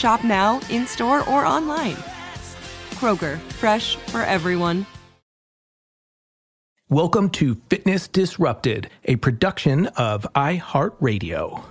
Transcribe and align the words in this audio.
Shop 0.00 0.24
now, 0.24 0.62
in 0.70 0.86
store, 0.86 1.28
or 1.28 1.44
online. 1.44 1.96
Kroger, 2.92 3.38
fresh 3.60 3.96
for 3.96 4.22
everyone. 4.22 4.86
Welcome 6.88 7.28
to 7.32 7.56
Fitness 7.68 8.08
Disrupted, 8.08 8.88
a 9.04 9.16
production 9.16 9.88
of 9.88 10.26
iHeartRadio. 10.34 11.62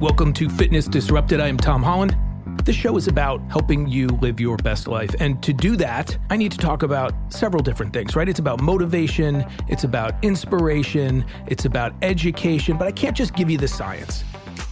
Welcome 0.00 0.32
to 0.34 0.48
Fitness 0.48 0.86
Disrupted. 0.86 1.40
I 1.40 1.48
am 1.48 1.56
Tom 1.56 1.82
Holland. 1.82 2.16
This 2.64 2.76
show 2.76 2.96
is 2.96 3.08
about 3.08 3.40
helping 3.50 3.88
you 3.88 4.06
live 4.06 4.38
your 4.38 4.56
best 4.58 4.86
life. 4.86 5.12
And 5.18 5.42
to 5.42 5.52
do 5.52 5.74
that, 5.76 6.16
I 6.30 6.36
need 6.36 6.52
to 6.52 6.58
talk 6.58 6.84
about 6.84 7.12
several 7.28 7.60
different 7.60 7.92
things, 7.92 8.14
right? 8.14 8.28
It's 8.28 8.38
about 8.38 8.60
motivation, 8.60 9.44
it's 9.66 9.82
about 9.82 10.14
inspiration, 10.22 11.24
it's 11.48 11.64
about 11.64 11.92
education, 12.02 12.76
but 12.76 12.86
I 12.86 12.92
can't 12.92 13.16
just 13.16 13.34
give 13.34 13.50
you 13.50 13.58
the 13.58 13.66
science. 13.66 14.22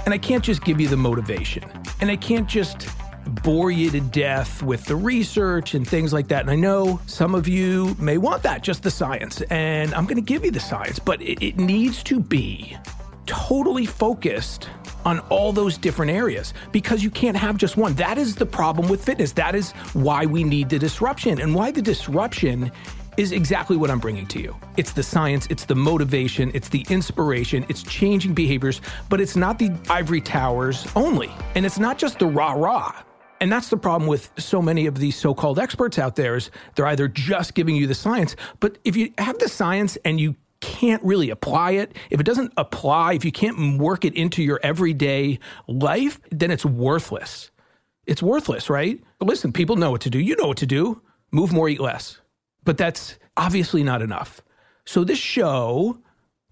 And 0.05 0.15
I 0.15 0.19
can't 0.19 0.45
just 0.45 0.65
give 0.65 0.81
you 0.81 0.89
the 0.89 0.97
motivation. 0.97 1.65
And 2.01 2.11
I 2.11 2.17
can't 2.17 2.49
just 2.49 2.89
bore 3.43 3.71
you 3.71 3.91
to 3.91 4.01
death 4.01 4.63
with 4.63 4.85
the 4.87 4.97
research 4.97 5.75
and 5.75 5.87
things 5.87 6.13
like 6.13 6.29
that. 6.29 6.43
And 6.43 6.51
I 6.51 6.57
know 6.57 7.01
some 7.07 7.35
of 7.35 7.47
you 7.47 7.95
may 7.99 8.19
want 8.19 8.43
that, 8.45 8.63
just 8.63 8.83
the 8.83 8.91
science. 8.91 9.43
And 9.51 9.95
I'm 9.95 10.05
going 10.05 10.17
to 10.17 10.23
give 10.23 10.45
you 10.45 10.51
the 10.51 10.61
science, 10.61 10.99
but 10.99 11.21
it, 11.21 11.43
it 11.45 11.57
needs 11.59 12.03
to 12.05 12.21
be 12.21 12.77
totally 13.27 13.85
focused 13.85 14.71
on 15.05 15.21
all 15.31 15.53
those 15.53 15.79
different 15.79 16.11
areas 16.11 16.55
because 16.73 17.03
you 17.03 17.11
can't 17.11 17.37
have 17.37 17.57
just 17.57 17.77
one. 17.77 17.95
That 17.95 18.19
is 18.19 18.35
the 18.35 18.47
problem 18.47 18.89
with 18.89 19.05
fitness. 19.05 19.33
That 19.33 19.55
is 19.55 19.73
why 19.93 20.27
we 20.27 20.45
need 20.45 20.71
the 20.71 20.79
disruption 20.79 21.41
and 21.41 21.55
why 21.55 21.71
the 21.71 21.83
disruption 21.83 22.73
is 23.19 23.33
exactly 23.33 23.77
what 23.77 23.91
I'm 23.91 23.99
bringing 23.99 24.27
to 24.29 24.41
you. 24.41 24.57
It's 24.77 24.93
the 24.93 25.03
science, 25.03 25.49
it's 25.51 25.65
the 25.65 25.75
motivation, 25.75 26.53
it's 26.55 26.69
the 26.69 26.87
inspiration, 26.89 27.67
it's 27.69 27.83
changing 27.83 28.33
behaviors, 28.33 28.81
but 29.11 29.21
it's 29.21 29.35
not 29.35 29.59
the 29.59 29.73
ivory 29.91 30.21
towers 30.21 30.87
only. 30.95 31.31
And 31.57 31.67
it's 31.67 31.81
not 31.81 31.99
just 31.99 32.21
the 32.21 32.27
rah 32.27 32.53
rah. 32.53 33.03
And 33.41 33.53
that's 33.53 33.69
the 33.69 33.77
problem 33.77 34.09
with 34.09 34.31
so 34.39 34.63
many 34.63 34.87
of 34.87 34.99
these 34.99 35.17
so 35.17 35.35
called 35.35 35.59
experts 35.59 35.99
out 35.99 36.15
there 36.15 36.37
is 36.37 36.51
they're 36.77 36.87
either 36.87 37.09
just 37.09 37.55
giving 37.55 37.75
you 37.75 37.89
the 37.89 37.95
science, 37.95 38.37
but 38.61 38.79
if 38.85 38.97
you 38.97 39.13
have 39.19 39.39
the 39.39 39.49
science 39.49 39.97
and 40.05 40.21
you 40.21 40.37
can't 40.61 41.03
really 41.03 41.31
apply 41.31 41.73
it, 41.73 41.97
if 42.11 42.21
it 42.21 42.25
doesn't 42.25 42.53
apply, 42.57 43.15
if 43.15 43.25
you 43.25 43.33
can't 43.33 43.79
work 43.79 44.05
it 44.05 44.15
into 44.15 44.43
your 44.43 44.61
everyday 44.63 45.39
life, 45.67 46.21
then 46.31 46.51
it's 46.51 46.65
worthless. 46.65 47.51
It's 48.07 48.23
worthless, 48.23 48.71
right? 48.71 49.03
But 49.19 49.29
listen, 49.29 49.53
people 49.53 49.77
know 49.77 49.91
what 49.91 50.01
to 50.03 50.11
do. 50.11 50.19
You 50.19 50.37
know 50.37 50.49
what 50.49 50.57
to 50.59 50.67
do. 50.67 51.03
Move 51.31 51.53
more, 51.53 51.69
eat 51.69 51.81
less. 51.81 52.21
But 52.65 52.79
that's 52.79 53.19
obviously 53.37 53.83
not 53.83 54.03
enough. 54.03 54.43
So, 54.85 55.05
this 55.05 55.19
show, 55.19 55.99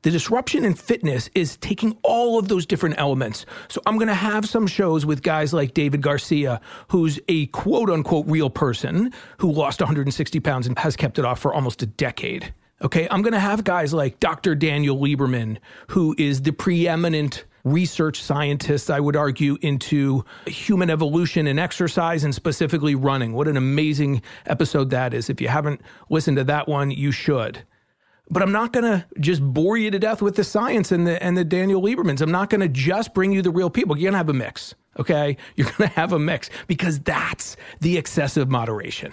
the 0.02 0.10
disruption 0.10 0.64
in 0.64 0.74
fitness, 0.74 1.30
is 1.34 1.56
taking 1.56 1.96
all 2.02 2.38
of 2.38 2.48
those 2.48 2.66
different 2.66 2.96
elements. 2.98 3.46
So, 3.68 3.80
I'm 3.86 3.96
going 3.96 4.08
to 4.08 4.14
have 4.14 4.46
some 4.48 4.66
shows 4.66 5.06
with 5.06 5.22
guys 5.22 5.54
like 5.54 5.74
David 5.74 6.02
Garcia, 6.02 6.60
who's 6.88 7.18
a 7.28 7.46
quote 7.46 7.90
unquote 7.90 8.26
real 8.26 8.50
person 8.50 9.12
who 9.38 9.50
lost 9.50 9.80
160 9.80 10.40
pounds 10.40 10.66
and 10.66 10.78
has 10.78 10.96
kept 10.96 11.18
it 11.18 11.24
off 11.24 11.40
for 11.40 11.54
almost 11.54 11.82
a 11.82 11.86
decade. 11.86 12.52
Okay. 12.82 13.08
I'm 13.10 13.22
going 13.22 13.32
to 13.32 13.40
have 13.40 13.64
guys 13.64 13.94
like 13.94 14.20
Dr. 14.20 14.54
Daniel 14.54 14.98
Lieberman, 14.98 15.56
who 15.88 16.14
is 16.18 16.42
the 16.42 16.52
preeminent 16.52 17.45
research 17.66 18.22
scientists, 18.22 18.88
I 18.88 19.00
would 19.00 19.16
argue, 19.16 19.58
into 19.60 20.24
human 20.46 20.88
evolution 20.88 21.48
and 21.48 21.58
exercise 21.58 22.22
and 22.22 22.34
specifically 22.34 22.94
running. 22.94 23.32
What 23.32 23.48
an 23.48 23.56
amazing 23.56 24.22
episode 24.46 24.90
that 24.90 25.12
is. 25.12 25.28
If 25.28 25.40
you 25.40 25.48
haven't 25.48 25.80
listened 26.08 26.36
to 26.36 26.44
that 26.44 26.68
one, 26.68 26.92
you 26.92 27.10
should. 27.10 27.64
But 28.30 28.42
I'm 28.42 28.52
not 28.52 28.72
going 28.72 28.84
to 28.84 29.04
just 29.20 29.42
bore 29.42 29.76
you 29.76 29.90
to 29.90 29.98
death 29.98 30.22
with 30.22 30.36
the 30.36 30.44
science 30.44 30.90
and 30.92 31.06
the 31.06 31.22
and 31.22 31.36
the 31.36 31.44
Daniel 31.44 31.82
Liebermans. 31.82 32.20
I'm 32.20 32.30
not 32.30 32.50
going 32.50 32.60
to 32.60 32.68
just 32.68 33.14
bring 33.14 33.32
you 33.32 33.42
the 33.42 33.50
real 33.50 33.70
people. 33.70 33.96
You're 33.96 34.10
going 34.10 34.14
to 34.14 34.18
have 34.18 34.28
a 34.28 34.32
mix, 34.32 34.74
okay? 34.98 35.36
You're 35.56 35.70
going 35.70 35.90
to 35.90 35.96
have 35.96 36.12
a 36.12 36.18
mix 36.18 36.50
because 36.66 37.00
that's 37.00 37.56
the 37.80 37.98
excessive 37.98 38.48
moderation. 38.48 39.12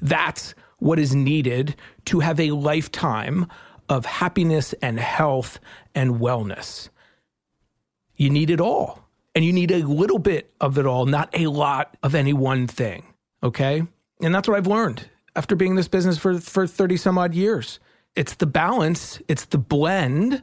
That's 0.00 0.54
what 0.78 0.98
is 0.98 1.14
needed 1.14 1.76
to 2.06 2.20
have 2.20 2.38
a 2.40 2.50
lifetime 2.50 3.46
of 3.88 4.04
happiness 4.04 4.72
and 4.82 4.98
health 4.98 5.60
and 5.94 6.16
wellness. 6.16 6.90
You 8.16 8.30
need 8.30 8.50
it 8.50 8.60
all. 8.60 9.00
And 9.34 9.44
you 9.44 9.52
need 9.52 9.72
a 9.72 9.82
little 9.82 10.20
bit 10.20 10.54
of 10.60 10.78
it 10.78 10.86
all, 10.86 11.06
not 11.06 11.28
a 11.32 11.48
lot 11.48 11.96
of 12.02 12.14
any 12.14 12.32
one 12.32 12.68
thing. 12.68 13.04
Okay. 13.42 13.82
And 14.22 14.34
that's 14.34 14.48
what 14.48 14.56
I've 14.56 14.68
learned 14.68 15.08
after 15.34 15.56
being 15.56 15.72
in 15.72 15.76
this 15.76 15.88
business 15.88 16.18
for, 16.18 16.38
for 16.38 16.66
30 16.66 16.96
some 16.96 17.18
odd 17.18 17.34
years. 17.34 17.80
It's 18.14 18.34
the 18.34 18.46
balance, 18.46 19.20
it's 19.26 19.46
the 19.46 19.58
blend 19.58 20.42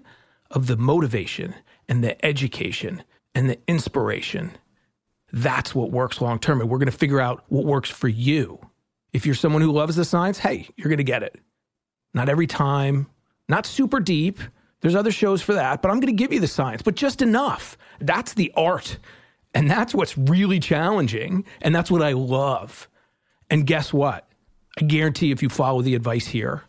of 0.50 0.68
the 0.68 0.76
motivation 0.76 1.56
and 1.88 2.04
the 2.04 2.24
education 2.26 3.04
and 3.34 3.50
the 3.50 3.58
inspiration. 3.68 4.52
That's 5.32 5.74
what 5.74 5.92
works 5.92 6.20
long 6.20 6.40
term. 6.40 6.60
And 6.60 6.70
we're 6.70 6.78
going 6.78 6.92
to 6.92 6.98
figure 6.98 7.22
out 7.22 7.46
what 7.48 7.66
works 7.66 7.90
for 7.90 8.10
you. 8.10 8.60
If 9.14 9.26
you're 9.26 9.36
someone 9.36 9.62
who 9.62 9.72
loves 9.72 9.96
the 9.96 10.06
science, 10.06 10.38
hey, 10.40 10.68
you're 10.76 10.90
going 10.90 10.98
to 10.98 11.04
get 11.04 11.24
it. 11.24 11.40
Not 12.14 12.28
every 12.28 12.48
time, 12.48 13.08
not 13.48 13.66
super 13.66 14.02
deep, 14.02 14.40
there's 14.82 14.96
other 14.96 15.12
shows 15.12 15.42
for 15.42 15.54
that, 15.54 15.82
but 15.82 15.90
I'm 15.90 16.00
going 16.00 16.16
to 16.16 16.24
give 16.24 16.34
you 16.34 16.40
the 16.40 16.48
science, 16.48 16.82
but 16.82 16.96
just 16.96 17.22
enough. 17.22 17.78
That's 18.00 18.34
the 18.34 18.52
art. 18.56 18.98
And 19.54 19.70
that's 19.70 19.94
what's 19.94 20.18
really 20.18 20.60
challenging. 20.60 21.46
And 21.62 21.74
that's 21.74 21.92
what 21.92 22.02
I 22.02 22.14
love. 22.14 22.90
And 23.50 23.68
guess 23.68 23.94
what? 23.94 24.28
I 24.80 24.86
guarantee 24.86 25.32
if 25.32 25.44
you 25.44 25.50
follow 25.50 25.82
the 25.82 25.96
advice 25.96 26.28
here, 26.28 26.64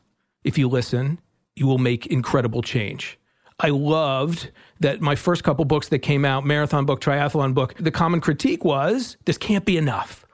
if 0.44 0.58
you 0.58 0.68
listen, 0.68 1.20
you 1.56 1.66
will 1.66 1.78
make 1.78 2.06
incredible 2.06 2.62
change. 2.62 3.18
I 3.60 3.68
loved 3.68 4.50
that 4.80 5.00
my 5.00 5.14
first 5.14 5.44
couple 5.44 5.64
books 5.64 5.88
that 5.90 6.00
came 6.00 6.24
out, 6.24 6.44
marathon 6.44 6.84
book, 6.84 7.00
triathlon 7.00 7.54
book, 7.54 7.74
the 7.78 7.92
common 7.92 8.20
critique 8.20 8.64
was 8.64 9.16
this 9.24 9.38
can't 9.38 9.64
be 9.64 9.76
enough. 9.76 10.26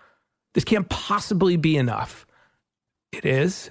This 0.55 0.65
can't 0.65 0.89
possibly 0.89 1.57
be 1.57 1.77
enough. 1.77 2.27
It 3.13 3.27
is. 3.27 3.71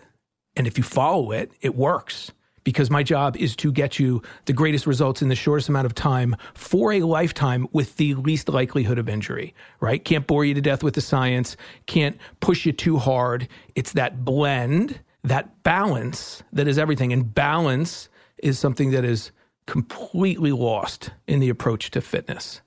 And 0.55 0.67
if 0.67 0.77
you 0.77 0.83
follow 0.83 1.31
it, 1.31 1.51
it 1.61 1.75
works 1.75 2.31
because 2.67 2.91
my 2.91 3.01
job 3.01 3.37
is 3.37 3.55
to 3.55 3.71
get 3.71 3.97
you 3.97 4.21
the 4.43 4.51
greatest 4.51 4.85
results 4.85 5.21
in 5.21 5.29
the 5.29 5.35
shortest 5.35 5.69
amount 5.69 5.85
of 5.85 5.95
time 5.95 6.35
for 6.53 6.91
a 6.91 6.99
lifetime 6.99 7.65
with 7.71 7.95
the 7.95 8.13
least 8.15 8.49
likelihood 8.49 8.97
of 8.97 9.07
injury, 9.07 9.55
right? 9.79 10.03
Can't 10.03 10.27
bore 10.27 10.43
you 10.43 10.53
to 10.53 10.59
death 10.59 10.83
with 10.83 10.93
the 10.93 10.99
science, 10.99 11.55
can't 11.85 12.17
push 12.41 12.65
you 12.65 12.73
too 12.73 12.97
hard. 12.97 13.47
It's 13.75 13.93
that 13.93 14.25
blend, 14.25 14.99
that 15.23 15.63
balance 15.63 16.43
that 16.51 16.67
is 16.67 16.77
everything. 16.77 17.13
And 17.13 17.33
balance 17.33 18.09
is 18.39 18.59
something 18.59 18.91
that 18.91 19.05
is 19.05 19.31
completely 19.65 20.51
lost 20.51 21.11
in 21.25 21.39
the 21.39 21.47
approach 21.47 21.89
to 21.91 22.01
fitness. 22.01 22.59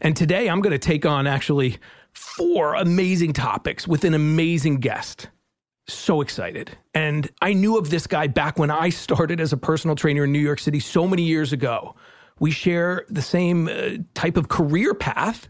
And 0.00 0.16
today 0.16 0.48
I'm 0.48 0.60
going 0.60 0.70
to 0.70 0.78
take 0.78 1.04
on 1.04 1.26
actually 1.26 1.78
four 2.12 2.76
amazing 2.76 3.32
topics 3.32 3.88
with 3.88 4.04
an 4.04 4.14
amazing 4.14 4.78
guest 4.78 5.26
so 5.88 6.20
excited. 6.20 6.76
And 6.94 7.28
I 7.40 7.52
knew 7.52 7.78
of 7.78 7.90
this 7.90 8.06
guy 8.06 8.26
back 8.26 8.58
when 8.58 8.70
I 8.70 8.90
started 8.90 9.40
as 9.40 9.52
a 9.52 9.56
personal 9.56 9.96
trainer 9.96 10.24
in 10.24 10.32
New 10.32 10.38
York 10.38 10.60
City 10.60 10.80
so 10.80 11.06
many 11.06 11.22
years 11.22 11.52
ago. 11.52 11.94
We 12.38 12.50
share 12.50 13.04
the 13.08 13.22
same 13.22 13.68
uh, 13.68 14.02
type 14.14 14.36
of 14.36 14.48
career 14.48 14.94
path. 14.94 15.48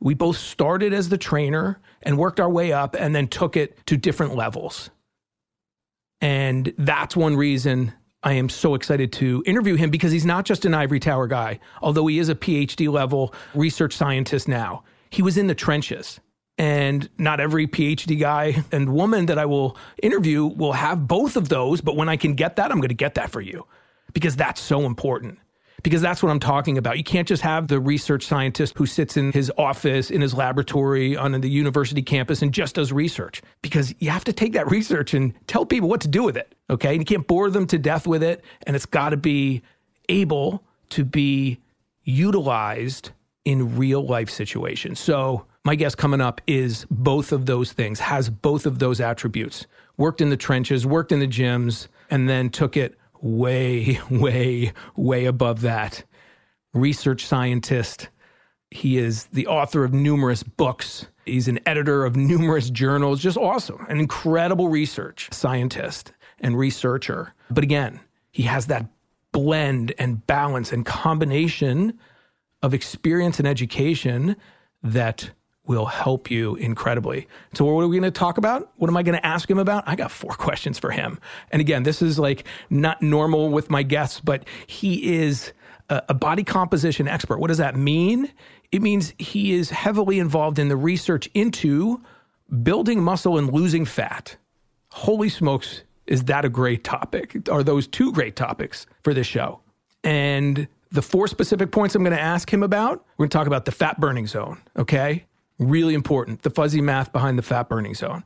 We 0.00 0.14
both 0.14 0.36
started 0.36 0.92
as 0.92 1.08
the 1.08 1.18
trainer 1.18 1.80
and 2.02 2.18
worked 2.18 2.40
our 2.40 2.50
way 2.50 2.72
up 2.72 2.94
and 2.98 3.14
then 3.14 3.28
took 3.28 3.56
it 3.56 3.86
to 3.86 3.96
different 3.96 4.34
levels. 4.34 4.90
And 6.20 6.72
that's 6.78 7.16
one 7.16 7.36
reason 7.36 7.92
I 8.22 8.32
am 8.32 8.48
so 8.48 8.74
excited 8.74 9.12
to 9.14 9.42
interview 9.46 9.76
him 9.76 9.90
because 9.90 10.10
he's 10.10 10.24
not 10.24 10.46
just 10.46 10.64
an 10.64 10.74
ivory 10.74 11.00
tower 11.00 11.26
guy, 11.26 11.60
although 11.82 12.06
he 12.06 12.18
is 12.18 12.30
a 12.30 12.34
PhD 12.34 12.90
level 12.90 13.34
research 13.54 13.94
scientist 13.94 14.48
now. 14.48 14.82
He 15.10 15.22
was 15.22 15.36
in 15.36 15.46
the 15.46 15.54
trenches. 15.54 16.20
And 16.56 17.08
not 17.18 17.40
every 17.40 17.66
PhD 17.66 18.18
guy 18.18 18.62
and 18.70 18.94
woman 18.94 19.26
that 19.26 19.38
I 19.38 19.46
will 19.46 19.76
interview 20.02 20.46
will 20.46 20.72
have 20.72 21.08
both 21.08 21.36
of 21.36 21.48
those. 21.48 21.80
But 21.80 21.96
when 21.96 22.08
I 22.08 22.16
can 22.16 22.34
get 22.34 22.56
that, 22.56 22.70
I'm 22.70 22.78
going 22.78 22.90
to 22.90 22.94
get 22.94 23.14
that 23.14 23.30
for 23.30 23.40
you 23.40 23.66
because 24.12 24.36
that's 24.36 24.60
so 24.60 24.86
important. 24.86 25.38
Because 25.82 26.00
that's 26.00 26.22
what 26.22 26.30
I'm 26.30 26.40
talking 26.40 26.78
about. 26.78 26.96
You 26.96 27.04
can't 27.04 27.28
just 27.28 27.42
have 27.42 27.68
the 27.68 27.78
research 27.78 28.24
scientist 28.24 28.72
who 28.78 28.86
sits 28.86 29.18
in 29.18 29.32
his 29.32 29.52
office, 29.58 30.10
in 30.10 30.22
his 30.22 30.32
laboratory 30.32 31.14
on 31.14 31.32
the 31.32 31.48
university 31.48 32.00
campus 32.00 32.40
and 32.40 32.54
just 32.54 32.76
does 32.76 32.90
research. 32.90 33.42
Because 33.60 33.94
you 33.98 34.08
have 34.08 34.24
to 34.24 34.32
take 34.32 34.54
that 34.54 34.70
research 34.70 35.12
and 35.12 35.34
tell 35.46 35.66
people 35.66 35.88
what 35.88 36.00
to 36.00 36.08
do 36.08 36.22
with 36.22 36.38
it. 36.38 36.54
Okay. 36.70 36.90
And 36.90 37.00
you 37.00 37.04
can't 37.04 37.26
bore 37.26 37.50
them 37.50 37.66
to 37.66 37.78
death 37.78 38.06
with 38.06 38.22
it. 38.22 38.42
And 38.66 38.76
it's 38.76 38.86
got 38.86 39.10
to 39.10 39.18
be 39.18 39.62
able 40.08 40.62
to 40.90 41.04
be 41.04 41.60
utilized 42.04 43.10
in 43.44 43.76
real 43.76 44.06
life 44.06 44.30
situations. 44.30 45.00
So, 45.00 45.46
my 45.64 45.74
guest 45.74 45.96
coming 45.96 46.20
up 46.20 46.40
is 46.46 46.86
both 46.90 47.32
of 47.32 47.46
those 47.46 47.72
things, 47.72 48.00
has 48.00 48.28
both 48.28 48.66
of 48.66 48.78
those 48.78 49.00
attributes. 49.00 49.66
Worked 49.96 50.20
in 50.20 50.28
the 50.28 50.36
trenches, 50.36 50.86
worked 50.86 51.10
in 51.12 51.20
the 51.20 51.26
gyms, 51.26 51.88
and 52.10 52.28
then 52.28 52.50
took 52.50 52.76
it 52.76 52.98
way, 53.20 53.98
way, 54.10 54.72
way 54.96 55.24
above 55.24 55.62
that. 55.62 56.04
Research 56.74 57.24
scientist. 57.24 58.08
He 58.70 58.98
is 58.98 59.26
the 59.26 59.46
author 59.46 59.84
of 59.84 59.94
numerous 59.94 60.42
books. 60.42 61.06
He's 61.24 61.48
an 61.48 61.60
editor 61.64 62.04
of 62.04 62.16
numerous 62.16 62.68
journals. 62.68 63.22
Just 63.22 63.38
awesome. 63.38 63.86
An 63.88 63.98
incredible 63.98 64.68
research 64.68 65.28
scientist 65.32 66.12
and 66.40 66.58
researcher. 66.58 67.32
But 67.50 67.64
again, 67.64 68.00
he 68.32 68.42
has 68.42 68.66
that 68.66 68.86
blend 69.32 69.94
and 69.98 70.26
balance 70.26 70.72
and 70.72 70.84
combination 70.84 71.98
of 72.62 72.74
experience 72.74 73.38
and 73.38 73.48
education 73.48 74.36
that 74.82 75.30
will 75.66 75.86
help 75.86 76.30
you 76.30 76.56
incredibly. 76.56 77.26
So, 77.54 77.64
what 77.64 77.82
are 77.82 77.88
we 77.88 77.98
going 77.98 78.10
to 78.12 78.18
talk 78.18 78.38
about? 78.38 78.70
What 78.76 78.88
am 78.88 78.96
I 78.96 79.02
going 79.02 79.16
to 79.16 79.26
ask 79.26 79.50
him 79.50 79.58
about? 79.58 79.84
I 79.86 79.96
got 79.96 80.10
four 80.10 80.32
questions 80.34 80.78
for 80.78 80.90
him. 80.90 81.18
And 81.50 81.60
again, 81.60 81.82
this 81.82 82.02
is 82.02 82.18
like 82.18 82.44
not 82.70 83.02
normal 83.02 83.50
with 83.50 83.70
my 83.70 83.82
guests, 83.82 84.20
but 84.20 84.44
he 84.66 85.14
is 85.16 85.52
a, 85.88 86.14
body 86.14 86.44
composition 86.44 87.08
expert. 87.08 87.38
What 87.38 87.48
does 87.48 87.58
that 87.58 87.76
mean? 87.76 88.32
It 88.72 88.82
means 88.82 89.14
he 89.18 89.52
is 89.52 89.70
heavily 89.70 90.18
involved 90.18 90.58
in 90.58 90.68
the 90.68 90.76
research 90.76 91.28
into 91.34 92.00
building 92.62 93.02
muscle 93.02 93.38
and 93.38 93.52
losing 93.52 93.84
fat. 93.84 94.36
Holy 94.90 95.28
smokes, 95.28 95.82
is 96.06 96.24
that 96.24 96.44
a 96.44 96.48
great 96.48 96.84
topic? 96.84 97.48
Are 97.50 97.62
those 97.62 97.86
two 97.86 98.12
great 98.12 98.36
topics 98.36 98.86
for 99.02 99.14
this 99.14 99.26
show? 99.26 99.60
And 100.02 100.68
the 100.90 101.02
four 101.02 101.26
specific 101.26 101.72
points 101.72 101.94
I'm 101.94 102.02
going 102.04 102.16
to 102.16 102.22
ask 102.22 102.52
him 102.52 102.62
about, 102.62 103.04
we're 103.16 103.24
going 103.24 103.30
to 103.30 103.38
talk 103.38 103.46
about 103.46 103.64
the 103.64 103.72
fat 103.72 103.98
burning 104.00 104.26
zone, 104.26 104.60
okay? 104.76 105.24
Really 105.58 105.94
important. 105.94 106.42
The 106.42 106.50
fuzzy 106.50 106.80
math 106.80 107.12
behind 107.12 107.38
the 107.38 107.42
fat 107.42 107.68
burning 107.68 107.94
zone. 107.94 108.24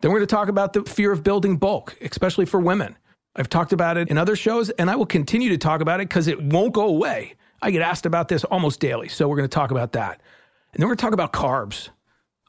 Then 0.00 0.12
we're 0.12 0.18
going 0.18 0.28
to 0.28 0.34
talk 0.34 0.48
about 0.48 0.72
the 0.72 0.82
fear 0.84 1.10
of 1.10 1.24
building 1.24 1.56
bulk, 1.56 1.96
especially 2.00 2.46
for 2.46 2.60
women. 2.60 2.96
I've 3.34 3.48
talked 3.48 3.72
about 3.72 3.96
it 3.96 4.08
in 4.08 4.18
other 4.18 4.36
shows, 4.36 4.70
and 4.70 4.90
I 4.90 4.96
will 4.96 5.06
continue 5.06 5.48
to 5.50 5.58
talk 5.58 5.80
about 5.80 6.00
it 6.00 6.08
because 6.08 6.28
it 6.28 6.42
won't 6.42 6.72
go 6.72 6.86
away. 6.86 7.34
I 7.60 7.70
get 7.70 7.82
asked 7.82 8.06
about 8.06 8.28
this 8.28 8.44
almost 8.44 8.80
daily. 8.80 9.08
So 9.08 9.28
we're 9.28 9.36
going 9.36 9.48
to 9.48 9.54
talk 9.54 9.70
about 9.70 9.92
that. 9.92 10.20
And 10.72 10.80
then 10.80 10.86
we're 10.86 10.94
going 10.94 10.98
to 10.98 11.02
talk 11.02 11.12
about 11.14 11.32
carbs. 11.32 11.88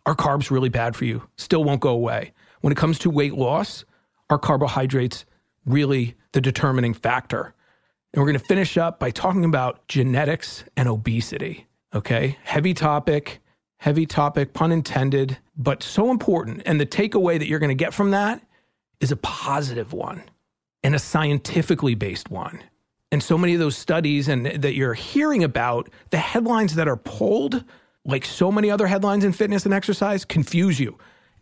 Are 0.06 0.16
carbs 0.16 0.52
really 0.52 0.70
bad 0.70 0.96
for 0.96 1.06
you? 1.06 1.28
Still 1.38 1.64
won't 1.64 1.82
go 1.82 1.90
away. 1.90 2.34
When 2.62 2.72
it 2.72 2.78
comes 2.78 3.00
to 3.00 3.10
weight 3.10 3.34
loss, 3.34 3.86
are 4.30 4.38
carbohydrates 4.38 5.26
really 5.66 6.16
the 6.34 6.42
determining 6.42 6.94
factor? 6.94 7.54
And 8.14 8.22
we're 8.22 8.28
going 8.28 8.40
to 8.40 8.46
finish 8.46 8.78
up 8.78 9.00
by 9.00 9.12
talking 9.12 9.46
about 9.46 9.88
genetics 9.88 10.64
and 10.76 10.88
obesity. 10.88 11.68
Okay. 11.94 12.38
Heavy 12.44 12.74
topic 12.74 13.40
heavy 13.80 14.06
topic, 14.06 14.54
pun 14.54 14.72
intended, 14.72 15.38
but 15.58 15.82
so 15.82 16.12
important. 16.12 16.62
And 16.66 16.80
the 16.80 16.86
takeaway 16.86 17.40
that 17.40 17.48
you're 17.48 17.60
going 17.60 17.70
to 17.70 17.76
get 17.76 17.94
from 17.94 18.12
that 18.12 18.42
is 19.00 19.12
a 19.12 19.16
positive 19.18 19.94
one 19.94 20.24
and 20.84 20.94
a 20.94 21.00
scientifically 21.00 21.96
based 21.96 22.30
one. 22.30 22.62
And 23.12 23.24
so 23.24 23.38
many 23.38 23.54
of 23.54 23.60
those 23.60 23.78
studies 23.78 24.28
and 24.28 24.46
that 24.46 24.76
you're 24.76 24.94
hearing 24.94 25.44
about, 25.44 25.90
the 26.12 26.18
headlines 26.18 26.76
that 26.76 26.88
are 26.88 26.98
pulled, 26.98 27.64
like 28.06 28.26
so 28.26 28.52
many 28.52 28.70
other 28.70 28.86
headlines 28.86 29.24
in 29.24 29.32
fitness 29.32 29.66
and 29.66 29.74
exercise, 29.74 30.26
confuse 30.26 30.80
you. 30.80 30.98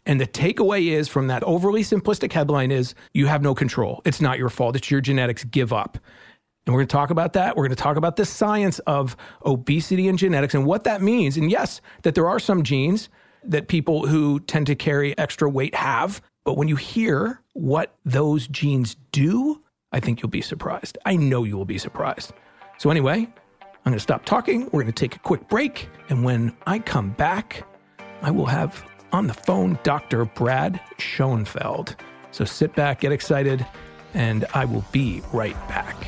And 0.06 0.22
the 0.22 0.28
takeaway 0.28 0.92
is 0.92 1.10
from 1.10 1.28
that 1.28 1.44
overly 1.44 1.82
simplistic 1.82 2.32
headline 2.32 2.72
is 2.72 2.96
you 3.14 3.26
have 3.26 3.42
no 3.42 3.54
control. 3.54 4.02
It's 4.06 4.22
not 4.22 4.38
your 4.38 4.50
fault. 4.50 4.76
It's 4.76 4.90
your 4.90 5.02
genetics. 5.02 5.44
Give 5.44 5.74
up. 5.74 5.98
And 6.68 6.74
we're 6.74 6.82
going 6.82 6.90
to 6.90 6.94
talk 6.94 7.10
about 7.12 7.32
that. 7.34 7.56
We're 7.56 7.64
going 7.64 7.78
to 7.78 7.82
talk 7.82 7.96
about 7.96 8.18
the 8.18 8.26
science 8.26 8.80
of 8.80 9.16
obesity 9.46 10.10
and 10.10 10.20
genetics 10.20 10.54
and 10.54 10.66
what 10.66 10.84
that 10.84 11.02
means. 11.02 11.38
And 11.38 11.50
yes, 11.50 11.80
that 12.04 12.14
there 12.14 12.28
are 12.28 12.40
some 12.40 12.64
genes 12.64 13.08
that 13.42 13.70
people 13.70 14.06
who 14.06 14.42
tend 14.42 14.68
to 14.68 14.76
carry 14.76 15.18
extra 15.18 15.50
weight 15.50 15.74
have. 15.76 16.22
But 16.44 16.58
when 16.58 16.68
you 16.68 16.76
hear 16.76 17.42
what 17.54 17.96
those 18.04 18.50
genes 18.50 18.98
do, 19.14 19.64
I 19.94 20.02
think 20.02 20.22
you'll 20.22 20.30
be 20.30 20.42
surprised. 20.42 20.98
I 21.06 21.16
know 21.16 21.46
you 21.46 21.56
will 21.56 21.64
be 21.64 21.78
surprised. 21.78 22.34
So, 22.78 22.90
anyway, 22.90 23.30
I'm 23.62 23.70
going 23.86 23.94
to 23.94 24.00
stop 24.02 24.26
talking. 24.26 24.66
We're 24.66 24.82
going 24.82 24.88
to 24.88 24.92
take 24.92 25.16
a 25.16 25.20
quick 25.20 25.48
break. 25.48 25.88
And 26.10 26.26
when 26.26 26.54
I 26.68 26.80
come 26.80 27.12
back, 27.12 27.66
I 28.22 28.32
will 28.32 28.46
have 28.46 28.86
on 29.14 29.28
the 29.28 29.34
phone 29.34 29.80
Dr. 29.84 30.26
Brad 30.26 30.82
Schoenfeld. 30.98 31.96
So 32.32 32.44
sit 32.44 32.76
back, 32.76 33.00
get 33.00 33.14
excited, 33.14 33.66
and 34.14 34.44
I 34.54 34.66
will 34.66 34.84
be 34.92 35.22
right 35.32 35.56
back. 35.70 36.08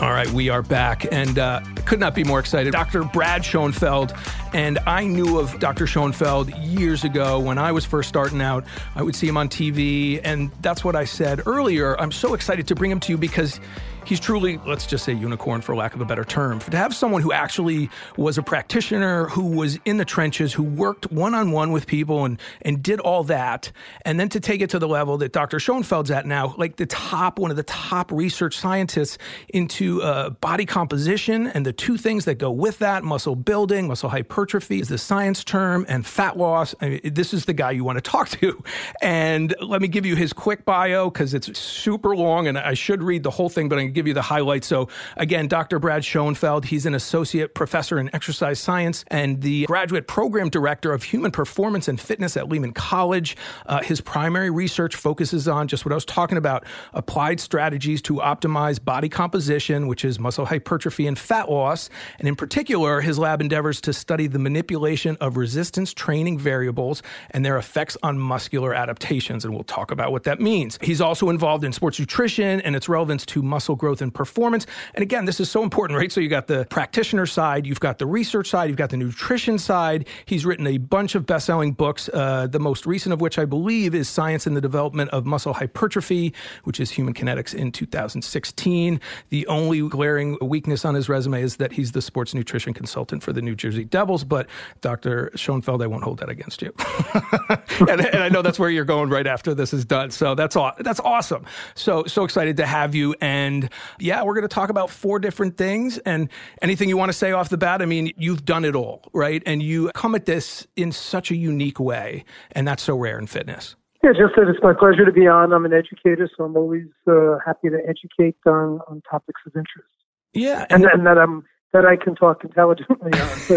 All 0.00 0.10
right, 0.10 0.28
we 0.30 0.48
are 0.48 0.60
back, 0.60 1.06
and 1.12 1.38
uh, 1.38 1.60
could 1.84 2.00
not 2.00 2.16
be 2.16 2.24
more 2.24 2.40
excited. 2.40 2.72
Dr. 2.72 3.04
Brad 3.04 3.44
Schoenfeld, 3.44 4.12
and 4.52 4.80
I 4.88 5.06
knew 5.06 5.38
of 5.38 5.56
Dr. 5.60 5.86
Schoenfeld 5.86 6.50
years 6.56 7.04
ago 7.04 7.38
when 7.38 7.58
I 7.58 7.70
was 7.70 7.84
first 7.84 8.08
starting 8.08 8.42
out. 8.42 8.64
I 8.96 9.02
would 9.02 9.14
see 9.14 9.28
him 9.28 9.36
on 9.36 9.48
TV, 9.48 10.20
and 10.24 10.50
that's 10.62 10.84
what 10.84 10.96
I 10.96 11.04
said 11.04 11.46
earlier. 11.46 11.98
I'm 12.00 12.10
so 12.10 12.34
excited 12.34 12.66
to 12.68 12.74
bring 12.74 12.90
him 12.90 12.98
to 13.00 13.12
you 13.12 13.16
because 13.16 13.60
he's 14.04 14.20
truly, 14.20 14.58
let's 14.66 14.86
just 14.86 15.04
say, 15.04 15.12
unicorn 15.12 15.60
for 15.60 15.74
lack 15.74 15.94
of 15.94 16.00
a 16.00 16.04
better 16.04 16.24
term. 16.24 16.58
To 16.60 16.76
have 16.76 16.94
someone 16.94 17.22
who 17.22 17.32
actually 17.32 17.90
was 18.16 18.38
a 18.38 18.42
practitioner, 18.42 19.26
who 19.28 19.44
was 19.44 19.78
in 19.84 19.96
the 19.96 20.04
trenches, 20.04 20.52
who 20.52 20.62
worked 20.62 21.10
one 21.10 21.34
on 21.34 21.50
one 21.50 21.72
with 21.72 21.86
people 21.86 22.24
and, 22.24 22.40
and 22.62 22.82
did 22.82 23.00
all 23.00 23.24
that, 23.24 23.72
and 24.04 24.18
then 24.20 24.28
to 24.30 24.40
take 24.40 24.60
it 24.60 24.70
to 24.70 24.78
the 24.78 24.88
level 24.88 25.18
that 25.18 25.32
Dr. 25.32 25.58
Schoenfeld's 25.58 26.10
at 26.10 26.26
now, 26.26 26.54
like 26.58 26.76
the 26.76 26.86
top, 26.86 27.38
one 27.38 27.50
of 27.50 27.56
the 27.56 27.62
top 27.64 28.12
research 28.12 28.56
scientists 28.58 29.18
into 29.48 30.02
uh, 30.02 30.30
body 30.30 30.66
composition 30.66 31.46
and 31.48 31.64
the 31.64 31.72
two 31.72 31.96
things 31.96 32.24
that 32.24 32.36
go 32.36 32.50
with 32.50 32.78
that 32.78 33.04
muscle 33.04 33.36
building, 33.36 33.88
muscle 33.88 34.10
hypertrophy 34.10 34.80
is 34.80 34.88
the 34.88 34.98
science 34.98 35.44
term, 35.44 35.84
and 35.88 36.06
fat 36.06 36.36
loss. 36.36 36.74
I 36.80 36.88
mean, 36.88 37.00
this 37.04 37.32
is 37.32 37.44
the 37.46 37.54
guy 37.54 37.70
you 37.70 37.84
want 37.84 37.96
to 37.96 38.02
talk 38.02 38.28
to. 38.30 38.62
And 39.02 39.54
let 39.60 39.80
me 39.80 39.88
give 39.88 40.06
you 40.06 40.16
his 40.16 40.32
quick 40.32 40.64
bio 40.64 41.10
because 41.10 41.34
it's 41.34 41.58
super 41.58 42.16
long 42.16 42.46
and 42.46 42.58
I 42.58 42.74
should 42.74 43.02
read 43.02 43.22
the 43.22 43.30
whole 43.30 43.48
thing, 43.48 43.68
but 43.68 43.78
I 43.78 43.86
give 43.94 44.06
you 44.06 44.14
the 44.14 44.22
highlights. 44.22 44.66
So, 44.66 44.88
again, 45.16 45.48
Dr. 45.48 45.78
Brad 45.78 46.04
Schoenfeld, 46.04 46.66
he's 46.66 46.86
an 46.86 46.94
associate 46.94 47.54
professor 47.54 47.98
in 47.98 48.14
exercise 48.14 48.58
science 48.58 49.04
and 49.08 49.40
the 49.40 49.64
graduate 49.66 50.06
program 50.06 50.50
director 50.50 50.92
of 50.92 51.02
human 51.02 51.30
performance 51.30 51.88
and 51.88 52.00
fitness 52.00 52.36
at 52.36 52.48
Lehman 52.48 52.72
College. 52.72 53.36
Uh, 53.66 53.82
his 53.82 54.00
primary 54.00 54.50
research 54.50 54.96
focuses 54.96 55.48
on 55.48 55.68
just 55.68 55.84
what 55.84 55.92
I 55.92 55.94
was 55.94 56.04
talking 56.04 56.38
about 56.38 56.64
applied 56.92 57.40
strategies 57.40 58.02
to 58.02 58.14
optimize 58.14 58.82
body 58.82 59.08
composition, 59.08 59.86
which 59.86 60.04
is 60.04 60.18
muscle 60.18 60.44
hypertrophy 60.44 61.06
and 61.06 61.18
fat 61.18 61.50
loss. 61.50 61.88
And 62.18 62.28
in 62.28 62.36
particular, 62.36 63.00
his 63.00 63.18
lab 63.18 63.40
endeavors 63.40 63.80
to 63.82 63.92
study 63.92 64.26
the 64.26 64.38
manipulation 64.38 65.16
of 65.20 65.36
resistance 65.36 65.94
training 65.94 66.38
variables 66.38 67.02
and 67.30 67.44
their 67.44 67.56
effects 67.56 67.96
on 68.02 68.18
muscular 68.18 68.74
adaptations. 68.74 69.44
And 69.44 69.54
we'll 69.54 69.64
talk 69.64 69.90
about 69.90 70.12
what 70.12 70.24
that 70.24 70.40
means. 70.40 70.78
He's 70.82 71.00
also 71.00 71.30
involved 71.30 71.64
in 71.64 71.72
sports 71.72 71.98
nutrition 71.98 72.60
and 72.60 72.74
its 72.74 72.88
relevance 72.88 73.24
to 73.26 73.42
muscle 73.42 73.76
growth 73.84 74.00
and 74.00 74.14
performance. 74.14 74.66
And 74.94 75.02
again, 75.02 75.26
this 75.26 75.40
is 75.40 75.50
so 75.50 75.62
important, 75.62 75.98
right? 75.98 76.10
So 76.10 76.18
you 76.18 76.30
got 76.30 76.46
the 76.46 76.64
practitioner 76.70 77.26
side, 77.26 77.66
you've 77.66 77.80
got 77.80 77.98
the 77.98 78.06
research 78.06 78.48
side, 78.48 78.70
you've 78.70 78.78
got 78.78 78.88
the 78.88 78.96
nutrition 78.96 79.58
side. 79.58 80.08
He's 80.24 80.46
written 80.46 80.66
a 80.66 80.78
bunch 80.78 81.14
of 81.14 81.26
best 81.26 81.44
selling 81.44 81.72
books, 81.72 82.08
uh, 82.14 82.46
the 82.46 82.58
most 82.58 82.86
recent 82.86 83.12
of 83.12 83.20
which 83.20 83.38
I 83.38 83.44
believe 83.44 83.94
is 83.94 84.08
Science 84.08 84.46
in 84.46 84.54
the 84.54 84.62
Development 84.62 85.10
of 85.10 85.26
Muscle 85.26 85.52
Hypertrophy, 85.52 86.32
which 86.62 86.80
is 86.80 86.92
Human 86.92 87.12
Kinetics 87.12 87.54
in 87.54 87.72
2016. 87.72 89.00
The 89.28 89.46
only 89.48 89.86
glaring 89.86 90.38
weakness 90.40 90.86
on 90.86 90.94
his 90.94 91.10
resume 91.10 91.42
is 91.42 91.56
that 91.56 91.70
he's 91.70 91.92
the 91.92 92.00
sports 92.00 92.32
nutrition 92.32 92.72
consultant 92.72 93.22
for 93.22 93.34
the 93.34 93.42
New 93.42 93.54
Jersey 93.54 93.84
Devils. 93.84 94.24
But 94.24 94.46
Dr. 94.80 95.30
Schoenfeld, 95.34 95.82
I 95.82 95.88
won't 95.88 96.04
hold 96.04 96.20
that 96.20 96.30
against 96.30 96.62
you. 96.62 96.72
and, 97.80 98.00
and, 98.00 98.22
I 98.24 98.30
know 98.30 98.40
that's 98.40 98.58
where 98.58 98.70
you're 98.70 98.86
going 98.86 99.10
right 99.10 99.26
after 99.26 99.52
this 99.52 99.74
is 99.74 99.84
done. 99.84 100.10
So 100.10 100.34
that's 100.34 100.56
aw- 100.56 100.72
that's 100.78 101.00
awesome. 101.00 101.44
So 101.74 102.04
so 102.04 102.24
excited 102.24 102.56
to 102.56 102.64
have 102.64 102.94
you. 102.94 103.14
And 103.20 103.68
yeah, 103.98 104.22
we're 104.22 104.34
going 104.34 104.42
to 104.42 104.48
talk 104.48 104.70
about 104.70 104.90
four 104.90 105.18
different 105.18 105.56
things. 105.56 105.98
And 105.98 106.28
anything 106.62 106.88
you 106.88 106.96
want 106.96 107.10
to 107.10 107.16
say 107.16 107.32
off 107.32 107.48
the 107.48 107.58
bat? 107.58 107.82
I 107.82 107.86
mean, 107.86 108.12
you've 108.16 108.44
done 108.44 108.64
it 108.64 108.74
all, 108.74 109.02
right? 109.12 109.42
And 109.46 109.62
you 109.62 109.90
come 109.94 110.14
at 110.14 110.26
this 110.26 110.66
in 110.76 110.92
such 110.92 111.30
a 111.30 111.36
unique 111.36 111.80
way, 111.80 112.24
and 112.52 112.66
that's 112.66 112.82
so 112.82 112.96
rare 112.96 113.18
in 113.18 113.26
fitness. 113.26 113.76
Yeah, 114.02 114.10
just 114.10 114.34
that 114.36 114.48
it's 114.48 114.62
my 114.62 114.74
pleasure 114.74 115.06
to 115.06 115.12
be 115.12 115.26
on. 115.26 115.52
I'm 115.52 115.64
an 115.64 115.72
educator, 115.72 116.28
so 116.36 116.44
I'm 116.44 116.56
always 116.56 116.84
uh, 117.06 117.38
happy 117.44 117.70
to 117.70 117.78
educate 117.88 118.36
on, 118.44 118.80
on 118.86 119.02
topics 119.10 119.40
of 119.46 119.56
interest. 119.56 119.88
Yeah, 120.34 120.66
and, 120.68 120.84
and, 120.84 120.92
and 120.92 121.06
that 121.06 121.16
I'm 121.16 121.44
that 121.72 121.86
I 121.86 121.96
can 121.96 122.14
talk 122.14 122.44
intelligently 122.44 123.12
on, 123.18 123.28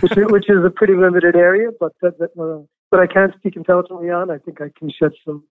which, 0.00 0.12
which 0.16 0.50
is 0.50 0.64
a 0.64 0.70
pretty 0.70 0.94
limited 0.94 1.36
area, 1.36 1.68
but 1.78 1.92
that, 2.00 2.18
that 2.18 2.30
uh, 2.40 2.64
but 2.90 3.00
I 3.00 3.06
can 3.06 3.32
speak 3.38 3.54
intelligently 3.54 4.10
on. 4.10 4.30
I 4.30 4.38
think 4.38 4.60
I 4.60 4.70
can 4.76 4.90
shed 4.90 5.12
some 5.24 5.44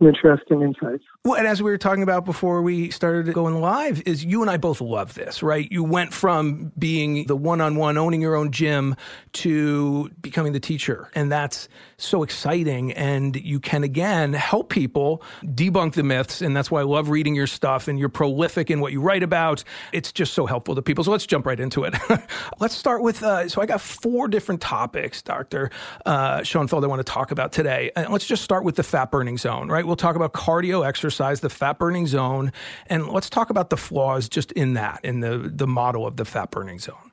interesting 0.00 0.62
insights. 0.62 1.04
Well, 1.24 1.34
and 1.34 1.46
as 1.46 1.62
we 1.62 1.70
were 1.70 1.78
talking 1.78 2.02
about 2.02 2.24
before 2.24 2.62
we 2.62 2.90
started 2.90 3.32
going 3.34 3.60
live, 3.60 4.02
is 4.06 4.24
you 4.24 4.42
and 4.42 4.50
I 4.50 4.56
both 4.56 4.80
love 4.80 5.14
this, 5.14 5.42
right? 5.42 5.70
You 5.70 5.84
went 5.84 6.14
from 6.14 6.72
being 6.78 7.26
the 7.26 7.36
one-on-one, 7.36 7.98
owning 7.98 8.20
your 8.20 8.34
own 8.36 8.52
gym, 8.52 8.94
to 9.34 10.10
becoming 10.22 10.52
the 10.52 10.60
teacher, 10.60 11.10
and 11.14 11.30
that's 11.32 11.68
so 11.98 12.22
exciting. 12.22 12.92
And 12.92 13.36
you 13.36 13.60
can 13.60 13.84
again 13.84 14.32
help 14.32 14.70
people 14.70 15.22
debunk 15.44 15.94
the 15.94 16.02
myths, 16.02 16.40
and 16.40 16.56
that's 16.56 16.70
why 16.70 16.80
I 16.80 16.84
love 16.84 17.08
reading 17.08 17.34
your 17.34 17.46
stuff. 17.46 17.88
And 17.88 17.98
you're 17.98 18.08
prolific 18.08 18.70
in 18.70 18.80
what 18.80 18.92
you 18.92 19.00
write 19.00 19.22
about. 19.22 19.64
It's 19.92 20.12
just 20.12 20.34
so 20.34 20.46
helpful 20.46 20.74
to 20.74 20.82
people. 20.82 21.04
So 21.04 21.10
let's 21.10 21.26
jump 21.26 21.46
right 21.46 21.58
into 21.58 21.84
it. 21.84 21.94
let's 22.60 22.74
start 22.74 23.02
with. 23.02 23.22
Uh, 23.22 23.48
so 23.48 23.60
I 23.60 23.66
got 23.66 23.80
four 23.80 24.28
different 24.28 24.60
topics, 24.60 25.22
Doctor 25.22 25.70
uh, 26.06 26.42
Schoenfeld, 26.42 26.84
I 26.84 26.86
want 26.86 27.00
to 27.00 27.12
talk 27.12 27.30
about 27.30 27.52
today. 27.52 27.90
And 27.96 28.12
let's 28.12 28.26
just 28.26 28.42
start 28.42 28.64
with 28.64 28.76
the 28.76 28.82
fat 28.82 29.10
burning 29.10 29.38
zone, 29.38 29.68
right? 29.68 29.86
We'll 29.86 29.96
talk 29.96 30.16
about 30.16 30.32
cardio 30.32 30.86
exercise, 30.86 31.40
the 31.40 31.50
fat 31.50 31.78
burning 31.78 32.06
zone, 32.06 32.52
and 32.86 33.08
let's 33.08 33.30
talk 33.30 33.50
about 33.50 33.70
the 33.70 33.76
flaws 33.76 34.28
just 34.28 34.52
in 34.52 34.74
that, 34.74 35.00
in 35.02 35.20
the, 35.20 35.50
the 35.52 35.66
model 35.66 36.06
of 36.06 36.16
the 36.16 36.24
fat 36.24 36.50
burning 36.50 36.78
zone. 36.78 37.12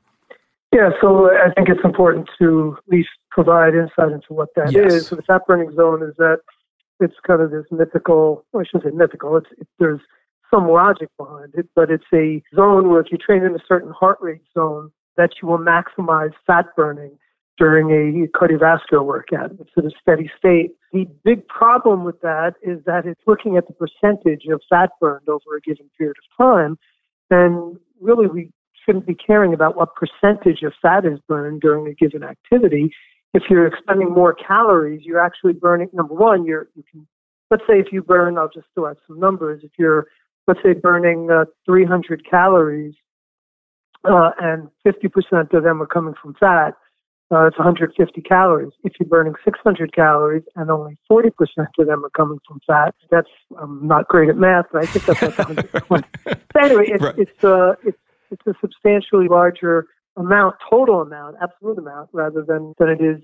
Yeah, 0.74 0.90
so 1.00 1.30
I 1.30 1.52
think 1.54 1.68
it's 1.68 1.84
important 1.84 2.28
to 2.40 2.76
at 2.78 2.92
least 2.92 3.08
provide 3.36 3.74
insight 3.74 4.12
into 4.12 4.32
what 4.32 4.48
that 4.56 4.72
yes. 4.72 4.94
is. 4.94 5.06
So 5.08 5.16
the 5.16 5.22
fat 5.22 5.42
burning 5.46 5.70
zone 5.76 6.02
is 6.02 6.14
that 6.16 6.38
it's 7.00 7.14
kind 7.26 7.42
of 7.42 7.50
this 7.50 7.66
mythical, 7.70 8.46
well, 8.52 8.62
I 8.62 8.64
shouldn't 8.64 8.90
say 8.90 8.96
mythical, 8.96 9.36
it's, 9.36 9.50
it, 9.58 9.68
there's 9.78 10.00
some 10.52 10.66
logic 10.68 11.10
behind 11.18 11.52
it, 11.54 11.68
but 11.76 11.90
it's 11.90 12.10
a 12.14 12.42
zone 12.54 12.88
where 12.88 13.00
if 13.00 13.12
you 13.12 13.18
train 13.18 13.42
in 13.42 13.54
a 13.54 13.62
certain 13.68 13.92
heart 13.92 14.16
rate 14.22 14.40
zone, 14.54 14.90
that 15.18 15.30
you 15.40 15.48
will 15.48 15.58
maximize 15.58 16.32
fat 16.46 16.64
burning 16.76 17.18
during 17.58 17.90
a 17.90 18.38
cardiovascular 18.38 19.04
workout. 19.04 19.50
It's 19.60 19.70
at 19.76 19.84
a 19.84 19.90
steady 20.00 20.30
state. 20.38 20.72
The 20.92 21.06
big 21.22 21.46
problem 21.48 22.04
with 22.04 22.20
that 22.22 22.54
is 22.62 22.82
that 22.86 23.04
it's 23.04 23.20
looking 23.26 23.58
at 23.58 23.66
the 23.66 23.74
percentage 23.74 24.44
of 24.50 24.62
fat 24.70 24.90
burned 25.00 25.28
over 25.28 25.56
a 25.56 25.60
given 25.60 25.90
period 25.98 26.16
of 26.18 26.46
time. 26.46 26.78
And 27.30 27.76
really, 28.00 28.26
we 28.26 28.50
shouldn't 28.84 29.06
be 29.06 29.14
caring 29.14 29.52
about 29.52 29.76
what 29.76 29.90
percentage 29.94 30.62
of 30.62 30.72
fat 30.80 31.04
is 31.04 31.18
burned 31.28 31.60
during 31.60 31.86
a 31.86 31.94
given 31.94 32.22
activity. 32.22 32.92
If 33.34 33.44
you're 33.50 33.66
expending 33.66 34.10
more 34.10 34.34
calories, 34.34 35.02
you're 35.04 35.20
actually 35.20 35.52
burning, 35.52 35.90
number 35.92 36.14
one, 36.14 36.46
you're, 36.46 36.68
you 36.74 36.82
can 36.90 37.06
let's 37.50 37.62
say 37.68 37.78
if 37.78 37.92
you 37.92 38.02
burn, 38.02 38.38
I'll 38.38 38.50
just 38.52 38.66
throw 38.74 38.88
out 38.88 38.98
some 39.06 39.18
numbers. 39.18 39.62
If 39.64 39.72
you're, 39.78 40.06
let's 40.46 40.60
say, 40.62 40.72
burning 40.72 41.30
uh, 41.30 41.44
300 41.64 42.28
calories 42.28 42.94
uh, 44.04 44.30
and 44.40 44.68
50% 44.86 45.52
of 45.52 45.62
them 45.62 45.82
are 45.82 45.86
coming 45.86 46.14
from 46.20 46.34
fat, 46.34 46.74
uh, 47.32 47.46
it's 47.46 47.58
150 47.58 48.20
calories. 48.22 48.72
If 48.84 48.92
you're 49.00 49.08
burning 49.08 49.34
600 49.44 49.92
calories 49.92 50.44
and 50.54 50.70
only 50.70 50.96
40% 51.10 51.32
of 51.78 51.86
them 51.86 52.04
are 52.04 52.10
coming 52.10 52.38
from 52.46 52.60
fat, 52.66 52.94
that's 53.10 53.28
I'm 53.60 53.86
not 53.86 54.06
great 54.06 54.28
at 54.28 54.36
math, 54.36 54.66
but 54.72 54.82
I 54.82 54.86
think 54.86 55.06
that's 55.06 55.22
like 55.22 55.38
120. 55.38 56.08
so 56.26 56.60
anyway, 56.60 56.84
it's 56.86 57.02
right. 57.02 57.18
it's 57.18 57.44
uh, 57.44 57.74
it's 57.84 57.98
it's 58.30 58.46
a 58.46 58.54
substantially 58.60 59.26
larger 59.26 59.88
amount, 60.16 60.56
total 60.68 61.02
amount, 61.02 61.36
absolute 61.42 61.78
amount, 61.78 62.10
rather 62.12 62.42
than 62.42 62.74
than 62.78 62.88
it 62.88 63.00
is. 63.00 63.20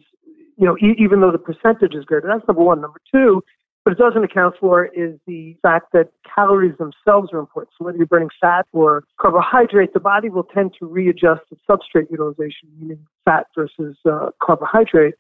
You 0.57 0.67
know, 0.67 0.77
e- 0.77 0.97
even 0.99 1.21
though 1.21 1.33
the 1.33 1.39
percentage 1.39 1.95
is 1.95 2.05
greater. 2.05 2.29
That's 2.29 2.47
number 2.47 2.63
one. 2.63 2.81
Number 2.81 3.01
two, 3.13 3.43
what 3.85 3.93
it 3.93 3.99
doesn't 3.99 4.23
account 4.23 4.55
for 4.61 4.87
is 4.87 5.19
the 5.27 5.57
fact 5.61 5.87
that 5.93 6.11
calories 6.35 6.77
themselves 6.79 7.31
are 7.33 7.39
important. 7.39 7.73
So 7.77 7.85
whether 7.85 7.97
you're 7.97 8.07
burning 8.07 8.29
fat 8.41 8.67
or 8.73 9.03
carbohydrate, 9.21 9.93
the 9.93 10.01
body 10.01 10.29
will 10.29 10.45
tend 10.45 10.75
to 10.79 10.87
readjust 10.87 11.43
its 11.51 11.61
substrate 11.69 12.11
utilization, 12.11 12.69
meaning 12.79 13.05
fat 13.25 13.47
versus 13.57 13.97
uh, 14.09 14.31
carbohydrate, 14.41 15.15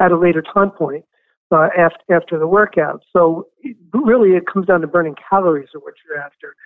at 0.00 0.10
a 0.10 0.18
later 0.18 0.42
time 0.42 0.70
point 0.70 1.04
uh, 1.52 1.68
after, 1.78 2.14
after 2.14 2.38
the 2.38 2.46
workout. 2.46 3.02
So 3.12 3.46
it, 3.60 3.76
really, 3.92 4.30
it 4.30 4.44
comes 4.52 4.66
down 4.66 4.80
to 4.80 4.86
burning 4.86 5.14
calories 5.28 5.68
or 5.74 5.80
what 5.80 5.94
you're 6.04 6.18
after. 6.18 6.56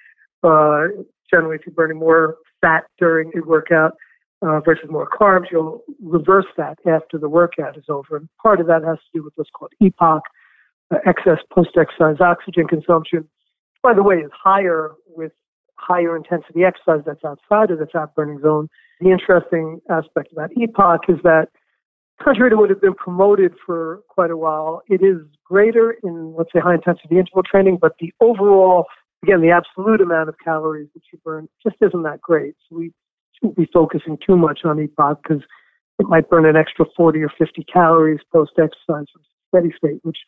Uh, 0.43 1.03
generally, 1.29 1.57
if 1.57 1.67
you're 1.67 1.75
burning 1.75 1.99
more 1.99 2.37
fat 2.61 2.85
during 2.99 3.33
a 3.37 3.47
workout 3.47 3.97
uh, 4.47 4.61
versus 4.61 4.89
more 4.91 5.09
carbs, 5.09 5.47
you'll 5.51 5.83
reverse 6.03 6.47
that 6.57 6.79
after 6.87 7.19
the 7.19 7.29
workout 7.29 7.77
is 7.77 7.85
over. 7.89 8.17
And 8.17 8.29
part 8.43 8.61
of 8.61 8.67
that 8.67 8.83
has 8.85 8.99
to 8.99 9.19
do 9.19 9.25
with 9.25 9.33
what's 9.37 9.51
called 9.51 9.73
EPOC, 9.83 10.21
uh, 10.93 10.99
excess 11.07 11.39
post-exercise 11.53 12.17
oxygen 12.21 12.67
consumption. 12.67 13.29
By 13.83 13.95
the 13.95 14.03
way, 14.03 14.17
is 14.17 14.31
higher 14.33 14.93
with 15.07 15.33
higher 15.77 16.17
intensity 16.17 16.65
exercise 16.65 17.03
that's 17.05 17.25
outside 17.25 17.71
of 17.71 17.79
the 17.79 17.87
fat 17.93 18.15
burning 18.15 18.41
zone. 18.41 18.69
The 19.01 19.11
interesting 19.11 19.81
aspect 19.91 20.33
about 20.33 20.51
EPOC 20.51 20.99
is 21.09 21.19
that 21.25 21.49
contrary 22.23 22.51
to 22.51 22.57
what 22.57 22.71
has 22.71 22.79
been 22.79 22.95
promoted 22.95 23.55
for 23.65 24.01
quite 24.09 24.31
a 24.31 24.37
while, 24.37 24.83
it 24.89 25.03
is 25.03 25.19
greater 25.45 25.97
in, 26.03 26.35
let's 26.37 26.51
say, 26.53 26.61
high 26.61 26.75
intensity 26.75 27.19
interval 27.19 27.43
training, 27.43 27.79
but 27.81 27.93
the 27.99 28.13
overall, 28.21 28.87
again, 29.23 29.41
the 29.41 29.51
absolute 29.51 30.01
amount 30.01 30.29
of 30.29 30.37
calories 30.43 30.89
that 30.95 31.03
you 31.13 31.19
burn 31.25 31.49
just 31.63 31.77
isn't 31.81 32.03
that 32.03 32.21
great. 32.21 32.55
So 32.69 32.77
we 32.77 32.93
shouldn't 33.35 33.57
be 33.57 33.69
focusing 33.73 34.19
too 34.25 34.37
much 34.37 34.61
on 34.65 34.77
EPOC 34.77 35.19
because 35.23 35.43
it 35.99 36.07
might 36.09 36.29
burn 36.29 36.47
an 36.47 36.57
extra 36.57 36.87
40 36.97 37.23
or 37.23 37.33
50 37.39 37.65
calories 37.73 38.21
post 38.33 38.53
exercise 38.59 39.07
from 39.13 39.23
steady 39.49 39.73
state, 39.77 40.01
which 40.03 40.19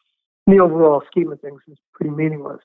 in 0.46 0.56
the 0.56 0.62
overall 0.62 1.02
scheme 1.10 1.32
of 1.32 1.40
things 1.40 1.60
is 1.68 1.78
pretty 1.94 2.14
meaningless. 2.14 2.60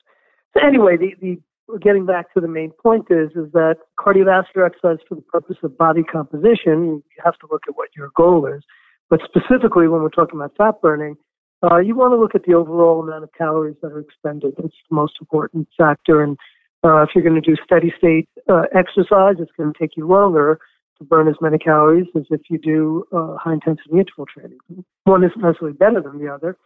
So 0.54 0.64
anyway, 0.64 0.96
the, 0.96 1.14
the 1.20 1.40
getting 1.80 2.06
back 2.06 2.32
to 2.34 2.40
the 2.40 2.48
main 2.48 2.70
point 2.70 3.06
is 3.10 3.30
is 3.30 3.50
that 3.52 3.76
cardiovascular 3.98 4.66
exercise 4.66 4.98
for 5.08 5.14
the 5.14 5.22
purpose 5.22 5.56
of 5.62 5.76
body 5.76 6.02
composition, 6.02 7.02
you 7.06 7.22
have 7.24 7.38
to 7.38 7.48
look 7.50 7.62
at 7.68 7.76
what 7.76 7.88
your 7.96 8.10
goal 8.16 8.46
is. 8.46 8.62
But 9.10 9.20
specifically, 9.24 9.88
when 9.88 10.02
we're 10.02 10.10
talking 10.10 10.38
about 10.38 10.56
fat 10.56 10.80
burning, 10.80 11.16
uh, 11.62 11.78
you 11.78 11.94
want 11.94 12.12
to 12.12 12.18
look 12.18 12.34
at 12.34 12.44
the 12.44 12.54
overall 12.54 13.02
amount 13.02 13.24
of 13.24 13.30
calories 13.36 13.76
that 13.82 13.92
are 13.92 14.00
expended. 14.00 14.54
It's 14.58 14.74
the 14.90 14.94
most 14.94 15.14
important 15.20 15.68
factor. 15.76 16.22
And 16.22 16.36
uh, 16.84 17.02
if 17.02 17.10
you're 17.14 17.24
going 17.24 17.40
to 17.40 17.48
do 17.50 17.56
steady 17.64 17.92
state 17.96 18.28
uh, 18.48 18.62
exercise, 18.74 19.36
it's 19.38 19.52
going 19.56 19.72
to 19.72 19.78
take 19.78 19.96
you 19.96 20.06
longer 20.06 20.58
to 20.98 21.04
burn 21.04 21.28
as 21.28 21.36
many 21.40 21.58
calories 21.58 22.06
as 22.16 22.24
if 22.30 22.42
you 22.50 22.58
do 22.58 23.04
uh, 23.12 23.36
high 23.36 23.54
intensity 23.54 23.90
interval 23.92 24.26
training. 24.26 24.58
One 25.04 25.24
isn't 25.24 25.40
necessarily 25.40 25.76
better 25.76 26.00
than 26.00 26.18
the 26.18 26.32
other. 26.32 26.56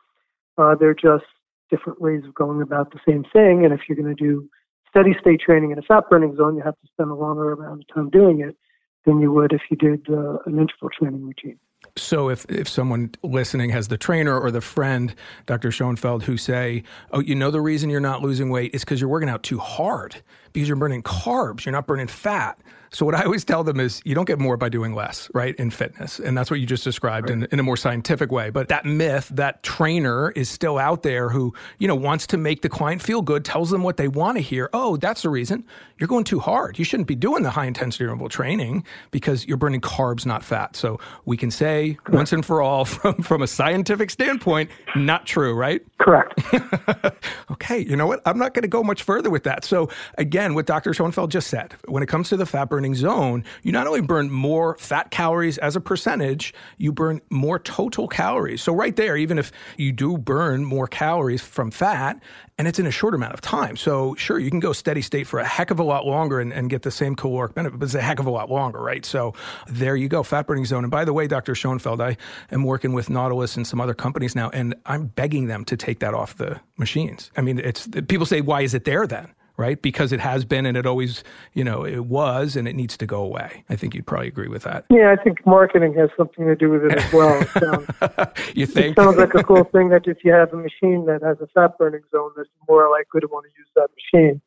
Uh, 0.59 0.75
they're 0.75 0.95
just 0.95 1.25
different 1.71 2.01
ways 2.01 2.23
of 2.27 2.35
going 2.35 2.63
about 2.63 2.93
the 2.93 3.01
same 3.07 3.25
thing. 3.33 3.65
And 3.65 3.75
if 3.75 3.81
you're 3.89 3.97
going 3.97 4.15
to 4.15 4.23
do 4.23 4.49
steady 4.89 5.15
state 5.21 5.41
training 5.41 5.73
in 5.73 5.79
a 5.79 5.83
fat 5.83 6.05
burning 6.09 6.35
zone, 6.37 6.57
you 6.57 6.63
have 6.63 6.79
to 6.81 6.87
spend 6.87 7.11
a 7.11 7.15
longer 7.15 7.53
amount 7.53 7.83
of 7.83 7.95
time 7.95 8.11
doing 8.11 8.41
it 8.41 8.57
than 9.05 9.21
you 9.21 9.33
would 9.33 9.53
if 9.53 9.63
you 9.71 9.77
did 9.77 10.07
uh, 10.09 10.39
an 10.47 10.59
interval 10.59 10.89
training 10.99 11.25
routine. 11.25 11.59
So 11.97 12.29
if, 12.29 12.45
if 12.51 12.69
someone 12.69 13.13
listening 13.23 13.71
has 13.71 13.89
the 13.89 13.97
trainer 13.97 14.39
or 14.39 14.51
the 14.51 14.61
friend, 14.61 15.15
Dr. 15.47 15.71
Schoenfeld, 15.71 16.25
who 16.25 16.37
say, 16.37 16.83
oh, 17.11 17.21
you 17.21 17.35
know 17.35 17.51
the 17.51 17.61
reason 17.61 17.89
you're 17.89 18.01
not 18.01 18.23
losing 18.23 18.51
weight 18.51 18.75
is 18.75 18.85
because 18.85 19.01
you're 19.01 19.09
working 19.09 19.31
out 19.31 19.43
too 19.43 19.59
hard 19.59 20.17
because 20.53 20.69
you're 20.69 20.77
burning 20.77 21.03
carbs, 21.03 21.65
you're 21.65 21.73
not 21.73 21.87
burning 21.87 22.07
fat. 22.07 22.59
So 22.97 23.05
what 23.05 23.15
I 23.15 23.25
always 23.25 23.45
tell 23.45 23.63
them 23.63 23.79
is 23.79 24.01
you 24.07 24.15
don't 24.15 24.25
get 24.25 24.39
more 24.39 24.57
by 24.57 24.71
doing 24.71 24.95
less, 24.95 25.31
right? 25.35 25.55
In 25.57 25.69
fitness. 25.69 26.19
And 26.19 26.35
that's 26.37 26.51
what 26.51 26.61
you 26.61 26.65
just 26.65 26.83
described 26.83 27.29
right. 27.29 27.43
in, 27.43 27.49
in 27.53 27.61
a 27.61 27.63
more 27.63 27.77
scientific 27.77 28.33
way. 28.33 28.49
But 28.49 28.69
that 28.69 28.87
myth, 28.87 29.29
that 29.35 29.63
trainer 29.63 30.31
is 30.31 30.49
still 30.49 30.79
out 30.79 31.03
there 31.03 31.29
who, 31.29 31.53
you 31.77 31.89
know, 31.89 31.95
wants 31.95 32.27
to 32.29 32.39
make 32.39 32.63
the 32.63 32.71
client 32.71 33.03
feel 33.03 33.21
good, 33.21 33.45
tells 33.45 33.69
them 33.69 33.83
what 33.83 33.99
they 33.99 34.09
want 34.09 34.39
to 34.39 34.43
hear. 34.43 34.71
Oh, 34.73 34.97
that's 34.97 35.21
the 35.21 35.29
reason. 35.29 35.63
You're 35.99 36.09
going 36.09 36.25
too 36.25 36.41
hard. 36.41 36.79
You 36.79 36.87
shouldn't 36.87 37.07
be 37.07 37.15
doing 37.15 37.43
the 37.43 37.51
high 37.51 37.67
intensity 37.67 38.05
interval 38.05 38.31
training 38.31 38.83
because 39.11 39.47
you're 39.47 39.59
burning 39.59 39.83
carbs, 39.83 40.25
not 40.25 40.43
fat. 40.43 40.75
So 40.75 40.99
we 41.27 41.37
can 41.37 41.51
say 41.51 41.99
Correct. 42.03 42.17
once 42.17 42.33
and 42.33 42.47
for 42.47 42.63
all 42.63 42.85
from, 42.87 43.21
from 43.23 43.43
a 43.43 43.47
scientific 43.47 44.11
standpoint, 44.11 44.71
not 44.95 45.27
true, 45.27 45.53
right? 45.53 45.83
Correct. 45.99 46.41
okay. 47.51 47.81
You 47.81 47.97
know 47.97 48.07
what? 48.07 48.23
I'm 48.25 48.39
not 48.39 48.55
going 48.55 48.63
to 48.63 48.69
go 48.69 48.83
much 48.83 49.03
further 49.03 49.29
with 49.29 49.43
that. 49.45 49.67
So 49.67 49.91
again, 50.17 50.55
what 50.55 50.65
Dr. 50.65 50.95
Schoenfeld 50.95 51.31
just 51.31 51.49
said, 51.49 51.75
when 51.89 52.03
it 52.03 52.07
comes 52.07 52.31
to 52.31 52.39
the 52.39 52.47
fat 52.47 52.71
burning 52.71 52.86
burning 52.87 52.95
zone, 52.95 53.45
you 53.63 53.73
not 53.73 53.87
only 53.87 54.01
burn 54.01 54.31
more 54.31 54.77
fat 54.79 55.11
calories 55.11 55.59
as 55.59 55.75
a 55.75 55.81
percentage, 55.81 56.55
you 56.79 56.93
burn 56.93 57.21
more 57.31 57.59
total 57.59 58.07
calories. 58.07 58.63
So, 58.63 58.73
right 58.73 58.95
there, 58.95 59.17
even 59.17 59.39
if 59.39 59.51
you 59.77 59.93
do 59.93 60.17
burn 60.17 60.65
more 60.65 60.87
calories 60.87 61.43
from 61.43 61.71
fat, 61.71 62.21
and 62.59 62.69
it's 62.69 62.79
in 62.79 62.87
a 62.87 62.91
short 62.91 63.15
amount 63.15 63.35
of 63.35 63.41
time. 63.41 63.77
So, 63.77 64.15
sure, 64.15 64.39
you 64.39 64.51
can 64.51 64.61
go 64.61 64.73
steady 64.73 65.03
state 65.03 65.27
for 65.27 65.41
a 65.41 65.45
heck 65.45 65.71
of 65.71 65.81
a 65.81 65.83
lot 65.83 66.07
longer 66.07 66.41
and, 66.41 66.53
and 66.53 66.71
get 66.71 66.83
the 66.83 66.91
same 66.91 67.17
caloric 67.17 67.55
benefit, 67.55 67.79
but 67.79 67.87
it's 67.87 67.95
a 67.95 68.01
heck 68.01 68.21
of 68.21 68.27
a 68.27 68.31
lot 68.31 68.51
longer, 68.51 68.81
right? 68.81 69.05
So, 69.05 69.35
there 69.67 69.97
you 69.97 70.09
go, 70.09 70.23
fat 70.23 70.47
burning 70.47 70.65
zone. 70.65 70.85
And 70.85 70.91
by 70.91 71.05
the 71.05 71.13
way, 71.13 71.27
Dr. 71.27 71.55
Schoenfeld, 71.55 72.01
I 72.01 72.17
am 72.53 72.63
working 72.63 72.93
with 72.93 73.11
Nautilus 73.11 73.57
and 73.57 73.67
some 73.67 73.81
other 73.81 73.95
companies 73.95 74.37
now, 74.37 74.51
and 74.51 74.75
I'm 74.87 75.07
begging 75.07 75.47
them 75.47 75.65
to 75.65 75.77
take 75.77 75.99
that 76.01 76.15
off 76.15 76.37
the 76.37 76.61
machines. 76.77 77.31
I 77.37 77.41
mean, 77.41 77.59
it's 77.59 77.89
people 78.09 78.27
say, 78.27 78.41
why 78.41 78.63
is 78.63 78.75
it 78.75 78.85
there 78.85 79.07
then? 79.07 79.33
Right? 79.57 79.81
Because 79.81 80.13
it 80.13 80.21
has 80.21 80.45
been 80.45 80.67
and 80.67 80.77
it 80.77 80.87
always, 80.87 81.25
you 81.53 81.65
know, 81.65 81.85
it 81.85 82.07
was 82.07 82.57
and 82.57 82.69
it 82.69 82.75
needs 82.75 82.97
to 82.99 83.07
go 83.07 83.23
away. 83.23 83.65
I 83.69 83.77
think 83.77 83.95
you'd 83.95 84.07
probably 84.07 84.29
agree 84.29 84.49
with 84.49 84.63
that. 84.65 84.87
Yeah, 84.91 85.15
I 85.19 85.23
think 85.23 85.45
marketing 85.47 85.95
has 85.95 86.11
something 86.17 86.47
to 86.47 86.57
do 86.57 86.71
with 86.71 86.85
it 86.85 86.99
as 86.99 87.13
well. 87.13 87.41
you 88.55 88.67
think? 88.67 88.97
It 88.97 89.01
sounds 89.01 89.17
like 89.17 89.35
a 89.35 89.43
cool 89.43 89.65
thing 89.65 89.89
that 89.91 90.07
if 90.07 90.19
you 90.25 90.33
have 90.33 90.53
a 90.53 90.57
machine 90.57 91.07
that 91.07 91.23
has 91.23 91.39
a 91.41 91.47
fat 91.49 91.79
burning 91.79 92.03
zone, 92.11 92.33
that's 92.37 92.49
more 92.69 92.91
likely 92.91 93.21
to 93.21 93.27
want 93.29 93.47
to 93.47 93.51
use 93.59 93.69
that 93.77 93.89
machine. 93.97 94.41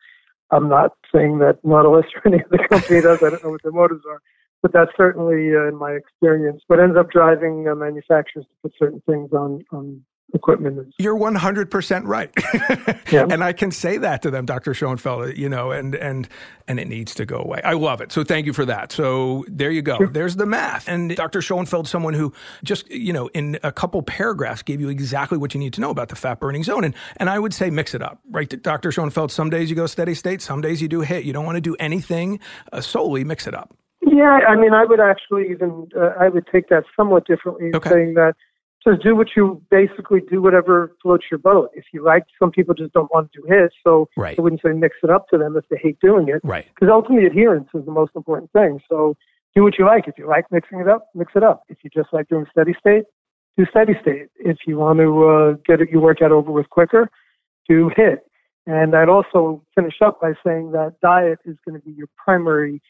I'm 0.52 0.68
not 0.68 0.96
saying 1.14 1.40
that 1.40 1.64
Nautilus 1.64 2.06
or 2.16 2.34
any 2.34 2.44
other 2.44 2.68
company 2.68 3.02
does. 3.02 3.22
I 3.24 3.30
don't 3.30 3.44
know 3.44 3.52
what 3.52 3.64
their 3.64 3.72
motives 3.72 4.04
are. 4.10 4.22
But 4.62 4.74
that's 4.74 4.92
certainly, 4.98 5.56
uh, 5.56 5.70
in 5.70 5.76
my 5.76 5.92
experience, 5.92 6.64
what 6.68 6.82
ends 6.82 6.98
up 6.98 7.10
driving 7.10 7.68
uh, 7.70 7.76
manufacturers 7.76 8.46
to 8.46 8.52
put 8.62 8.74
certain 8.78 9.02
things 9.06 9.32
on, 9.32 9.64
on 9.72 10.04
equipment 10.34 10.80
is. 10.80 10.94
You're 10.98 11.18
100% 11.18 12.02
right. 12.06 12.32
yeah. 13.12 13.26
And 13.30 13.44
I 13.44 13.54
can 13.54 13.72
say 13.72 13.98
that 13.98 14.22
to 14.24 14.32
them, 14.32 14.46
Dr. 14.46 14.74
Schoenfeld, 14.74 15.38
you 15.38 15.50
know, 15.50 15.72
and, 15.72 15.96
and, 15.96 16.28
and 16.68 16.80
it 16.80 16.88
needs 16.88 17.16
to 17.16 17.26
go 17.26 17.38
away. 17.38 17.62
I 17.64 17.74
love 17.74 18.02
it. 18.02 18.12
So 18.12 18.24
thank 18.24 18.46
you 18.46 18.54
for 18.54 18.66
that. 18.66 18.92
So 18.92 19.46
there 19.48 19.72
you 19.72 19.82
go. 19.82 19.98
Sure. 19.98 20.08
There's 20.08 20.36
the 20.36 20.46
math. 20.46 20.88
And 20.88 21.16
Dr. 21.16 21.42
Schoenfeld, 21.42 21.88
someone 21.88 22.14
who 22.14 22.34
just, 22.64 22.90
you 22.90 23.14
know, 23.14 23.28
in 23.30 23.60
a 23.64 23.72
couple 23.72 24.02
paragraphs 24.02 24.62
gave 24.62 24.80
you 24.80 24.90
exactly 24.90 25.38
what 25.38 25.54
you 25.54 25.60
need 25.60 25.74
to 25.74 25.82
know 25.82 25.90
about 25.90 26.10
the 26.10 26.16
fat 26.16 26.40
burning 26.40 26.64
zone. 26.64 26.84
And, 26.84 26.96
and 27.18 27.30
I 27.30 27.40
would 27.40 27.54
say 27.54 27.70
mix 27.70 27.94
it 27.94 28.02
up, 28.02 28.20
right? 28.30 28.50
Dr. 28.62 28.92
Schoenfeld, 28.92 29.32
some 29.32 29.50
days 29.50 29.70
you 29.70 29.76
go 29.76 29.88
steady 29.88 30.14
state, 30.14 30.42
some 30.42 30.62
days 30.62 30.82
you 30.82 30.88
do 30.88 31.02
hit. 31.02 31.24
You 31.24 31.34
don't 31.34 31.46
want 31.46 31.58
to 31.58 31.62
do 31.62 31.76
anything 31.80 32.40
uh, 32.72 32.82
solely, 32.82 33.24
mix 33.24 33.48
it 33.48 33.56
up. 33.56 33.76
Yeah, 34.02 34.40
I 34.48 34.56
mean, 34.56 34.74
I 34.74 34.86
would 34.86 35.00
actually 35.00 35.50
even 35.52 35.88
uh, 35.96 36.12
I 36.20 36.30
would 36.30 36.48
take 36.52 36.70
that 36.70 36.84
somewhat 36.96 37.28
differently, 37.28 37.72
okay. 37.76 37.90
saying 37.90 38.14
that 38.16 38.34
just 38.88 39.04
do 39.04 39.16
what 39.16 39.28
you 39.36 39.62
basically 39.70 40.22
do 40.22 40.42
whatever 40.42 40.96
floats 41.02 41.26
your 41.30 41.38
boat. 41.38 41.70
If 41.74 41.86
you 41.92 42.04
like, 42.04 42.24
some 42.40 42.52
people 42.52 42.74
just 42.74 42.94
don't 42.94 43.12
want 43.14 43.32
to 43.32 43.42
do 43.42 43.48
HIIT, 43.48 43.70
so 43.86 44.08
right. 44.16 44.38
I 44.38 44.42
wouldn't 44.42 44.62
say 44.62 44.72
mix 44.72 44.96
it 45.04 45.10
up 45.10 45.28
to 45.30 45.38
them 45.38 45.58
if 45.58 45.66
they 45.70 45.78
hate 45.78 46.00
doing 46.00 46.30
it. 46.30 46.42
Right. 46.44 46.66
Because 46.74 46.90
ultimately, 46.92 47.28
adherence 47.28 47.70
is 47.74 47.86
the 47.86 47.92
most 47.92 48.12
important 48.16 48.52
thing. 48.52 48.80
So 48.90 49.16
do 49.56 49.64
what 49.64 49.78
you 49.78 49.86
like. 49.86 50.08
If 50.08 50.18
you 50.18 50.28
like 50.28 50.46
mixing 50.52 50.80
it 50.80 50.88
up, 50.88 51.10
mix 51.14 51.34
it 51.36 51.44
up. 51.44 51.64
If 51.68 51.80
you 51.84 51.90
just 51.90 52.14
like 52.14 52.30
doing 52.30 52.46
steady 52.52 52.74
state, 52.80 53.04
do 53.58 53.66
steady 53.70 53.94
state. 54.02 54.28
If 54.38 54.58
you 54.66 54.78
want 54.78 55.00
to 55.00 55.28
uh, 55.28 55.54
get 55.66 55.82
it, 55.82 55.90
your 55.90 56.02
workout 56.02 56.32
over 56.32 56.52
with 56.52 56.70
quicker, 56.70 57.10
do 57.68 57.92
hit. 57.96 58.20
And 58.66 58.96
I'd 58.96 59.10
also 59.10 59.64
finish 59.76 59.96
up 60.02 60.22
by 60.22 60.34
saying 60.46 60.72
that 60.72 60.96
diet 61.02 61.40
is 61.44 61.58
going 61.66 61.80
to 61.80 61.86
be 61.86 61.92
your 61.92 62.08
primary. 62.16 62.82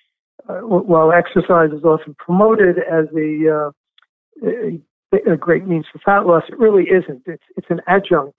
Uh, 0.47 0.59
while 0.61 1.11
exercise 1.11 1.69
is 1.73 1.83
often 1.83 2.15
promoted 2.17 2.77
as 2.77 3.05
a, 3.13 3.49
uh, 3.53 4.47
a 4.47 4.79
a 5.11 5.37
great 5.37 5.65
means 5.65 5.85
for 5.91 5.99
fat 5.99 6.25
loss. 6.25 6.43
It 6.49 6.59
really 6.59 6.85
isn't. 6.85 7.23
It's, 7.25 7.43
it's 7.57 7.67
an 7.69 7.81
adjunct. 7.87 8.37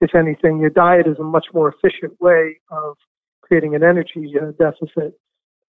If 0.00 0.14
anything, 0.14 0.60
your 0.60 0.70
diet 0.70 1.06
is 1.06 1.18
a 1.18 1.22
much 1.22 1.46
more 1.52 1.68
efficient 1.72 2.20
way 2.20 2.58
of 2.70 2.96
creating 3.42 3.74
an 3.74 3.82
energy 3.82 4.32
uh, 4.40 4.52
deficit. 4.58 5.18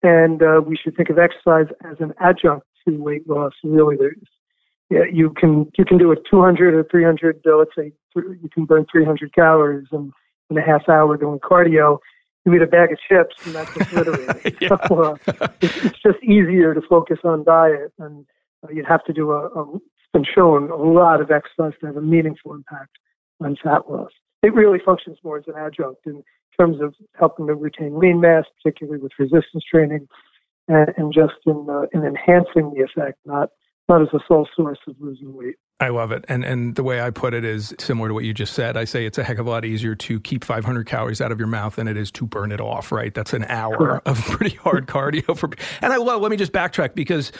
And 0.03 0.41
uh, 0.41 0.61
we 0.65 0.77
should 0.77 0.95
think 0.95 1.09
of 1.09 1.17
exercise 1.17 1.67
as 1.83 1.97
an 1.99 2.13
adjunct 2.19 2.65
to 2.87 2.97
weight 2.97 3.27
loss. 3.29 3.53
Really, 3.63 3.97
there's, 3.97 4.15
yeah, 4.89 5.03
you 5.11 5.31
can 5.31 5.71
you 5.77 5.85
can 5.85 5.97
do 5.97 6.11
a 6.11 6.15
200 6.29 6.73
or 6.73 6.83
300. 6.89 7.41
Uh, 7.45 7.57
let's 7.57 7.71
say 7.77 7.91
you 8.15 8.49
can 8.53 8.65
burn 8.65 8.85
300 8.91 9.33
calories, 9.33 9.87
in, 9.91 10.11
and 10.49 10.59
a 10.59 10.61
half 10.61 10.87
hour 10.89 11.17
doing 11.17 11.39
cardio, 11.39 11.97
you 12.45 12.53
eat 12.53 12.61
a 12.61 12.67
bag 12.67 12.91
of 12.91 12.99
chips 13.07 13.35
and 13.45 13.55
that's 13.55 13.75
obliterated. 13.79 14.57
Yeah. 14.61 14.77
so, 14.87 15.03
uh, 15.03 15.15
it's, 15.61 15.85
it's 15.85 15.99
just 15.99 16.23
easier 16.23 16.73
to 16.73 16.81
focus 16.81 17.19
on 17.23 17.43
diet, 17.43 17.93
and 17.99 18.25
uh, 18.63 18.71
you'd 18.71 18.85
have 18.85 19.03
to 19.05 19.13
do 19.13 19.31
a, 19.31 19.47
a. 19.47 19.79
Been 20.13 20.25
shown 20.35 20.69
a 20.69 20.75
lot 20.75 21.21
of 21.21 21.31
exercise 21.31 21.73
to 21.79 21.87
have 21.87 21.97
a 21.97 22.01
meaningful 22.01 22.53
impact 22.53 22.97
on 23.41 23.55
fat 23.63 23.89
loss. 23.89 24.11
It 24.43 24.53
really 24.53 24.79
functions 24.83 25.17
more 25.23 25.37
as 25.37 25.45
an 25.47 25.53
adjunct 25.57 26.05
in 26.05 26.23
terms 26.59 26.81
of 26.81 26.93
helping 27.17 27.47
to 27.47 27.55
retain 27.55 27.97
lean 27.97 28.19
mass, 28.19 28.43
particularly 28.61 29.01
with 29.01 29.11
resistance 29.17 29.63
training, 29.69 30.07
and, 30.67 30.93
and 30.97 31.13
just 31.13 31.33
in 31.45 31.67
uh, 31.69 31.83
in 31.93 32.05
enhancing 32.05 32.73
the 32.75 32.83
effect, 32.83 33.19
not 33.25 33.49
not 33.87 34.01
as 34.01 34.07
a 34.13 34.19
sole 34.27 34.47
source 34.55 34.79
of 34.87 34.95
losing 34.99 35.33
weight. 35.33 35.55
I 35.79 35.89
love 35.89 36.11
it. 36.11 36.25
And 36.27 36.45
and 36.45 36.75
the 36.75 36.83
way 36.83 37.01
I 37.01 37.09
put 37.09 37.33
it 37.33 37.43
is 37.43 37.73
similar 37.79 38.09
to 38.09 38.13
what 38.13 38.23
you 38.23 38.33
just 38.33 38.53
said. 38.53 38.77
I 38.77 38.85
say 38.85 39.05
it's 39.05 39.17
a 39.17 39.23
heck 39.23 39.39
of 39.39 39.47
a 39.47 39.49
lot 39.49 39.65
easier 39.65 39.95
to 39.95 40.19
keep 40.19 40.43
500 40.43 40.85
calories 40.85 41.21
out 41.21 41.31
of 41.31 41.39
your 41.39 41.47
mouth 41.47 41.75
than 41.75 41.87
it 41.87 41.97
is 41.97 42.11
to 42.11 42.25
burn 42.25 42.51
it 42.51 42.61
off, 42.61 42.91
right? 42.91 43.13
That's 43.13 43.33
an 43.33 43.45
hour 43.45 43.77
Correct. 43.77 44.07
of 44.07 44.19
pretty 44.25 44.55
hard 44.57 44.87
cardio 44.87 45.35
for 45.35 45.49
And 45.81 45.91
I 45.91 45.97
love 45.97 46.21
let 46.21 46.31
me 46.31 46.37
just 46.37 46.51
backtrack 46.51 46.93
because 46.93 47.31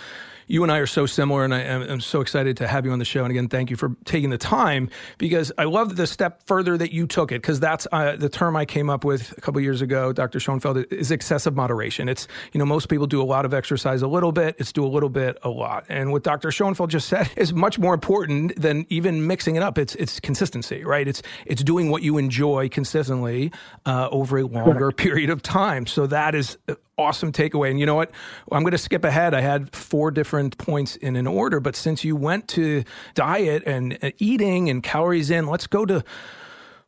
you 0.48 0.64
and 0.64 0.72
I 0.72 0.80
are 0.80 0.88
so 0.88 1.06
similar, 1.06 1.44
and 1.44 1.54
I 1.54 1.62
am 1.62 1.82
I'm 1.84 2.02
so 2.02 2.22
excited 2.22 2.58
to 2.58 2.68
have 2.68 2.86
you 2.86 2.92
on 2.92 3.00
the 3.00 3.06
show. 3.06 3.24
And 3.24 3.32
again, 3.32 3.48
thank 3.48 3.70
you 3.70 3.76
for 3.76 3.96
taking 4.06 4.30
the 4.30 4.38
time 4.38 4.90
because 5.18 5.52
I 5.58 5.66
love 5.66 5.96
the 5.96 6.08
step 6.08 6.44
further 6.46 6.78
that 6.78 6.92
you 6.92 7.08
took 7.08 7.32
it 7.32 7.42
because 7.42 7.60
that's 7.60 7.88
uh, 7.92 8.16
the 8.16 8.30
term 8.30 8.56
I 8.56 8.66
came 8.66 8.90
up 8.90 9.04
with 9.04 9.38
a 9.38 9.42
couple 9.42 9.62
years 9.62 9.82
ago. 9.82 10.14
Dr. 10.14 10.40
Schoenfeld 10.40 10.86
is 10.92 11.12
excessive 11.12 11.56
moderation. 11.56 12.10
It's 12.10 12.28
you 12.54 12.60
know 12.60 12.66
most 12.66 12.90
people 12.90 13.08
do 13.08 13.22
a 13.22 13.26
lot 13.26 13.46
of 13.46 13.54
exercise 13.54 14.02
a 14.02 14.08
little 14.08 14.32
bit. 14.32 14.56
It's 14.60 14.72
do 14.72 14.86
a 14.86 14.88
little 14.88 15.10
bit 15.10 15.38
a 15.44 15.50
lot. 15.50 15.86
And 15.90 16.12
what 16.12 16.24
Dr. 16.24 16.52
Schoenfeld 16.52 16.90
just 16.90 17.08
said 17.08 17.30
is 17.38 17.54
much 17.54 17.80
more 17.80 17.94
important 17.94 18.60
than 18.60 18.86
even 18.90 19.28
mixing 19.28 19.56
it 19.56 19.64
up. 19.64 19.78
It's 19.78 19.96
it's 19.96 20.20
consistency, 20.20 20.84
right? 20.84 21.08
It's 21.08 21.22
it's 21.46 21.64
doing 21.64 21.90
what 21.90 22.04
you 22.04 22.18
enjoy 22.18 22.70
consistently 22.70 23.52
uh, 23.86 24.10
over 24.12 24.40
a 24.40 24.44
longer 24.44 24.92
period 24.92 25.30
of 25.30 25.42
time. 25.42 25.86
So 25.86 26.08
that 26.08 26.36
is 26.36 26.58
awesome 26.98 27.32
takeaway. 27.32 27.70
And 27.70 27.80
you 27.80 27.86
know 27.86 27.96
what? 27.96 28.12
I'm 28.52 28.64
going 28.64 28.72
to 28.72 28.78
skip 28.78 29.04
ahead. 29.04 29.34
I 29.34 29.42
had 29.42 29.76
four 29.76 30.12
different 30.12 30.58
points 30.58 30.96
in 30.96 31.16
an 31.16 31.28
order, 31.28 31.60
but 31.60 31.76
since 31.76 32.04
you 32.04 32.16
went 32.16 32.48
to 32.50 32.84
diet 33.14 33.64
and 33.66 33.98
uh, 34.02 34.12
eating 34.20 34.70
and 34.70 34.84
calories 34.84 35.32
in, 35.32 35.48
let's 35.48 35.68
go 35.68 35.86
to 35.86 36.04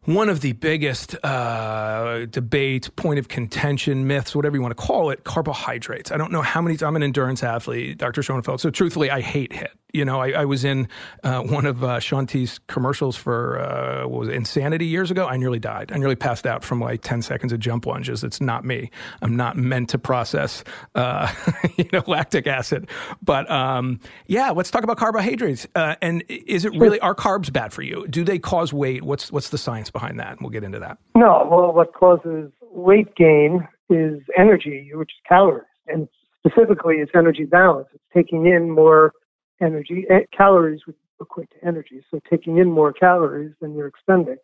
one 0.06 0.28
of 0.28 0.42
the 0.42 0.52
biggest 0.54 1.16
uh, 1.24 2.26
debate, 2.26 2.94
point 2.96 3.20
of 3.20 3.30
contention, 3.30 4.06
myths, 4.06 4.36
whatever 4.36 4.58
you 4.58 4.62
want 4.62 4.76
to 4.76 4.84
call 4.84 5.10
it, 5.10 5.24
carbohydrates. 5.24 6.12
I 6.12 6.18
don't 6.18 6.32
know 6.32 6.42
how 6.42 6.62
many. 6.62 6.78
I'm 6.82 6.96
an 6.96 7.04
endurance 7.04 7.42
athlete, 7.42 7.98
Dr. 7.98 8.22
Schoenfeld. 8.22 8.60
So 8.60 8.70
truthfully, 8.70 9.10
I 9.10 9.22
hate 9.22 9.52
HIIT. 9.52 9.70
You 9.94 10.06
know, 10.06 10.20
I, 10.20 10.32
I 10.32 10.46
was 10.46 10.66
in 10.66 10.88
uh, 11.24 11.42
one 11.42 11.68
of 11.68 11.84
uh, 11.84 12.00
Shaun 12.00 12.26
T's 12.26 12.60
commercials 12.68 13.16
for 13.16 13.60
uh, 13.60 14.08
what 14.08 14.22
was 14.22 14.30
it, 14.30 14.36
Insanity 14.36 14.88
years 14.88 15.12
ago. 15.12 15.28
I 15.28 15.38
nearly 15.38 15.60
died. 15.60 15.92
I 15.92 15.98
nearly 16.00 16.16
passed 16.16 16.48
out 16.48 16.64
from 16.64 16.80
like 16.80 17.04
10 17.04 17.22
seconds 17.22 17.54
of 17.54 17.60
jump 17.60 17.86
lunges. 17.86 18.24
It's 18.24 18.42
not 18.42 18.66
me. 18.66 18.90
I'm 19.22 19.36
not 19.36 19.56
meant 19.56 19.90
to 19.90 20.00
process, 20.00 20.64
uh, 20.96 21.32
you 21.78 21.86
know, 21.94 22.02
lactic 22.08 22.48
acid. 22.48 22.90
But 23.22 23.50
um, 23.52 24.00
yeah, 24.26 24.50
let's 24.50 24.72
talk 24.72 24.84
about 24.84 24.98
carbohydrates. 24.98 25.68
Uh, 25.76 25.96
and 26.02 26.24
is 26.28 26.66
it 26.66 26.74
really 26.74 27.00
are 27.02 27.14
carbs 27.14 27.54
bad 27.54 27.72
for 27.72 27.84
you? 27.84 28.08
Do 28.08 28.24
they 28.24 28.40
cause 28.40 28.74
weight? 28.74 29.04
What's 29.04 29.32
what's 29.32 29.50
the 29.50 29.60
science 29.60 29.92
behind 29.92 30.20
that? 30.20 30.32
And 30.32 30.42
we'll 30.42 30.50
get 30.50 30.64
into 30.64 30.80
that. 30.80 30.98
No, 31.16 31.48
well, 31.50 31.72
what 31.72 31.94
causes 31.94 32.52
weight 32.72 33.16
gain 33.16 33.68
is 33.92 34.22
energy, 34.36 34.90
which 34.94 35.12
is 35.12 35.22
calories, 35.30 35.68
and 35.88 36.08
specifically, 36.46 36.96
it's 36.96 37.12
energy 37.16 37.46
balance. 37.46 37.88
It's 37.94 38.04
taking 38.14 38.48
in 38.48 38.72
more 38.72 39.14
energy. 39.62 40.06
Eh, 40.10 40.22
Calories 40.36 40.82
would 40.86 40.96
equate 41.22 41.50
to 41.52 41.68
energy, 41.68 42.04
so 42.12 42.20
taking 42.30 42.58
in 42.58 42.70
more 42.70 42.94
calories 42.94 43.54
than 43.62 43.76
you're 43.76 43.88
expending, 43.88 44.38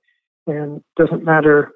and 0.48 0.84
doesn't 0.98 1.24
matter 1.24 1.74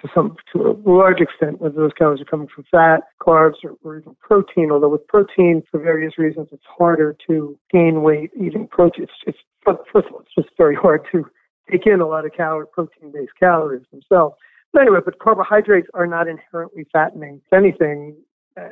to 0.00 0.08
some 0.14 0.36
to 0.52 0.70
a 0.70 0.88
large 0.88 1.20
extent 1.20 1.60
whether 1.60 1.74
those 1.74 1.92
calories 1.98 2.20
are 2.20 2.24
coming 2.24 2.48
from 2.54 2.64
fat, 2.70 3.00
carbs, 3.20 3.56
or, 3.64 3.74
or 3.82 3.98
even 3.98 4.16
protein. 4.20 4.70
Although 4.70 4.88
with 4.88 5.06
protein, 5.08 5.62
for 5.70 5.80
various 5.80 6.18
reasons, 6.18 6.48
it's 6.52 6.62
harder 6.66 7.16
to 7.26 7.58
gain 7.72 8.02
weight 8.02 8.30
eating 8.40 8.68
protein. 8.68 9.04
It's, 9.04 9.12
it's 9.26 9.38
first 9.64 10.06
of 10.06 10.14
all, 10.14 10.20
it's 10.20 10.34
just 10.34 10.56
very 10.56 10.76
hard 10.76 11.02
to 11.12 11.24
take 11.70 11.86
in 11.86 12.00
a 12.00 12.06
lot 12.06 12.24
of 12.24 12.32
calorie 12.32 12.66
protein-based 12.72 13.32
calories 13.38 13.84
themselves. 13.90 14.36
But 14.72 14.82
anyway, 14.82 15.00
but 15.04 15.18
carbohydrates 15.18 15.88
are 15.94 16.06
not 16.06 16.28
inherently 16.28 16.86
fattening. 16.92 17.40
If 17.46 17.52
anything, 17.52 18.16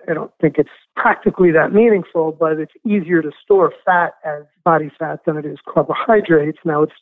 I 0.09 0.14
don't 0.14 0.33
think 0.40 0.57
it's 0.59 0.70
practically 0.96 1.51
that 1.53 1.72
meaningful, 1.72 2.33
but 2.33 2.59
it's 2.59 2.72
easier 2.85 3.22
to 3.22 3.31
store 3.42 3.72
fat 3.85 4.12
as 4.25 4.44
body 4.64 4.90
fat 4.99 5.20
than 5.27 5.37
it 5.37 5.44
is 5.44 5.59
carbohydrates. 5.68 6.59
Now, 6.64 6.83
it's 6.83 6.92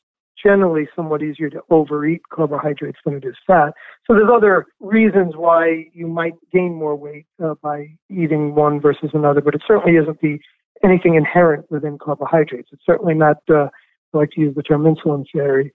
generally 0.42 0.88
somewhat 0.94 1.22
easier 1.22 1.48
to 1.50 1.62
overeat 1.70 2.22
carbohydrates 2.30 2.98
than 3.04 3.14
it 3.14 3.24
is 3.24 3.36
fat. 3.46 3.72
So 4.06 4.14
there's 4.14 4.30
other 4.32 4.66
reasons 4.80 5.34
why 5.36 5.86
you 5.92 6.06
might 6.06 6.34
gain 6.52 6.74
more 6.74 6.96
weight 6.96 7.26
uh, 7.42 7.54
by 7.62 7.88
eating 8.10 8.54
one 8.54 8.80
versus 8.80 9.10
another, 9.14 9.40
but 9.40 9.54
it 9.54 9.62
certainly 9.66 9.96
isn't 9.96 10.20
the 10.20 10.38
anything 10.82 11.14
inherent 11.14 11.70
within 11.70 11.98
carbohydrates. 11.98 12.68
It's 12.72 12.84
certainly 12.84 13.14
not. 13.14 13.38
Uh, 13.48 13.68
I 14.12 14.18
like 14.18 14.30
to 14.32 14.40
use 14.40 14.54
the 14.54 14.62
term 14.62 14.84
insulin 14.84 15.24
fairy. 15.32 15.72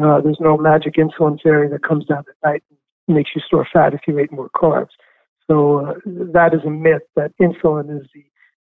Uh, 0.00 0.20
there's 0.20 0.38
no 0.40 0.56
magic 0.56 0.94
insulin 0.94 1.40
fairy 1.40 1.68
that 1.68 1.82
comes 1.82 2.04
down 2.06 2.24
at 2.28 2.48
night 2.48 2.62
and 2.70 3.16
makes 3.16 3.30
you 3.34 3.42
store 3.42 3.66
fat 3.72 3.94
if 3.94 4.00
you 4.06 4.18
ate 4.18 4.32
more 4.32 4.50
carbs. 4.56 4.90
So 5.50 5.86
uh, 5.86 5.94
that 6.32 6.54
is 6.54 6.60
a 6.66 6.70
myth 6.70 7.02
that 7.16 7.32
insulin 7.40 8.00
is 8.00 8.06
the 8.14 8.24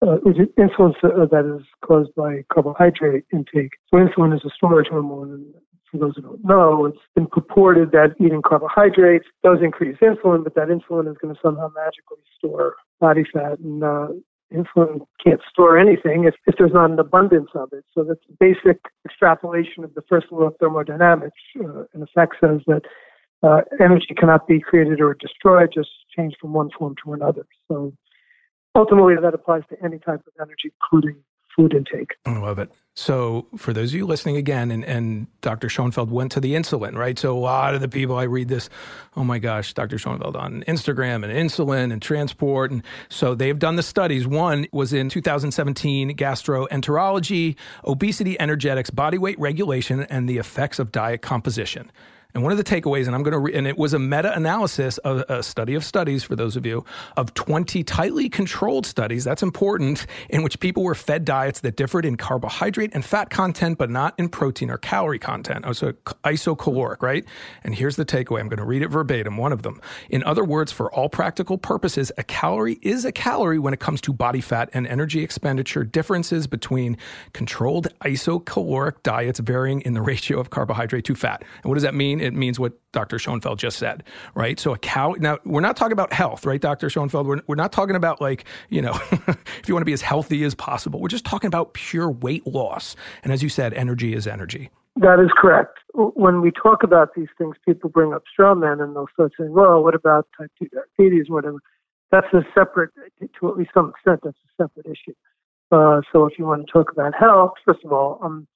uh, 0.02 0.18
insulin 0.58 0.94
uh, 1.04 1.26
that 1.26 1.58
is 1.58 1.66
caused 1.86 2.14
by 2.16 2.44
carbohydrate 2.54 3.26
intake. 3.34 3.74
So 3.90 3.98
insulin 3.98 4.34
is 4.34 4.42
a 4.46 4.50
storage 4.56 4.88
hormone. 4.88 5.32
And 5.32 5.54
for 5.92 5.98
those 5.98 6.16
who 6.16 6.22
don't 6.22 6.46
know, 6.46 6.86
it's 6.86 7.00
been 7.16 7.28
purported 7.28 7.92
that 7.92 8.16
eating 8.20 8.42
carbohydrates 8.42 9.26
does 9.44 9.58
increase 9.62 9.98
insulin, 10.02 10.44
but 10.44 10.56
that 10.56 10.70
insulin 10.70 11.12
is 11.12 11.18
going 11.22 11.34
to 11.34 11.42
somehow 11.42 11.70
magically 11.76 12.24
store 12.38 12.76
body 13.00 13.26
fat. 13.34 13.60
And 13.60 13.84
uh, 13.84 14.08
insulin 14.54 15.02
can't 15.24 15.42
store 15.52 15.78
anything 15.78 16.26
if, 16.26 16.36
if 16.46 16.56
there's 16.58 16.74
not 16.74 16.92
an 16.92 17.00
abundance 17.00 17.50
of 17.56 17.70
it. 17.74 17.84
So 17.94 18.04
that's 18.04 18.20
basic 18.40 18.80
extrapolation 19.06 19.84
of 19.84 19.94
the 19.96 20.04
first 20.08 20.28
law 20.32 20.44
of 20.44 20.56
thermodynamics. 20.60 21.42
Uh, 21.60 21.84
in 21.94 22.04
effect, 22.04 22.36
says 22.42 22.62
that 22.68 22.84
uh, 23.44 23.62
energy 23.80 24.14
cannot 24.18 24.48
be 24.48 24.60
created 24.60 25.02
or 25.02 25.14
destroyed, 25.14 25.70
just 25.74 25.90
change 26.16 26.36
from 26.40 26.54
one 26.54 26.70
form 26.78 26.96
to 27.04 27.14
another. 27.14 27.46
So 27.68 27.94
ultimately, 28.76 29.16
that 29.22 29.34
applies 29.34 29.64
to 29.70 29.84
any 29.84 30.00
type 30.00 30.22
of 30.28 30.34
energy, 30.40 30.72
including 30.82 31.24
food 31.56 31.74
intake. 31.74 32.12
I 32.26 32.38
love 32.38 32.60
it. 32.60 32.72
So, 32.96 33.48
for 33.58 33.72
those 33.72 33.92
of 33.92 33.96
you 33.96 34.06
listening 34.06 34.36
again, 34.36 34.72
and, 34.72 34.84
and 34.84 35.28
Dr. 35.42 35.70
Schoenfeld 35.70 36.12
went 36.12 36.32
to 36.34 36.40
the 36.40 36.54
insulin, 36.54 36.96
right? 36.96 37.18
So, 37.18 37.38
a 37.38 37.40
lot 37.40 37.74
of 37.74 37.82
the 37.82 37.88
people 37.88 38.18
I 38.18 38.24
read 38.24 38.50
this, 38.50 38.70
oh 39.16 39.24
my 39.24 39.40
gosh, 39.40 39.74
Dr. 39.74 39.98
Schoenfeld 39.98 40.36
on 40.36 40.64
Instagram 40.68 41.24
and 41.24 41.32
insulin 41.34 41.94
and 41.94 42.02
transport. 42.02 42.72
And 42.72 42.84
so, 43.08 43.36
they've 43.36 43.58
done 43.58 43.78
the 43.78 43.84
studies. 43.84 44.28
One 44.28 44.68
was 44.72 44.92
in 44.92 45.10
2017 45.10 46.16
gastroenterology, 46.18 47.56
obesity, 47.86 48.40
energetics, 48.40 48.90
body 48.90 49.18
weight 49.18 49.40
regulation, 49.40 50.02
and 50.04 50.28
the 50.28 50.38
effects 50.38 50.78
of 50.78 50.92
diet 50.92 51.22
composition. 51.22 51.92
And 52.36 52.44
one 52.44 52.52
of 52.52 52.60
the 52.60 52.64
takeaways, 52.64 53.08
and 53.08 53.16
I'm 53.16 53.24
going 53.24 53.32
to, 53.32 53.40
re- 53.40 53.56
and 53.56 53.66
it 53.66 53.76
was 53.76 53.96
a 53.96 53.98
meta 53.98 54.32
analysis 54.36 55.00
of 55.00 55.28
a 55.30 55.42
study 55.42 55.74
of 55.74 55.84
studies 55.84 56.24
for 56.24 56.36
those 56.36 56.56
of 56.56 56.64
you 56.64 56.86
of 57.18 57.34
20 57.34 57.84
tightly 57.84 58.30
controlled 58.30 58.86
studies. 58.86 59.24
That's 59.24 59.42
important, 59.42 60.06
in 60.30 60.44
which 60.44 60.60
people 60.60 60.84
were 60.84 60.94
fed 60.94 61.26
diets 61.26 61.62
that 61.62 61.76
differed 61.76 62.06
in 62.06 62.18
carbohydrate 62.18 62.92
and 62.94 63.04
fat 63.04 63.32
content, 63.32 63.80
but 63.80 63.90
not 63.90 64.14
in 64.20 64.30
protein 64.30 64.70
or 64.70 64.78
calorie 64.78 65.18
content. 65.18 65.66
Oh, 65.66 65.74
so 65.74 65.94
isocaloric, 66.24 67.02
right? 67.02 67.26
And 67.64 67.74
here's 67.74 67.96
the 67.96 68.06
takeaway. 68.06 68.42
I'm 68.42 68.48
going 68.48 68.60
to 68.60 68.66
read 68.66 68.84
it 68.84 68.90
verbatim. 68.90 69.36
One 69.38 69.52
of 69.52 69.64
them. 69.64 69.82
In 70.12 70.24
other 70.24 70.44
words, 70.44 70.72
for 70.72 70.94
all 70.94 71.10
practical 71.10 71.58
purposes, 71.58 72.12
a 72.20 72.24
calorie 72.24 72.78
is 72.84 73.06
a 73.06 73.12
calorie 73.12 73.58
when 73.58 73.74
it 73.74 73.80
comes 73.80 74.02
to 74.02 74.14
body 74.14 74.42
fat 74.42 74.70
and 74.74 74.86
energy 74.86 75.24
expenditure 75.24 75.84
differences 75.84 76.46
between 76.46 76.96
controlled 77.34 77.88
isocaloric 78.02 79.02
diets 79.02 79.40
varying 79.40 79.82
in 79.82 79.96
the 79.96 80.02
ratio 80.10 80.40
of 80.40 80.52
carbohydrate 80.52 81.06
to 81.06 81.16
fat. 81.16 81.44
And 81.64 81.70
what 81.70 81.74
does 81.74 81.84
that 81.84 81.96
mean? 81.96 82.19
It 82.20 82.34
means 82.34 82.60
what 82.60 82.74
Dr. 82.92 83.20
Schoenfeld 83.20 83.60
just 83.60 83.78
said, 83.78 84.04
right? 84.36 84.60
So 84.60 84.74
a 84.74 84.78
cow. 84.78 85.16
Now 85.20 85.38
we're 85.46 85.62
not 85.62 85.78
talking 85.78 85.94
about 85.94 86.14
health, 86.14 86.46
right, 86.46 86.62
Dr. 86.62 86.90
Schoenfeld? 86.90 87.28
We're, 87.28 87.42
we're 87.48 87.56
not 87.56 87.72
talking 87.72 87.96
about 87.96 88.22
like 88.22 88.46
you 88.70 88.82
know, 88.82 88.94
if 89.28 89.64
you 89.68 89.74
want 89.74 89.82
to 89.82 89.86
be 89.86 89.94
as 89.94 90.02
healthy 90.02 90.44
as 90.44 90.56
possible. 90.56 91.00
We're 91.00 91.08
just 91.08 91.26
talking 91.26 91.48
about 91.48 91.74
pure 91.74 92.10
weight 92.10 92.46
loss. 92.48 92.96
And 93.24 93.34
as 93.34 93.44
you 93.44 93.50
said, 93.50 93.74
energy 93.74 94.14
is 94.14 94.28
energy. 94.28 94.70
That 94.96 95.20
is 95.20 95.32
correct. 95.38 95.78
When 95.94 96.42
we 96.42 96.52
talk 96.52 96.84
about 96.84 97.16
these 97.16 97.30
things, 97.38 97.56
people 97.66 97.90
bring 97.90 98.14
up 98.14 98.24
straw 98.32 98.54
men 98.54 98.82
and 98.82 98.96
they'll 98.96 99.08
start 99.14 99.32
saying, 99.38 99.54
well, 99.54 99.82
what 99.82 99.96
about 99.96 100.28
type 100.38 100.52
2 100.60 100.68
diabetes, 100.98 101.30
whatever. 101.30 101.60
That's 102.12 102.28
a 102.34 102.42
separate, 102.54 102.92
to 103.40 103.50
at 103.50 103.58
least 103.58 103.72
some 103.74 103.90
extent, 103.90 104.22
that's 104.24 104.38
a 104.38 104.64
separate 104.64 104.88
issue. 104.88 105.14
Uh, 105.72 106.02
so 106.12 106.26
if 106.26 106.38
you 106.38 106.46
want 106.46 106.66
to 106.66 106.72
talk 106.72 106.92
about 106.92 107.14
health, 107.18 107.54
first 107.66 107.86
of 107.86 107.94
all, 107.94 108.20
um, 108.24 108.48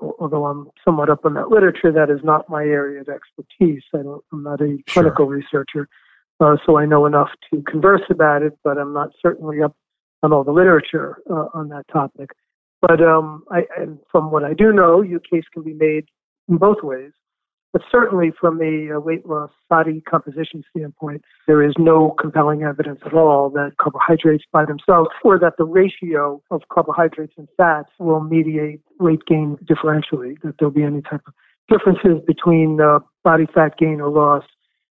although 0.00 0.46
I'm 0.46 0.70
somewhat 0.84 1.10
up 1.10 1.24
on 1.24 1.34
that 1.34 1.48
literature, 1.48 1.92
that 1.92 2.10
is 2.10 2.20
not 2.22 2.48
my 2.48 2.62
area 2.62 3.00
of 3.00 3.08
expertise. 3.08 3.82
I 3.94 3.98
don't, 3.98 4.24
I'm 4.32 4.42
not 4.42 4.60
a 4.60 4.78
clinical 4.88 5.26
sure. 5.26 5.36
researcher, 5.36 5.88
uh, 6.40 6.56
so 6.64 6.78
I 6.78 6.86
know 6.86 7.06
enough 7.06 7.30
to 7.52 7.62
converse 7.62 8.02
about 8.10 8.42
it, 8.42 8.58
but 8.62 8.78
I'm 8.78 8.92
not 8.92 9.10
certainly 9.22 9.62
up 9.62 9.74
on 10.22 10.32
all 10.32 10.44
the 10.44 10.52
literature 10.52 11.18
uh, 11.30 11.46
on 11.54 11.68
that 11.68 11.84
topic. 11.92 12.30
But 12.80 13.02
um, 13.02 13.44
I, 13.50 13.62
and 13.78 13.98
from 14.10 14.30
what 14.30 14.44
I 14.44 14.52
do 14.52 14.72
know, 14.72 15.02
your 15.02 15.20
case 15.20 15.44
can 15.52 15.62
be 15.62 15.74
made 15.74 16.06
in 16.48 16.56
both 16.58 16.82
ways. 16.82 17.12
But 17.72 17.82
certainly 17.90 18.32
from 18.40 18.60
a 18.62 18.98
weight 18.98 19.26
loss 19.26 19.50
body 19.68 20.00
composition 20.08 20.64
standpoint, 20.70 21.22
there 21.46 21.62
is 21.62 21.74
no 21.78 22.14
compelling 22.18 22.62
evidence 22.62 23.00
at 23.04 23.12
all 23.12 23.50
that 23.50 23.72
carbohydrates 23.78 24.44
by 24.50 24.64
themselves 24.64 25.10
or 25.22 25.38
that 25.38 25.54
the 25.58 25.64
ratio 25.64 26.40
of 26.50 26.62
carbohydrates 26.72 27.34
and 27.36 27.48
fats 27.56 27.90
will 27.98 28.20
mediate 28.20 28.80
weight 28.98 29.20
gain 29.26 29.58
differentially, 29.64 30.40
that 30.42 30.54
there'll 30.58 30.72
be 30.72 30.84
any 30.84 31.02
type 31.02 31.20
of 31.26 31.34
differences 31.68 32.22
between 32.26 32.80
uh, 32.80 33.00
body 33.24 33.46
fat 33.52 33.76
gain 33.78 34.00
or 34.00 34.08
loss 34.08 34.44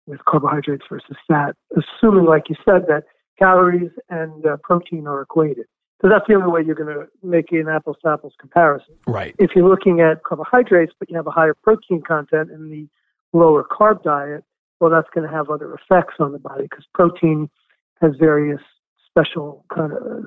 with 0.06 0.24
carbohydrates 0.26 0.84
versus 0.90 1.18
fat, 1.28 1.56
assuming, 1.76 2.26
like 2.26 2.44
you 2.50 2.56
said, 2.64 2.84
that 2.88 3.04
calories 3.40 3.92
and 4.10 4.46
uh, 4.46 4.58
protein 4.64 5.08
are 5.08 5.22
equated. 5.22 5.66
So 6.02 6.10
that's 6.10 6.26
the 6.28 6.36
only 6.36 6.52
way 6.52 6.62
you're 6.64 6.76
going 6.76 6.94
to 6.94 7.08
make 7.24 7.52
an 7.52 7.68
apples 7.68 7.98
to 8.04 8.10
apples 8.12 8.34
comparison. 8.40 8.96
Right. 9.08 9.36
If 9.40 9.52
you're 9.56 9.68
looking 9.68 10.00
at 10.00 10.24
carbohydrates, 10.24 10.94
but 11.00 11.10
you 11.10 11.16
have 11.18 11.26
a 11.28 11.32
higher 11.32 11.56
protein 11.56 12.02
content 12.02 12.52
in 12.52 12.70
the 12.70 12.88
lower 13.34 13.64
carb 13.64 14.04
diet, 14.04 14.44
well, 14.80 14.92
that's 14.92 15.08
going 15.14 15.28
to 15.28 15.34
have 15.36 15.50
other 15.50 15.74
effects 15.74 16.16
on 16.20 16.32
the 16.34 16.40
body 16.40 16.64
because 16.70 16.86
protein 16.94 17.50
has 18.00 18.12
various 18.20 18.62
special 19.10 19.66
kind 19.74 19.92
of. 19.92 20.26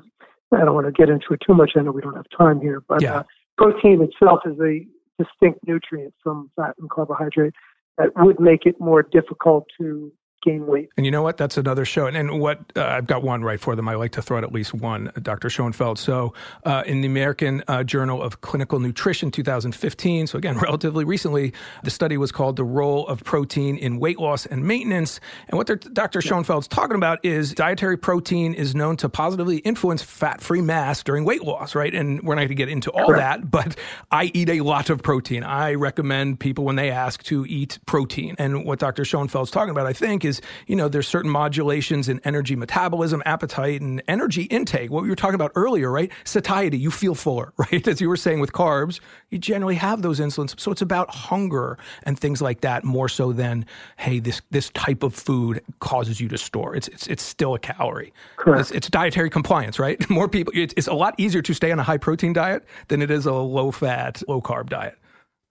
I 0.53 0.65
don't 0.65 0.75
want 0.75 0.87
to 0.87 0.91
get 0.91 1.07
into 1.07 1.33
it 1.33 1.39
too 1.47 1.53
much. 1.53 1.71
I 1.77 1.81
know 1.81 1.91
we 1.93 2.01
don't 2.01 2.17
have 2.17 2.25
time 2.37 2.59
here, 2.59 2.83
but 2.85 3.01
Yeah. 3.01 3.19
uh, 3.19 3.23
protein 3.57 4.01
itself 4.01 4.41
is 4.45 4.59
a 4.59 4.85
distinct 5.17 5.65
nutrient 5.65 6.13
from 6.21 6.51
fat 6.57 6.75
and 6.79 6.89
carbohydrate 6.89 7.53
that 7.97 8.09
would 8.17 8.37
make 8.41 8.65
it 8.65 8.77
more 8.77 9.01
difficult 9.01 9.67
to 9.79 10.11
gain 10.41 10.65
weight. 10.65 10.89
And 10.97 11.05
you 11.05 11.11
know 11.11 11.21
what? 11.21 11.37
That's 11.37 11.57
another 11.57 11.85
show. 11.85 12.07
And, 12.07 12.17
and 12.17 12.39
what 12.39 12.59
uh, 12.75 12.85
I've 12.85 13.07
got 13.07 13.23
one 13.23 13.43
right 13.43 13.59
for 13.59 13.75
them. 13.75 13.87
I 13.87 13.95
like 13.95 14.11
to 14.13 14.21
throw 14.21 14.37
out 14.37 14.43
at 14.43 14.51
least 14.51 14.73
one, 14.73 15.11
Dr. 15.21 15.49
Schoenfeld. 15.49 15.99
So, 15.99 16.33
uh, 16.65 16.83
in 16.85 17.01
the 17.01 17.07
American 17.07 17.63
uh, 17.67 17.83
Journal 17.83 18.21
of 18.21 18.41
Clinical 18.41 18.79
Nutrition 18.79 19.31
2015, 19.31 20.27
so 20.27 20.37
again, 20.37 20.57
relatively 20.59 21.03
recently, 21.03 21.53
the 21.83 21.91
study 21.91 22.17
was 22.17 22.31
called 22.31 22.55
The 22.55 22.63
Role 22.63 23.07
of 23.07 23.23
Protein 23.23 23.77
in 23.77 23.99
Weight 23.99 24.19
Loss 24.19 24.45
and 24.45 24.63
Maintenance. 24.65 25.19
And 25.47 25.57
what 25.57 25.67
Dr. 25.93 26.21
Schoenfeld's 26.21 26.67
talking 26.67 26.95
about 26.95 27.23
is 27.23 27.53
dietary 27.53 27.97
protein 27.97 28.53
is 28.53 28.75
known 28.75 28.97
to 28.97 29.09
positively 29.09 29.57
influence 29.57 30.01
fat 30.01 30.41
free 30.41 30.61
mass 30.61 31.03
during 31.03 31.25
weight 31.25 31.43
loss, 31.43 31.75
right? 31.75 31.93
And 31.93 32.21
we're 32.23 32.35
not 32.35 32.41
going 32.41 32.49
to 32.49 32.55
get 32.55 32.69
into 32.69 32.91
all 32.91 33.11
that, 33.13 33.49
but 33.51 33.75
I 34.11 34.31
eat 34.33 34.49
a 34.49 34.61
lot 34.61 34.89
of 34.89 35.03
protein. 35.03 35.43
I 35.43 35.73
recommend 35.73 36.39
people 36.39 36.63
when 36.63 36.75
they 36.75 36.89
ask 36.91 37.23
to 37.23 37.45
eat 37.47 37.79
protein. 37.85 38.35
And 38.37 38.65
what 38.65 38.79
Dr. 38.79 39.03
Schoenfeld's 39.03 39.51
talking 39.51 39.71
about, 39.71 39.85
I 39.85 39.93
think, 39.93 40.23
is, 40.25 40.30
you 40.67 40.75
know, 40.75 40.87
there's 40.87 41.07
certain 41.07 41.31
modulations 41.31 42.07
in 42.07 42.21
energy 42.23 42.55
metabolism, 42.55 43.23
appetite, 43.25 43.81
and 43.81 44.01
energy 44.07 44.43
intake. 44.43 44.91
What 44.91 45.03
we 45.03 45.09
were 45.09 45.15
talking 45.15 45.35
about 45.35 45.51
earlier, 45.55 45.91
right? 45.91 46.11
Satiety, 46.23 46.77
you 46.77 46.91
feel 46.91 47.15
fuller, 47.15 47.51
right? 47.57 47.85
As 47.87 47.99
you 47.99 48.07
were 48.07 48.17
saying 48.17 48.39
with 48.39 48.53
carbs, 48.53 48.99
you 49.29 49.39
generally 49.39 49.75
have 49.75 50.01
those 50.01 50.19
insulins. 50.19 50.57
So 50.59 50.71
it's 50.71 50.81
about 50.81 51.09
hunger 51.09 51.77
and 52.03 52.19
things 52.19 52.41
like 52.41 52.61
that 52.61 52.83
more 52.83 53.09
so 53.09 53.33
than, 53.33 53.65
hey, 53.97 54.19
this 54.19 54.41
this 54.51 54.69
type 54.69 55.03
of 55.03 55.15
food 55.15 55.63
causes 55.79 56.21
you 56.21 56.27
to 56.29 56.37
store. 56.37 56.75
It's 56.75 56.87
it's, 56.87 57.07
it's 57.07 57.23
still 57.23 57.55
a 57.55 57.59
calorie. 57.59 58.13
Correct. 58.35 58.61
It's, 58.61 58.71
it's 58.71 58.89
dietary 58.89 59.29
compliance, 59.29 59.79
right? 59.79 60.07
More 60.09 60.27
people, 60.27 60.53
it's, 60.55 60.73
it's 60.77 60.87
a 60.87 60.93
lot 60.93 61.15
easier 61.17 61.41
to 61.41 61.53
stay 61.53 61.71
on 61.71 61.79
a 61.79 61.83
high 61.83 61.97
protein 61.97 62.33
diet 62.33 62.65
than 62.89 63.01
it 63.01 63.09
is 63.09 63.25
a 63.25 63.33
low 63.33 63.71
fat, 63.71 64.21
low 64.27 64.41
carb 64.41 64.69
diet. 64.69 64.97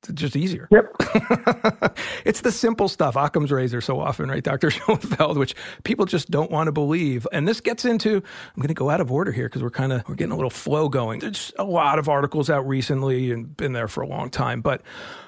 It's 0.08 0.20
just 0.20 0.34
easier. 0.34 0.66
Yep. 0.70 0.94
it's 2.24 2.40
the 2.40 2.50
simple 2.50 2.88
stuff. 2.88 3.16
Occam's 3.16 3.52
razor 3.52 3.82
so 3.82 4.00
often, 4.00 4.30
right, 4.30 4.42
Dr. 4.42 4.70
Schoenfeld, 4.70 5.36
which 5.36 5.54
people 5.84 6.06
just 6.06 6.30
don't 6.30 6.50
want 6.50 6.68
to 6.68 6.72
believe. 6.72 7.26
And 7.32 7.46
this 7.46 7.60
gets 7.60 7.84
into, 7.84 8.16
I'm 8.16 8.56
going 8.56 8.68
to 8.68 8.74
go 8.74 8.88
out 8.88 9.00
of 9.02 9.12
order 9.12 9.30
here 9.30 9.46
because 9.46 9.62
we're 9.62 9.70
kind 9.70 9.92
of, 9.92 10.08
we're 10.08 10.14
getting 10.14 10.32
a 10.32 10.36
little 10.36 10.50
flow 10.50 10.88
going. 10.88 11.20
There's 11.20 11.52
a 11.58 11.64
lot 11.64 11.98
of 11.98 12.08
articles 12.08 12.48
out 12.48 12.66
recently 12.66 13.30
and 13.30 13.54
been 13.56 13.74
there 13.74 13.88
for 13.88 14.00
a 14.00 14.06
long 14.06 14.30
time, 14.30 14.62
but 14.62 14.80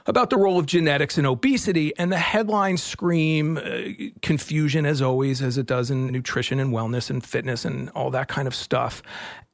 about 0.07 0.31
the 0.31 0.39
role 0.39 0.59
of 0.59 0.67
genetics 0.67 1.19
in 1.19 1.27
obesity 1.27 1.93
and 1.99 2.11
the 2.11 2.19
headlines 2.19 2.83
scream 2.83 3.59
uh, 3.59 4.11
confusion 4.23 4.87
as 4.87 5.03
always, 5.03 5.43
as 5.43 5.59
it 5.59 5.67
does 5.67 5.91
in 5.91 6.07
nutrition 6.07 6.59
and 6.59 6.73
wellness 6.73 7.11
and 7.11 7.25
fitness 7.25 7.65
and 7.65 7.91
all 7.91 8.11
that 8.11 8.29
kind 8.29 8.49
of 8.49 8.55
stuff. 8.55 9.03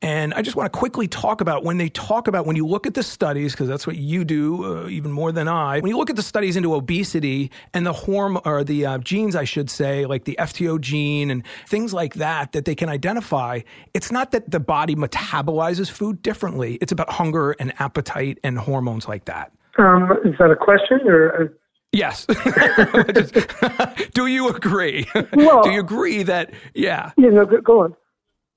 And 0.01 0.33
I 0.35 0.43
just 0.43 0.55
want 0.55 0.73
to 0.73 0.79
quickly 0.79 1.09
talk 1.09 1.41
about 1.41 1.65
when 1.65 1.79
they 1.79 1.89
talk 1.89 2.29
about 2.29 2.47
when 2.47 2.55
you 2.55 2.65
look 2.65 2.87
at 2.87 2.95
the 2.95 3.03
studies, 3.03 3.53
because 3.53 3.67
that's 3.67 3.85
what 3.85 3.97
you 3.97 4.25
do 4.25 4.85
uh, 4.85 4.89
even 4.89 5.11
more 5.11 5.33
than 5.33 5.49
I. 5.49 5.81
When 5.81 5.91
you 5.91 5.99
look 5.99 6.09
at 6.09 6.15
the 6.15 6.23
studies 6.23 6.57
into 6.57 6.75
obesity 6.75 7.51
and 7.75 7.85
the 7.85 7.93
horm 7.93 8.41
or 8.47 8.63
the 8.63 8.87
uh, 8.87 8.99
genes, 8.99 9.35
I 9.35 9.43
should 9.43 9.69
say, 9.69 10.07
like 10.07 10.25
the 10.25 10.37
FTO 10.39 10.81
gene 10.81 11.33
and 11.33 11.45
things 11.67 11.93
like 11.93 12.15
that, 12.15 12.53
that 12.53 12.65
they 12.65 12.77
can 12.77 12.89
identify, 12.89 13.61
it's 13.93 14.13
not 14.13 14.31
that 14.31 14.53
the 14.53 14.61
body 14.61 14.95
metabolizes 14.95 15.91
food 15.91 16.23
differently. 16.23 16.79
It's 16.81 16.93
about 16.93 17.11
hunger 17.11 17.53
and 17.59 17.73
appetite 17.81 18.39
and 18.45 18.57
hormones 18.57 19.09
like 19.09 19.25
that. 19.25 19.53
Um, 19.79 20.13
is 20.25 20.35
that 20.39 20.51
a 20.53 20.57
question 20.57 21.01
or? 21.09 21.53
Yes. 21.91 22.27
Do 24.15 24.27
you 24.27 24.49
agree? 24.49 25.07
Well- 25.33 25.63
do 25.63 25.71
you 25.71 25.81
agree 25.81 26.23
that, 26.23 26.53
yeah. 26.75 27.11
Know, 27.17 27.47
go, 27.47 27.61
go 27.61 27.81
on. 27.83 27.97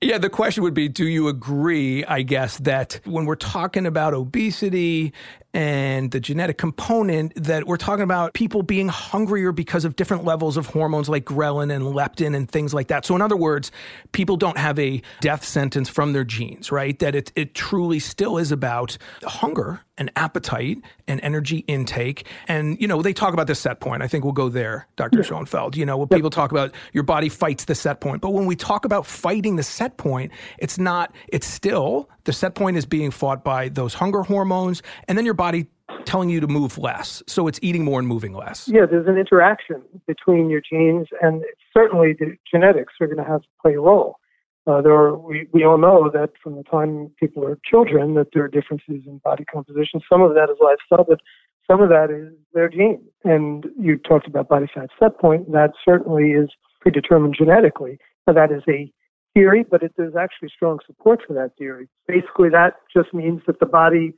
Yeah, 0.02 0.18
the 0.18 0.28
question 0.28 0.64
would 0.64 0.74
be 0.74 0.88
Do 0.88 1.06
you 1.06 1.28
agree, 1.28 2.04
I 2.04 2.22
guess, 2.22 2.58
that 2.58 2.98
when 3.04 3.24
we're 3.24 3.36
talking 3.36 3.86
about 3.86 4.14
obesity 4.14 5.12
and 5.54 6.10
the 6.10 6.18
genetic 6.18 6.58
component, 6.58 7.32
that 7.36 7.68
we're 7.68 7.76
talking 7.76 8.02
about 8.02 8.34
people 8.34 8.62
being 8.64 8.88
hungrier 8.88 9.52
because 9.52 9.84
of 9.84 9.94
different 9.94 10.24
levels 10.24 10.56
of 10.56 10.66
hormones 10.66 11.08
like 11.08 11.24
ghrelin 11.24 11.72
and 11.72 11.84
leptin 11.84 12.34
and 12.34 12.50
things 12.50 12.74
like 12.74 12.88
that? 12.88 13.06
So, 13.06 13.14
in 13.14 13.22
other 13.22 13.36
words, 13.36 13.70
people 14.10 14.36
don't 14.36 14.58
have 14.58 14.76
a 14.80 15.00
death 15.20 15.44
sentence 15.44 15.88
from 15.88 16.14
their 16.14 16.24
genes, 16.24 16.72
right? 16.72 16.98
That 16.98 17.14
it, 17.14 17.30
it 17.36 17.54
truly 17.54 18.00
still 18.00 18.38
is 18.38 18.50
about 18.50 18.98
hunger 19.22 19.82
and 19.98 20.10
appetite 20.16 20.78
and 21.06 21.20
energy 21.22 21.58
intake. 21.68 22.26
And, 22.48 22.80
you 22.80 22.88
know, 22.88 23.02
they 23.02 23.12
talk 23.12 23.34
about 23.34 23.46
the 23.46 23.54
set 23.54 23.78
point. 23.80 24.02
I 24.02 24.08
think 24.08 24.24
we'll 24.24 24.32
go 24.32 24.48
there, 24.48 24.88
Dr. 24.96 25.22
Schoenfeld. 25.22 25.76
You 25.76 25.86
know, 25.86 25.96
when 25.98 26.08
people 26.08 26.30
talk 26.30 26.50
about 26.50 26.74
your 26.92 27.04
body 27.04 27.28
fights 27.28 27.66
the 27.66 27.74
set 27.74 28.00
point. 28.00 28.22
But 28.22 28.30
when 28.30 28.46
we 28.46 28.56
talk 28.56 28.84
about 28.84 29.06
fighting 29.06 29.56
the 29.56 29.62
set 29.62 29.91
point, 29.96 30.32
it's 30.58 30.78
not, 30.78 31.14
it's 31.28 31.46
still, 31.46 32.08
the 32.24 32.32
set 32.32 32.54
point 32.54 32.76
is 32.76 32.86
being 32.86 33.10
fought 33.10 33.44
by 33.44 33.68
those 33.68 33.94
hunger 33.94 34.22
hormones 34.22 34.82
and 35.08 35.16
then 35.16 35.24
your 35.24 35.34
body 35.34 35.66
telling 36.04 36.28
you 36.28 36.40
to 36.40 36.46
move 36.46 36.78
less. 36.78 37.22
So 37.26 37.46
it's 37.48 37.58
eating 37.62 37.84
more 37.84 37.98
and 37.98 38.08
moving 38.08 38.32
less. 38.32 38.68
Yeah, 38.68 38.86
there's 38.90 39.06
an 39.06 39.18
interaction 39.18 39.82
between 40.06 40.50
your 40.50 40.60
genes, 40.60 41.08
and 41.20 41.42
certainly 41.72 42.14
the 42.18 42.36
genetics 42.50 42.94
are 43.00 43.06
going 43.06 43.18
to 43.18 43.24
have 43.24 43.42
to 43.42 43.48
play 43.60 43.74
a 43.74 43.80
role. 43.80 44.18
Uh, 44.66 44.80
there 44.80 44.92
are, 44.92 45.16
we, 45.16 45.48
we 45.52 45.64
all 45.64 45.78
know 45.78 46.08
that 46.12 46.30
from 46.42 46.54
the 46.56 46.62
time 46.62 47.10
people 47.18 47.44
are 47.44 47.58
children 47.68 48.14
that 48.14 48.28
there 48.32 48.44
are 48.44 48.48
differences 48.48 49.02
in 49.06 49.18
body 49.24 49.44
composition. 49.44 50.00
Some 50.08 50.22
of 50.22 50.34
that 50.34 50.48
is 50.50 50.56
lifestyle, 50.60 51.04
but 51.04 51.20
some 51.68 51.82
of 51.82 51.88
that 51.88 52.10
is 52.10 52.32
their 52.54 52.68
genes. 52.68 53.02
And 53.24 53.66
you 53.78 53.98
talked 53.98 54.26
about 54.26 54.48
body 54.48 54.66
fat 54.72 54.90
set 55.00 55.18
point. 55.18 55.50
That 55.50 55.72
certainly 55.84 56.30
is 56.30 56.48
predetermined 56.80 57.34
genetically. 57.36 57.98
Now, 58.26 58.34
that 58.34 58.52
is 58.52 58.62
a 58.68 58.92
theory, 59.34 59.64
but 59.68 59.82
it, 59.82 59.92
there's 59.96 60.16
actually 60.16 60.50
strong 60.54 60.78
support 60.86 61.20
for 61.26 61.34
that 61.34 61.52
theory. 61.58 61.88
Basically, 62.06 62.48
that 62.50 62.74
just 62.94 63.12
means 63.14 63.42
that 63.46 63.60
the 63.60 63.66
body 63.66 64.14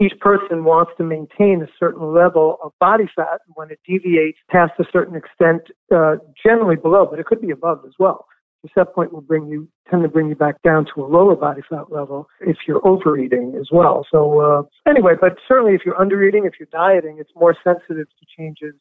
each 0.00 0.18
person 0.20 0.64
wants 0.64 0.92
to 0.96 1.04
maintain 1.04 1.60
a 1.62 1.66
certain 1.78 2.14
level 2.14 2.58
of 2.62 2.72
body 2.78 3.08
fat. 3.16 3.40
When 3.54 3.70
it 3.70 3.80
deviates 3.86 4.38
past 4.50 4.72
a 4.78 4.84
certain 4.92 5.16
extent, 5.16 5.62
uh, 5.94 6.16
generally 6.44 6.76
below, 6.76 7.06
but 7.10 7.18
it 7.18 7.26
could 7.26 7.40
be 7.40 7.50
above 7.50 7.80
as 7.84 7.92
well. 7.98 8.26
The 8.62 8.70
set 8.74 8.94
point 8.94 9.12
will 9.12 9.20
bring 9.20 9.46
you 9.46 9.68
tend 9.88 10.02
to 10.02 10.08
bring 10.08 10.28
you 10.28 10.34
back 10.34 10.60
down 10.62 10.84
to 10.94 11.04
a 11.04 11.06
lower 11.06 11.36
body 11.36 11.62
fat 11.68 11.92
level 11.92 12.28
if 12.40 12.56
you're 12.66 12.84
overeating 12.86 13.54
as 13.58 13.68
well. 13.72 14.04
So 14.10 14.40
uh, 14.40 14.90
anyway, 14.90 15.14
but 15.20 15.36
certainly 15.46 15.74
if 15.74 15.82
you're 15.86 15.94
undereating, 15.94 16.46
if 16.46 16.54
you're 16.58 16.68
dieting, 16.72 17.18
it's 17.20 17.30
more 17.36 17.56
sensitive 17.62 18.08
to 18.08 18.26
changes 18.36 18.74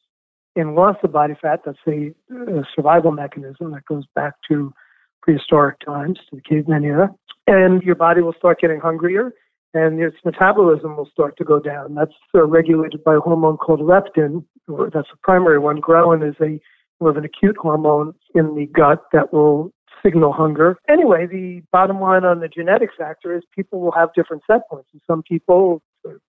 in 0.55 0.73
loss 0.73 0.97
of 1.03 1.11
body 1.11 1.35
fat. 1.39 1.61
That's 1.63 1.77
a, 1.87 2.11
a 2.33 2.63
survival 2.75 3.11
mechanism 3.11 3.71
that 3.71 3.85
goes 3.85 4.05
back 4.15 4.33
to 4.49 4.73
prehistoric 5.21 5.80
times, 5.86 6.19
to 6.30 6.36
the 6.38 6.41
caveman 6.41 6.84
era, 6.84 7.10
and 7.47 7.82
your 7.84 7.95
body 7.95 8.21
will 8.21 8.34
start 8.34 8.60
getting 8.60 8.80
hungrier 8.80 9.34
and 9.73 9.99
its 10.01 10.15
metabolism 10.23 10.95
will 10.95 11.10
start 11.12 11.38
to 11.38 11.43
go 11.43 11.60
down. 11.60 11.93
That's 11.93 12.13
uh, 12.34 12.45
regulated 12.45 13.03
by 13.03 13.15
a 13.15 13.19
hormone 13.19 13.58
called 13.58 13.82
leptin, 13.82 14.43
that's 14.67 15.10
the 15.12 15.17
primary 15.23 15.60
one. 15.60 15.82
Ghrelin 15.82 16.27
is 16.27 16.36
a 16.41 16.60
more 16.99 17.12
of 17.12 17.17
an 17.17 17.25
acute 17.25 17.58
hormone 17.58 18.13
in 18.34 18.56
the 18.56 18.65
gut 18.67 19.03
that 19.13 19.32
will 19.32 19.71
signal 20.03 20.34
hunger. 20.34 20.77
Anyway, 20.89 21.27
the 21.27 21.62
bottom 21.71 21.99
line 21.99 22.25
on 22.25 22.39
the 22.39 22.47
genetic 22.47 22.89
factor 22.97 23.36
is 23.36 23.43
people 23.56 23.80
will 23.80 23.91
have 23.91 24.10
different 24.15 24.43
set 24.47 24.67
points. 24.69 24.89
And 24.93 25.01
some 25.08 25.21
people, 25.23 25.82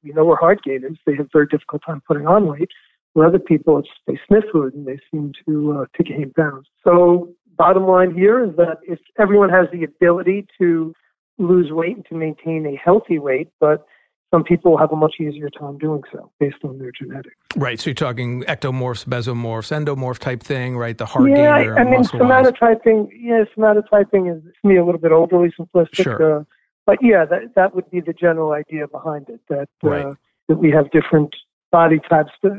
we 0.02 0.12
know, 0.12 0.30
are 0.30 0.36
hard 0.36 0.60
gainers. 0.62 0.98
They 1.06 1.16
have 1.16 1.28
very 1.32 1.46
difficult 1.46 1.82
time 1.86 2.02
putting 2.06 2.26
on 2.26 2.46
weight. 2.46 2.68
For 3.14 3.26
other 3.26 3.38
people, 3.38 3.78
it's 3.78 3.88
they 4.06 4.18
sniff 4.28 4.44
food 4.52 4.74
and 4.74 4.86
they 4.86 5.00
seem 5.10 5.32
to 5.46 5.80
uh, 5.80 5.84
to 5.96 6.04
gain 6.04 6.32
pounds. 6.36 6.68
So 6.84 7.34
bottom 7.58 7.86
line 7.86 8.14
here 8.14 8.44
is 8.44 8.56
that 8.56 8.78
if 8.86 8.98
everyone 9.18 9.50
has 9.50 9.66
the 9.72 9.84
ability 9.84 10.46
to 10.58 10.94
lose 11.38 11.70
weight 11.70 11.96
and 11.96 12.06
to 12.06 12.14
maintain 12.14 12.66
a 12.66 12.76
healthy 12.76 13.18
weight, 13.18 13.48
but 13.60 13.86
some 14.32 14.44
people 14.44 14.76
have 14.76 14.92
a 14.92 14.96
much 14.96 15.14
easier 15.20 15.48
time 15.48 15.78
doing 15.78 16.02
so 16.12 16.30
based 16.38 16.56
on 16.62 16.78
their 16.78 16.92
genetics. 16.92 17.36
Right. 17.56 17.80
So 17.80 17.90
you're 17.90 17.94
talking 17.94 18.42
ectomorphs, 18.42 19.06
mesomorphs, 19.06 19.70
endomorph 19.72 20.18
type 20.18 20.42
thing, 20.42 20.76
right? 20.76 20.96
The 20.96 21.06
heart 21.06 21.30
yeah, 21.30 21.60
gainer. 21.60 21.78
I, 21.78 21.82
I 21.82 21.84
mean, 21.84 22.02
somatotyping. 22.02 23.08
Yeah, 23.18 23.44
somatotyping 23.56 24.36
is 24.36 24.42
to 24.42 24.68
me 24.68 24.76
a 24.76 24.84
little 24.84 25.00
bit 25.00 25.12
overly 25.12 25.50
simplistic. 25.58 26.02
Sure. 26.02 26.40
Uh, 26.40 26.44
but 26.84 26.98
yeah, 27.02 27.24
that 27.24 27.54
that 27.54 27.74
would 27.74 27.90
be 27.90 28.00
the 28.00 28.12
general 28.12 28.52
idea 28.52 28.86
behind 28.86 29.28
it. 29.28 29.40
That 29.48 29.68
uh, 29.84 29.88
Right. 29.88 30.16
that 30.48 30.58
we 30.58 30.70
have 30.70 30.90
different 30.90 31.34
body 31.72 32.00
types. 32.08 32.32
But 32.42 32.52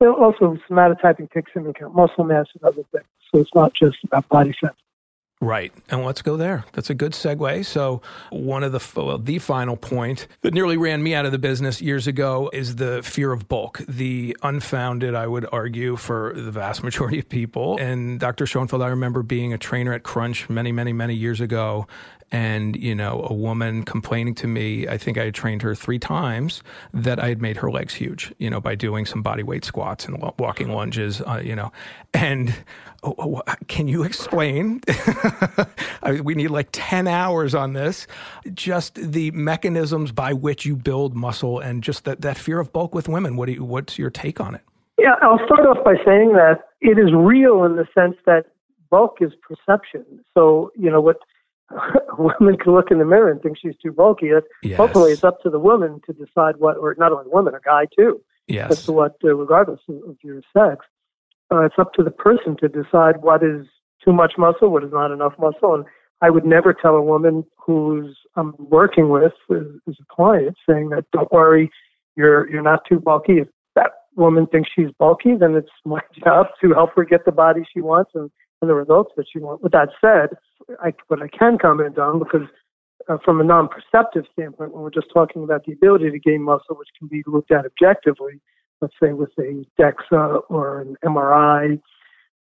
also 0.00 0.58
somatotyping 0.68 1.30
takes 1.32 1.52
into 1.54 1.70
account 1.70 1.94
muscle 1.94 2.24
mass 2.24 2.46
and 2.54 2.64
other 2.64 2.82
things. 2.92 3.04
So 3.32 3.40
it's 3.40 3.54
not 3.54 3.72
just 3.74 3.96
about 4.04 4.28
body 4.28 4.54
fat. 4.60 4.74
Right. 5.40 5.72
And 5.90 6.04
let's 6.04 6.22
go 6.22 6.36
there. 6.38 6.64
That's 6.72 6.88
a 6.88 6.94
good 6.94 7.12
segue. 7.12 7.66
So, 7.66 8.00
one 8.30 8.62
of 8.62 8.72
the, 8.72 8.82
well, 8.96 9.18
the 9.18 9.38
final 9.38 9.76
point 9.76 10.26
that 10.40 10.54
nearly 10.54 10.78
ran 10.78 11.02
me 11.02 11.14
out 11.14 11.26
of 11.26 11.32
the 11.32 11.38
business 11.38 11.82
years 11.82 12.06
ago 12.06 12.48
is 12.52 12.76
the 12.76 13.02
fear 13.02 13.30
of 13.30 13.46
bulk, 13.46 13.82
the 13.86 14.36
unfounded, 14.42 15.14
I 15.14 15.26
would 15.26 15.46
argue, 15.52 15.96
for 15.96 16.32
the 16.34 16.50
vast 16.50 16.82
majority 16.82 17.18
of 17.18 17.28
people. 17.28 17.76
And 17.78 18.18
Dr. 18.18 18.46
Schoenfeld, 18.46 18.80
I 18.80 18.88
remember 18.88 19.22
being 19.22 19.52
a 19.52 19.58
trainer 19.58 19.92
at 19.92 20.02
Crunch 20.02 20.48
many, 20.48 20.72
many, 20.72 20.94
many 20.94 21.14
years 21.14 21.42
ago 21.42 21.86
and 22.32 22.76
you 22.76 22.94
know 22.94 23.26
a 23.28 23.34
woman 23.34 23.82
complaining 23.84 24.34
to 24.34 24.46
me 24.46 24.88
i 24.88 24.96
think 24.96 25.18
i 25.18 25.24
had 25.24 25.34
trained 25.34 25.62
her 25.62 25.74
three 25.74 25.98
times 25.98 26.62
that 26.92 27.18
i 27.18 27.28
had 27.28 27.40
made 27.40 27.56
her 27.56 27.70
legs 27.70 27.94
huge 27.94 28.32
you 28.38 28.48
know 28.48 28.60
by 28.60 28.74
doing 28.74 29.06
some 29.06 29.22
body 29.22 29.42
weight 29.42 29.64
squats 29.64 30.06
and 30.06 30.20
walking 30.38 30.68
lunges 30.70 31.20
uh, 31.26 31.40
you 31.44 31.54
know. 31.54 31.72
And 32.12 32.54
oh, 33.02 33.14
oh, 33.18 33.42
can 33.68 33.88
you 33.88 34.02
explain? 34.02 34.80
I, 36.02 36.20
we 36.22 36.34
need 36.34 36.48
like 36.48 36.68
10 36.72 37.06
hours 37.08 37.54
on 37.54 37.72
this. 37.72 38.06
Just 38.52 38.94
the 38.94 39.30
mechanisms 39.32 40.12
by 40.12 40.32
which 40.32 40.64
you 40.64 40.76
build 40.76 41.14
muscle 41.14 41.58
and 41.58 41.82
just 41.82 42.04
that, 42.04 42.20
that 42.22 42.38
fear 42.38 42.60
of 42.60 42.72
bulk 42.72 42.94
with 42.94 43.08
women. 43.08 43.36
What 43.36 43.46
do 43.46 43.52
you, 43.52 43.64
what's 43.64 43.98
your 43.98 44.10
take 44.10 44.40
on 44.40 44.54
it? 44.54 44.62
Yeah 44.96 45.16
i'll 45.22 45.44
start 45.44 45.66
off 45.66 45.84
by 45.84 45.96
saying 46.06 46.34
that 46.34 46.68
it 46.80 47.00
is 47.00 47.12
real 47.12 47.64
in 47.64 47.74
the 47.74 47.86
sense 47.98 48.16
that 48.26 48.46
bulk 48.90 49.16
is 49.20 49.32
perception. 49.42 50.04
So 50.34 50.70
you 50.76 50.88
know 50.88 51.00
what 51.00 51.16
women 52.18 52.58
can 52.58 52.72
look 52.72 52.90
in 52.90 52.98
the 52.98 53.04
mirror 53.04 53.30
and 53.30 53.40
think 53.42 53.58
she's 53.60 53.76
too 53.82 53.92
bulky. 53.92 54.30
Yes. 54.62 54.76
Hopefully, 54.76 55.12
it's 55.12 55.24
up 55.24 55.40
to 55.42 55.50
the 55.50 55.58
woman 55.58 56.00
to 56.06 56.12
decide 56.12 56.56
what, 56.58 56.76
or 56.76 56.94
not 56.98 57.12
only 57.12 57.26
women, 57.26 57.54
a 57.54 57.60
guy 57.60 57.86
too. 57.96 58.20
Yes. 58.46 58.70
As 58.70 58.84
to 58.84 58.92
what, 58.92 59.16
uh, 59.24 59.34
regardless 59.34 59.80
of, 59.88 59.96
of, 60.06 60.16
your 60.22 60.42
sex, 60.52 60.84
uh, 61.50 61.60
it's 61.60 61.76
up 61.78 61.94
to 61.94 62.02
the 62.02 62.10
person 62.10 62.56
to 62.60 62.68
decide 62.68 63.22
what 63.22 63.42
is 63.42 63.66
too 64.04 64.12
much 64.12 64.34
muscle, 64.36 64.68
what 64.68 64.84
is 64.84 64.92
not 64.92 65.10
enough 65.10 65.32
muscle. 65.38 65.74
And 65.74 65.84
I 66.20 66.30
would 66.30 66.44
never 66.44 66.74
tell 66.74 66.94
a 66.94 67.02
woman 67.02 67.44
who's 67.56 68.16
I'm 68.36 68.54
working 68.58 69.08
with 69.08 69.32
as, 69.50 69.60
a 69.88 70.14
client 70.14 70.56
saying 70.68 70.90
that 70.90 71.06
don't 71.12 71.30
worry, 71.32 71.70
you're 72.16 72.50
you're 72.50 72.62
not 72.62 72.80
too 72.88 73.00
bulky. 73.00 73.38
If 73.38 73.48
that 73.76 73.92
woman 74.14 74.46
thinks 74.46 74.70
she's 74.74 74.90
bulky, 74.98 75.36
then 75.38 75.54
it's 75.54 75.70
my 75.84 76.00
job 76.24 76.46
to 76.62 76.74
help 76.74 76.90
her 76.96 77.04
get 77.04 77.24
the 77.24 77.32
body 77.32 77.62
she 77.72 77.80
wants 77.80 78.10
and 78.14 78.30
and 78.60 78.70
the 78.70 78.74
results 78.74 79.12
that 79.16 79.26
she 79.30 79.38
want. 79.38 79.62
With 79.62 79.72
that 79.72 79.90
said, 80.00 80.36
I, 80.82 80.92
what 81.08 81.22
I 81.22 81.28
can 81.28 81.58
comment 81.58 81.98
on, 81.98 82.18
because 82.18 82.48
uh, 83.08 83.18
from 83.24 83.40
a 83.40 83.44
non-perceptive 83.44 84.24
standpoint, 84.32 84.72
when 84.72 84.82
we're 84.82 84.90
just 84.90 85.12
talking 85.12 85.44
about 85.44 85.64
the 85.64 85.72
ability 85.72 86.10
to 86.10 86.18
gain 86.18 86.42
muscle, 86.42 86.76
which 86.76 86.88
can 86.98 87.08
be 87.08 87.22
looked 87.26 87.50
at 87.50 87.66
objectively, 87.66 88.40
let's 88.80 88.94
say 89.02 89.12
with 89.12 89.30
a 89.38 89.64
DEXA 89.80 90.42
or 90.48 90.80
an 90.80 90.96
MRI 91.04 91.80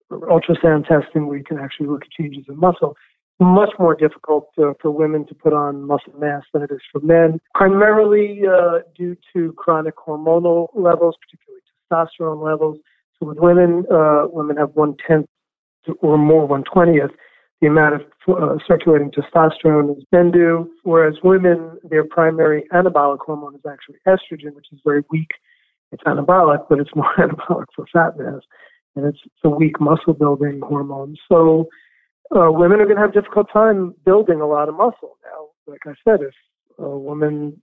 or 0.09 0.19
ultrasound 0.27 0.87
testing, 0.87 1.27
where 1.27 1.37
you 1.37 1.43
can 1.43 1.59
actually 1.59 1.87
look 1.87 2.03
at 2.03 2.11
changes 2.11 2.45
in 2.47 2.57
muscle, 2.57 2.95
much 3.39 3.71
more 3.79 3.95
difficult 3.95 4.47
uh, 4.57 4.73
for 4.81 4.91
women 4.91 5.25
to 5.27 5.35
put 5.35 5.53
on 5.53 5.83
muscle 5.83 6.13
mass 6.17 6.43
than 6.53 6.61
it 6.61 6.71
is 6.71 6.81
for 6.91 7.01
men, 7.01 7.39
primarily 7.55 8.41
uh, 8.47 8.79
due 8.95 9.17
to 9.33 9.53
chronic 9.53 9.95
hormonal 9.97 10.67
levels, 10.73 11.15
particularly 11.21 11.61
testosterone 11.91 12.43
levels. 12.43 12.77
So 13.19 13.27
with 13.27 13.37
women, 13.39 13.85
uh, 13.91 14.27
women 14.27 14.57
have 14.57 14.71
one 14.75 14.95
tenth 15.05 15.27
or 15.99 16.17
more, 16.17 16.47
one 16.47 16.63
twentieth, 16.63 17.11
the 17.63 17.69
amount 17.69 17.95
of 17.95 18.01
uh, 18.27 18.57
circulating 18.67 19.09
testosterone 19.09 19.95
as 19.95 20.03
men 20.11 20.31
do. 20.31 20.69
Whereas 20.83 21.15
women, 21.23 21.77
their 21.89 22.03
primary 22.03 22.65
anabolic 22.73 23.19
hormone 23.25 23.55
is 23.55 23.61
actually 23.65 23.95
estrogen, 24.05 24.53
which 24.53 24.67
is 24.73 24.79
very 24.83 25.03
weak. 25.09 25.31
It's 25.93 26.03
anabolic, 26.03 26.65
but 26.69 26.79
it's 26.79 26.93
more 26.93 27.09
anabolic 27.17 27.67
for 27.73 27.85
fat 27.93 28.17
mass, 28.17 28.41
and 28.97 29.05
it's, 29.05 29.19
it's 29.25 29.45
a 29.45 29.49
weak 29.49 29.79
muscle 29.79 30.13
building 30.13 30.59
hormone. 30.61 31.15
So 31.31 31.69
uh, 32.35 32.51
women 32.51 32.81
are 32.81 32.85
going 32.85 32.97
to 32.97 33.01
have 33.01 33.11
a 33.11 33.13
difficult 33.13 33.47
time 33.53 33.95
building 34.05 34.41
a 34.41 34.47
lot 34.47 34.67
of 34.67 34.75
muscle. 34.75 35.17
Now, 35.23 35.47
like 35.65 35.81
I 35.85 35.93
said, 36.03 36.19
if 36.21 36.33
a 36.79 36.97
woman 36.97 37.61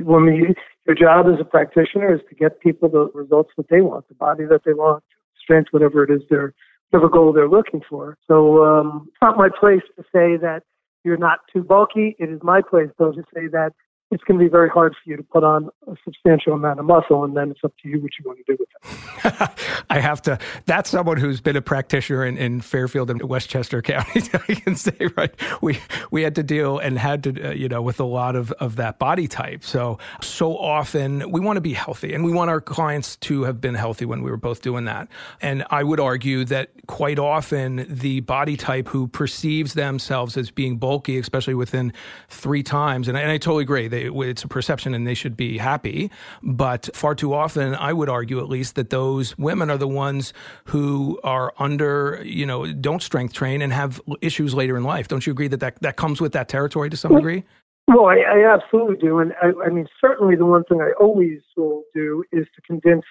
woman, 0.00 0.54
your 0.86 0.94
job 0.94 1.24
as 1.32 1.40
a 1.40 1.44
practitioner 1.44 2.14
is 2.14 2.20
to 2.28 2.34
get 2.34 2.60
people 2.60 2.90
the 2.90 3.10
results 3.18 3.50
that 3.56 3.70
they 3.70 3.80
want, 3.80 4.06
the 4.08 4.14
body 4.14 4.44
that 4.44 4.60
they 4.66 4.74
want, 4.74 5.02
strength, 5.42 5.68
whatever 5.70 6.04
it 6.04 6.10
is 6.10 6.20
they're 6.28 6.52
whatever 6.90 7.08
goal 7.08 7.32
they're 7.32 7.48
looking 7.48 7.80
for. 7.88 8.16
So 8.26 8.64
um, 8.64 9.06
it's 9.08 9.16
not 9.22 9.36
my 9.36 9.48
place 9.48 9.82
to 9.96 10.02
say 10.04 10.36
that 10.36 10.62
you're 11.04 11.16
not 11.16 11.40
too 11.52 11.62
bulky. 11.62 12.16
It 12.18 12.30
is 12.30 12.40
my 12.42 12.60
place, 12.60 12.90
though, 12.98 13.12
to 13.12 13.22
say 13.34 13.46
that 13.52 13.72
it's 14.10 14.24
going 14.24 14.38
to 14.38 14.44
be 14.44 14.50
very 14.50 14.68
hard 14.68 14.94
for 14.94 15.10
you 15.10 15.16
to 15.16 15.22
put 15.22 15.44
on 15.44 15.70
a 15.86 15.94
substantial 16.04 16.52
amount 16.52 16.80
of 16.80 16.84
muscle, 16.84 17.24
and 17.24 17.36
then 17.36 17.50
it's 17.50 17.60
up 17.62 17.72
to 17.82 17.88
you 17.88 18.00
what 18.00 18.10
you 18.18 18.24
want 18.26 18.38
to 18.44 18.52
do 18.52 18.56
with 18.58 18.68
it. 18.68 19.80
I 19.90 20.00
have 20.00 20.20
to. 20.22 20.38
That's 20.66 20.90
someone 20.90 21.16
who's 21.16 21.40
been 21.40 21.56
a 21.56 21.62
practitioner 21.62 22.24
in, 22.24 22.36
in 22.36 22.60
Fairfield 22.60 23.10
and 23.10 23.22
Westchester 23.22 23.80
County. 23.90 24.22
I 24.48 24.54
can 24.54 24.74
say, 24.74 24.96
right? 25.16 25.32
We 25.62 25.78
we 26.10 26.22
had 26.22 26.34
to 26.36 26.42
deal 26.42 26.78
and 26.78 26.98
had 26.98 27.22
to, 27.24 27.50
uh, 27.50 27.52
you 27.52 27.68
know, 27.68 27.82
with 27.82 28.00
a 28.00 28.04
lot 28.04 28.34
of 28.34 28.50
of 28.52 28.76
that 28.76 28.98
body 28.98 29.28
type. 29.28 29.62
So 29.62 29.98
so 30.20 30.56
often 30.56 31.30
we 31.30 31.40
want 31.40 31.56
to 31.58 31.60
be 31.60 31.74
healthy, 31.74 32.12
and 32.12 32.24
we 32.24 32.32
want 32.32 32.50
our 32.50 32.60
clients 32.60 33.16
to 33.16 33.44
have 33.44 33.60
been 33.60 33.74
healthy 33.74 34.06
when 34.06 34.22
we 34.22 34.30
were 34.30 34.36
both 34.36 34.60
doing 34.60 34.86
that. 34.86 35.08
And 35.40 35.64
I 35.70 35.84
would 35.84 36.00
argue 36.00 36.44
that 36.46 36.70
quite 36.86 37.18
often 37.18 37.86
the 37.88 38.20
body 38.20 38.56
type 38.56 38.88
who 38.88 39.06
perceives 39.06 39.74
themselves 39.74 40.36
as 40.36 40.50
being 40.50 40.78
bulky, 40.78 41.18
especially 41.18 41.54
within 41.54 41.92
three 42.28 42.62
times, 42.62 43.06
and 43.06 43.16
I, 43.16 43.20
and 43.20 43.30
I 43.30 43.38
totally 43.38 43.62
agree. 43.62 43.86
They 43.86 43.99
it's 44.06 44.42
a 44.44 44.48
perception 44.48 44.94
and 44.94 45.06
they 45.06 45.14
should 45.14 45.36
be 45.36 45.58
happy. 45.58 46.10
But 46.42 46.88
far 46.94 47.14
too 47.14 47.34
often, 47.34 47.74
I 47.74 47.92
would 47.92 48.08
argue 48.08 48.40
at 48.40 48.48
least 48.48 48.74
that 48.74 48.90
those 48.90 49.36
women 49.38 49.70
are 49.70 49.78
the 49.78 49.88
ones 49.88 50.32
who 50.64 51.18
are 51.24 51.52
under, 51.58 52.20
you 52.24 52.46
know, 52.46 52.72
don't 52.72 53.02
strength 53.02 53.32
train 53.32 53.62
and 53.62 53.72
have 53.72 54.00
issues 54.20 54.54
later 54.54 54.76
in 54.76 54.84
life. 54.84 55.08
Don't 55.08 55.26
you 55.26 55.32
agree 55.32 55.48
that 55.48 55.60
that, 55.60 55.80
that 55.82 55.96
comes 55.96 56.20
with 56.20 56.32
that 56.32 56.48
territory 56.48 56.90
to 56.90 56.96
some 56.96 57.14
degree? 57.14 57.44
Well, 57.88 58.06
I, 58.06 58.18
I 58.18 58.54
absolutely 58.54 58.96
do. 58.96 59.18
And 59.18 59.32
I, 59.42 59.48
I 59.66 59.68
mean, 59.70 59.86
certainly 60.00 60.36
the 60.36 60.46
one 60.46 60.64
thing 60.64 60.80
I 60.80 60.92
always 61.00 61.40
will 61.56 61.82
do 61.92 62.24
is 62.30 62.46
to 62.54 62.62
convince 62.62 63.04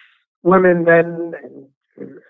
women, 0.43 0.85
men, 0.85 1.33
and, 1.43 1.67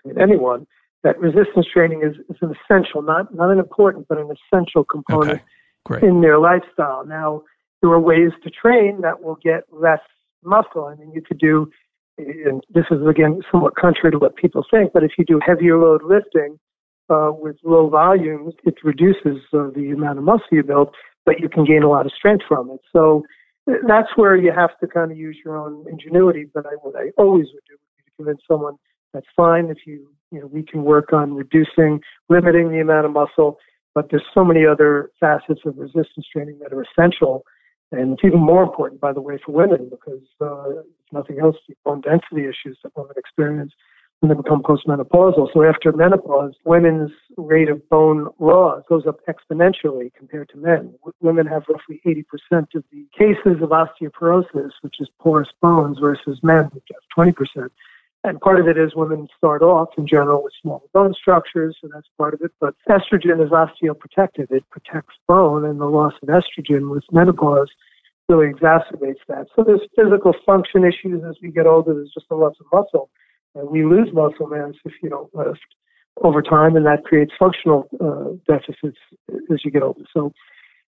and 0.04 0.18
anyone 0.18 0.66
that 1.02 1.18
resistance 1.18 1.66
training 1.72 2.02
is, 2.02 2.16
is 2.28 2.36
an 2.42 2.54
essential, 2.64 3.02
not, 3.02 3.32
not 3.34 3.50
an 3.50 3.58
important, 3.58 4.06
but 4.08 4.18
an 4.18 4.30
essential 4.30 4.84
component 4.84 5.40
okay. 5.90 6.06
in 6.06 6.20
their 6.20 6.38
lifestyle. 6.38 7.06
Now, 7.06 7.42
there 7.82 7.90
are 7.90 8.00
ways 8.00 8.32
to 8.44 8.50
train 8.50 9.00
that 9.02 9.22
will 9.22 9.38
get 9.42 9.64
less 9.72 10.00
muscle. 10.44 10.84
I 10.84 10.94
mean, 10.96 11.12
you 11.12 11.22
could 11.22 11.38
do, 11.38 11.70
and 12.18 12.62
this 12.72 12.84
is 12.90 13.06
again 13.06 13.40
somewhat 13.50 13.76
contrary 13.76 14.12
to 14.12 14.18
what 14.18 14.36
people 14.36 14.64
think, 14.70 14.92
but 14.92 15.04
if 15.04 15.12
you 15.18 15.24
do 15.24 15.40
heavier 15.44 15.78
load 15.78 16.02
lifting 16.02 16.58
uh, 17.08 17.30
with 17.32 17.56
low 17.64 17.88
volumes, 17.88 18.54
it 18.64 18.74
reduces 18.84 19.38
uh, 19.52 19.68
the 19.74 19.92
amount 19.94 20.18
of 20.18 20.24
muscle 20.24 20.46
you 20.52 20.62
build, 20.62 20.94
but 21.24 21.40
you 21.40 21.48
can 21.48 21.64
gain 21.64 21.82
a 21.82 21.88
lot 21.88 22.06
of 22.06 22.12
strength 22.12 22.44
from 22.46 22.70
it. 22.70 22.80
So 22.92 23.24
that's 23.66 24.08
where 24.16 24.36
you 24.36 24.52
have 24.52 24.78
to 24.80 24.86
kind 24.86 25.10
of 25.10 25.18
use 25.18 25.38
your 25.44 25.56
own 25.56 25.84
ingenuity. 25.90 26.46
But 26.52 26.66
I, 26.66 26.70
what 26.82 26.94
I 26.96 27.10
always 27.16 27.46
would 27.52 27.64
do 27.68 27.74
would 27.74 27.96
be 27.96 28.04
to 28.04 28.10
convince 28.16 28.40
someone 28.48 28.76
that's 29.12 29.26
fine 29.36 29.66
if 29.66 29.78
you, 29.86 30.08
you 30.30 30.40
know, 30.40 30.46
we 30.46 30.62
can 30.62 30.84
work 30.84 31.12
on 31.12 31.34
reducing, 31.34 32.00
limiting 32.28 32.70
the 32.70 32.80
amount 32.80 33.06
of 33.06 33.12
muscle. 33.12 33.58
But 33.94 34.06
there's 34.10 34.24
so 34.32 34.44
many 34.44 34.64
other 34.64 35.10
facets 35.18 35.60
of 35.66 35.76
resistance 35.76 36.26
training 36.32 36.60
that 36.62 36.72
are 36.72 36.82
essential 36.82 37.44
and 37.92 38.12
it's 38.12 38.24
even 38.24 38.40
more 38.40 38.62
important, 38.62 39.00
by 39.00 39.12
the 39.12 39.20
way, 39.20 39.38
for 39.44 39.52
women 39.52 39.88
because, 39.90 40.22
uh, 40.40 40.80
if 40.80 40.86
nothing 41.12 41.40
else, 41.40 41.56
the 41.68 41.74
bone 41.84 42.00
density 42.00 42.46
issues 42.46 42.78
that 42.82 42.96
women 42.96 43.14
experience 43.16 43.72
when 44.20 44.28
they 44.28 44.34
become 44.34 44.62
postmenopausal. 44.62 45.48
So 45.52 45.64
after 45.64 45.92
menopause, 45.92 46.54
women's 46.64 47.10
rate 47.36 47.68
of 47.68 47.86
bone 47.88 48.28
loss 48.38 48.84
goes 48.88 49.06
up 49.06 49.18
exponentially 49.26 50.12
compared 50.14 50.50
to 50.50 50.58
men. 50.58 50.94
W- 51.00 51.14
women 51.20 51.46
have 51.46 51.64
roughly 51.68 52.00
80% 52.06 52.74
of 52.74 52.84
the 52.92 53.06
cases 53.16 53.62
of 53.62 53.70
osteoporosis, 53.70 54.72
which 54.82 54.96
is 55.00 55.08
porous 55.18 55.48
bones, 55.60 55.98
versus 55.98 56.38
men, 56.42 56.66
which 56.66 56.88
have 56.92 57.26
20%. 57.26 57.70
And 58.22 58.38
part 58.40 58.60
of 58.60 58.68
it 58.68 58.76
is 58.76 58.94
women 58.94 59.28
start 59.36 59.62
off 59.62 59.88
in 59.96 60.06
general 60.06 60.42
with 60.42 60.52
smaller 60.60 60.80
bone 60.92 61.14
structures, 61.14 61.76
so 61.80 61.88
that's 61.92 62.06
part 62.18 62.34
of 62.34 62.42
it. 62.42 62.52
But 62.60 62.74
estrogen 62.88 63.42
is 63.42 63.50
osteoprotective. 63.50 64.50
It 64.50 64.68
protects 64.70 65.14
bone, 65.26 65.64
and 65.64 65.80
the 65.80 65.86
loss 65.86 66.12
of 66.22 66.28
estrogen 66.28 66.90
with 66.90 67.04
menopause 67.10 67.70
really 68.28 68.52
exacerbates 68.52 69.20
that. 69.28 69.46
So 69.56 69.64
there's 69.64 69.80
physical 69.96 70.34
function 70.44 70.84
issues 70.84 71.22
as 71.28 71.36
we 71.42 71.50
get 71.50 71.66
older. 71.66 71.94
There's 71.94 72.12
just 72.12 72.26
a 72.30 72.36
loss 72.36 72.54
of 72.60 72.66
muscle. 72.72 73.08
And 73.54 73.68
we 73.68 73.84
lose 73.84 74.08
muscle 74.12 74.46
mass 74.46 74.74
if 74.84 74.92
you 75.02 75.08
don't 75.08 75.34
lift 75.34 75.58
over 76.22 76.42
time, 76.42 76.76
and 76.76 76.84
that 76.86 77.04
creates 77.04 77.32
functional 77.38 77.88
uh, 78.00 78.36
deficits 78.46 78.98
as 79.50 79.64
you 79.64 79.70
get 79.70 79.82
older. 79.82 80.04
So 80.12 80.32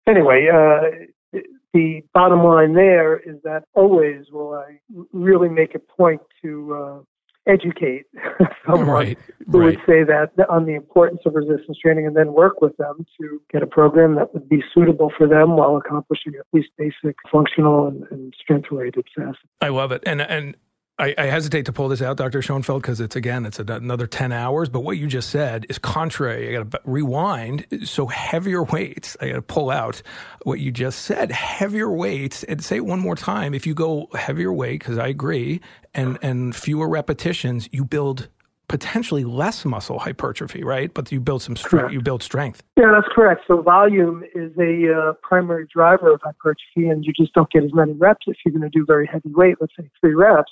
anyway, 0.07 0.49
uh, 0.53 1.39
the 1.73 2.01
bottom 2.13 2.43
line 2.43 2.73
there 2.73 3.17
is 3.17 3.37
that 3.43 3.63
always 3.73 4.25
will 4.31 4.53
I 4.53 4.79
really 5.13 5.49
make 5.49 5.75
a 5.75 5.79
point 5.79 6.21
to 6.41 6.75
uh, 6.75 6.99
educate 7.47 8.05
someone 8.65 8.87
right, 8.87 9.17
who 9.51 9.59
right. 9.59 9.65
would 9.65 9.79
say 9.85 10.03
that 10.03 10.31
on 10.49 10.65
the 10.65 10.75
importance 10.75 11.21
of 11.25 11.33
resistance 11.33 11.77
training 11.79 12.05
and 12.05 12.15
then 12.15 12.33
work 12.33 12.61
with 12.61 12.75
them 12.77 13.05
to 13.19 13.41
get 13.51 13.63
a 13.63 13.67
program 13.67 14.15
that 14.15 14.33
would 14.33 14.47
be 14.47 14.63
suitable 14.73 15.11
for 15.17 15.27
them 15.27 15.55
while 15.55 15.77
accomplishing 15.77 16.33
at 16.39 16.45
least 16.53 16.69
basic 16.77 17.15
functional 17.31 17.87
and, 17.87 18.03
and 18.11 18.33
strength 18.39 18.67
related 18.71 19.05
facets. 19.15 19.39
I 19.59 19.69
love 19.69 19.91
it. 19.91 20.03
And, 20.05 20.21
and, 20.21 20.55
I, 21.01 21.15
I, 21.17 21.25
hesitate 21.25 21.65
to 21.65 21.73
pull 21.73 21.89
this 21.89 22.01
out, 22.01 22.17
Dr. 22.17 22.43
Schoenfeld, 22.43 22.83
because 22.83 23.01
it's 23.01 23.15
again, 23.15 23.45
it's 23.47 23.57
another 23.57 24.05
10 24.05 24.31
hours. 24.31 24.69
But 24.69 24.81
what 24.81 24.97
you 24.97 25.07
just 25.07 25.31
said 25.31 25.65
is 25.67 25.79
contrary. 25.79 26.49
I 26.49 26.61
got 26.61 26.71
to 26.71 26.79
rewind. 26.85 27.65
So, 27.85 28.05
heavier 28.05 28.63
weights, 28.63 29.17
I 29.19 29.29
got 29.29 29.35
to 29.35 29.41
pull 29.41 29.71
out 29.71 30.03
what 30.43 30.59
you 30.59 30.71
just 30.71 30.99
said. 31.01 31.31
Heavier 31.31 31.89
weights, 31.91 32.43
and 32.43 32.63
say 32.63 32.77
it 32.77 32.85
one 32.85 32.99
more 32.99 33.15
time. 33.15 33.55
If 33.55 33.65
you 33.65 33.73
go 33.73 34.09
heavier 34.13 34.53
weight, 34.53 34.79
because 34.79 34.99
I 34.99 35.07
agree, 35.07 35.59
and, 35.95 36.19
and 36.21 36.55
fewer 36.55 36.87
repetitions, 36.87 37.67
you 37.71 37.83
build 37.83 38.29
potentially 38.67 39.25
less 39.25 39.65
muscle 39.65 39.99
hypertrophy, 39.99 40.63
right? 40.63 40.93
But 40.93 41.11
you 41.11 41.19
build 41.19 41.41
some 41.41 41.55
strength. 41.55 41.91
You 41.91 42.01
build 42.01 42.21
strength. 42.21 42.63
Yeah, 42.77 42.91
that's 42.93 43.11
correct. 43.13 43.41
So 43.47 43.61
volume 43.61 44.23
is 44.33 44.51
a 44.57 44.93
uh, 44.93 45.13
primary 45.23 45.67
driver 45.73 46.13
of 46.13 46.21
hypertrophy, 46.23 46.87
and 46.87 47.03
you 47.03 47.11
just 47.11 47.33
don't 47.33 47.49
get 47.51 47.63
as 47.63 47.73
many 47.73 47.93
reps 47.93 48.27
if 48.27 48.37
you're 48.45 48.53
going 48.53 48.69
to 48.69 48.69
do 48.69 48.85
very 48.85 49.07
heavy 49.07 49.29
weight. 49.33 49.55
Let's 49.59 49.73
say 49.77 49.89
three 49.99 50.13
reps. 50.13 50.51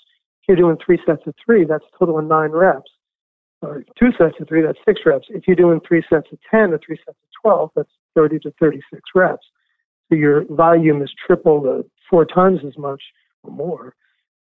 You're 0.50 0.58
doing 0.58 0.78
three 0.84 0.98
sets 1.06 1.22
of 1.28 1.36
three, 1.46 1.64
that's 1.64 1.84
a 1.94 2.00
total 2.00 2.18
of 2.18 2.26
nine 2.26 2.50
reps. 2.50 2.90
Or 3.62 3.84
two 4.00 4.10
sets 4.18 4.34
of 4.42 4.48
three, 4.48 4.64
that's 4.64 4.80
six 4.84 5.02
reps. 5.06 5.28
If 5.30 5.44
you're 5.46 5.56
doing 5.56 5.80
three 5.88 6.04
sets 6.10 6.26
of 6.32 6.40
ten 6.50 6.74
or 6.74 6.80
three 6.84 6.98
sets 7.06 7.20
of 7.22 7.30
twelve, 7.40 7.70
that's 7.76 7.92
thirty 8.16 8.40
to 8.40 8.52
thirty-six 8.60 9.02
reps. 9.14 9.46
So 10.10 10.16
your 10.16 10.46
volume 10.50 11.04
is 11.04 11.12
triple 11.28 11.62
to 11.62 11.70
uh, 11.70 11.82
four 12.10 12.26
times 12.26 12.62
as 12.66 12.76
much 12.80 13.04
or 13.44 13.52
more 13.52 13.94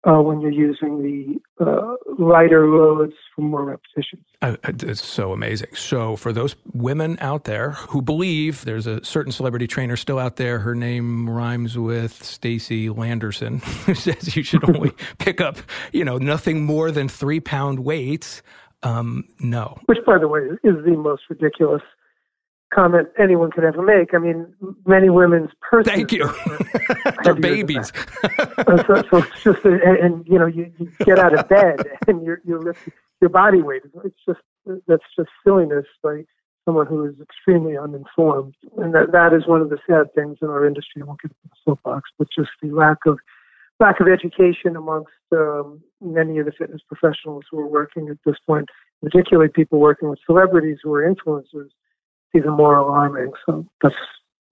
uh, 0.06 0.20
when 0.20 0.40
you're 0.40 0.50
using 0.50 1.02
the 1.02 1.64
uh, 1.64 1.94
lighter 2.18 2.68
loads 2.68 3.14
for 3.34 3.42
more 3.42 3.64
repetitions. 3.64 4.24
Uh, 4.42 4.56
it's 4.64 5.04
so 5.04 5.32
amazing. 5.32 5.74
So, 5.74 6.16
for 6.16 6.32
those 6.32 6.56
women 6.72 7.16
out 7.20 7.44
there 7.44 7.70
who 7.72 8.02
believe 8.02 8.64
there's 8.64 8.86
a 8.86 9.02
certain 9.04 9.32
celebrity 9.32 9.66
trainer 9.66 9.96
still 9.96 10.18
out 10.18 10.36
there, 10.36 10.58
her 10.58 10.74
name 10.74 11.28
rhymes 11.28 11.78
with 11.78 12.22
Stacy 12.22 12.90
Landerson, 12.90 13.58
who 13.86 13.94
says 13.94 14.36
you 14.36 14.42
should 14.42 14.68
only 14.68 14.92
pick 15.18 15.40
up, 15.40 15.58
you 15.92 16.04
know, 16.04 16.18
nothing 16.18 16.64
more 16.64 16.90
than 16.90 17.08
three 17.08 17.40
pound 17.40 17.80
weights. 17.80 18.42
Um, 18.82 19.24
no. 19.40 19.78
Which, 19.86 19.98
by 20.06 20.18
the 20.18 20.28
way, 20.28 20.42
is 20.62 20.84
the 20.84 20.96
most 20.96 21.22
ridiculous 21.30 21.82
comment 22.74 23.08
anyone 23.18 23.50
could 23.50 23.64
ever 23.64 23.82
make. 23.82 24.14
I 24.14 24.18
mean, 24.18 24.52
many 24.86 25.10
women's 25.10 25.50
purses. 25.60 25.92
Thank 25.92 26.12
you. 26.12 26.30
They're 27.24 27.34
babies. 27.34 27.92
so, 28.66 29.02
so, 29.10 29.18
it's 29.18 29.42
just, 29.42 29.64
a, 29.64 29.78
and 30.02 30.26
you 30.26 30.38
know, 30.38 30.46
you, 30.46 30.72
you 30.78 30.90
get 31.04 31.18
out 31.18 31.38
of 31.38 31.48
bed 31.48 31.80
and 32.08 32.22
your 32.22 32.40
your 32.44 32.74
your 33.20 33.30
body 33.30 33.62
weight. 33.62 33.82
It's 34.04 34.18
just 34.26 34.40
that's 34.86 35.04
just 35.16 35.30
silliness 35.44 35.86
by 36.02 36.24
someone 36.64 36.86
who 36.86 37.04
is 37.04 37.14
extremely 37.20 37.76
uninformed, 37.76 38.54
and 38.78 38.94
that 38.94 39.12
that 39.12 39.32
is 39.32 39.46
one 39.46 39.60
of 39.60 39.70
the 39.70 39.78
sad 39.86 40.12
things 40.14 40.38
in 40.42 40.48
our 40.48 40.66
industry. 40.66 41.02
I 41.02 41.04
won't 41.04 41.20
get 41.20 41.30
into 41.30 41.54
the 41.64 41.70
soapbox, 41.70 42.10
but 42.18 42.28
just 42.36 42.50
the 42.62 42.70
lack 42.70 42.98
of 43.06 43.18
lack 43.80 44.00
of 44.00 44.08
education 44.08 44.76
amongst 44.76 45.12
um, 45.32 45.82
many 46.00 46.38
of 46.38 46.46
the 46.46 46.52
fitness 46.52 46.80
professionals 46.86 47.44
who 47.50 47.58
are 47.58 47.66
working 47.66 48.08
at 48.08 48.18
this 48.24 48.36
point, 48.46 48.68
particularly 49.02 49.50
people 49.50 49.80
working 49.80 50.08
with 50.08 50.18
celebrities 50.26 50.78
who 50.82 50.92
are 50.94 51.02
influencers 51.02 51.70
even 52.34 52.52
more 52.52 52.76
alarming. 52.76 53.32
So 53.46 53.66
that's 53.82 53.94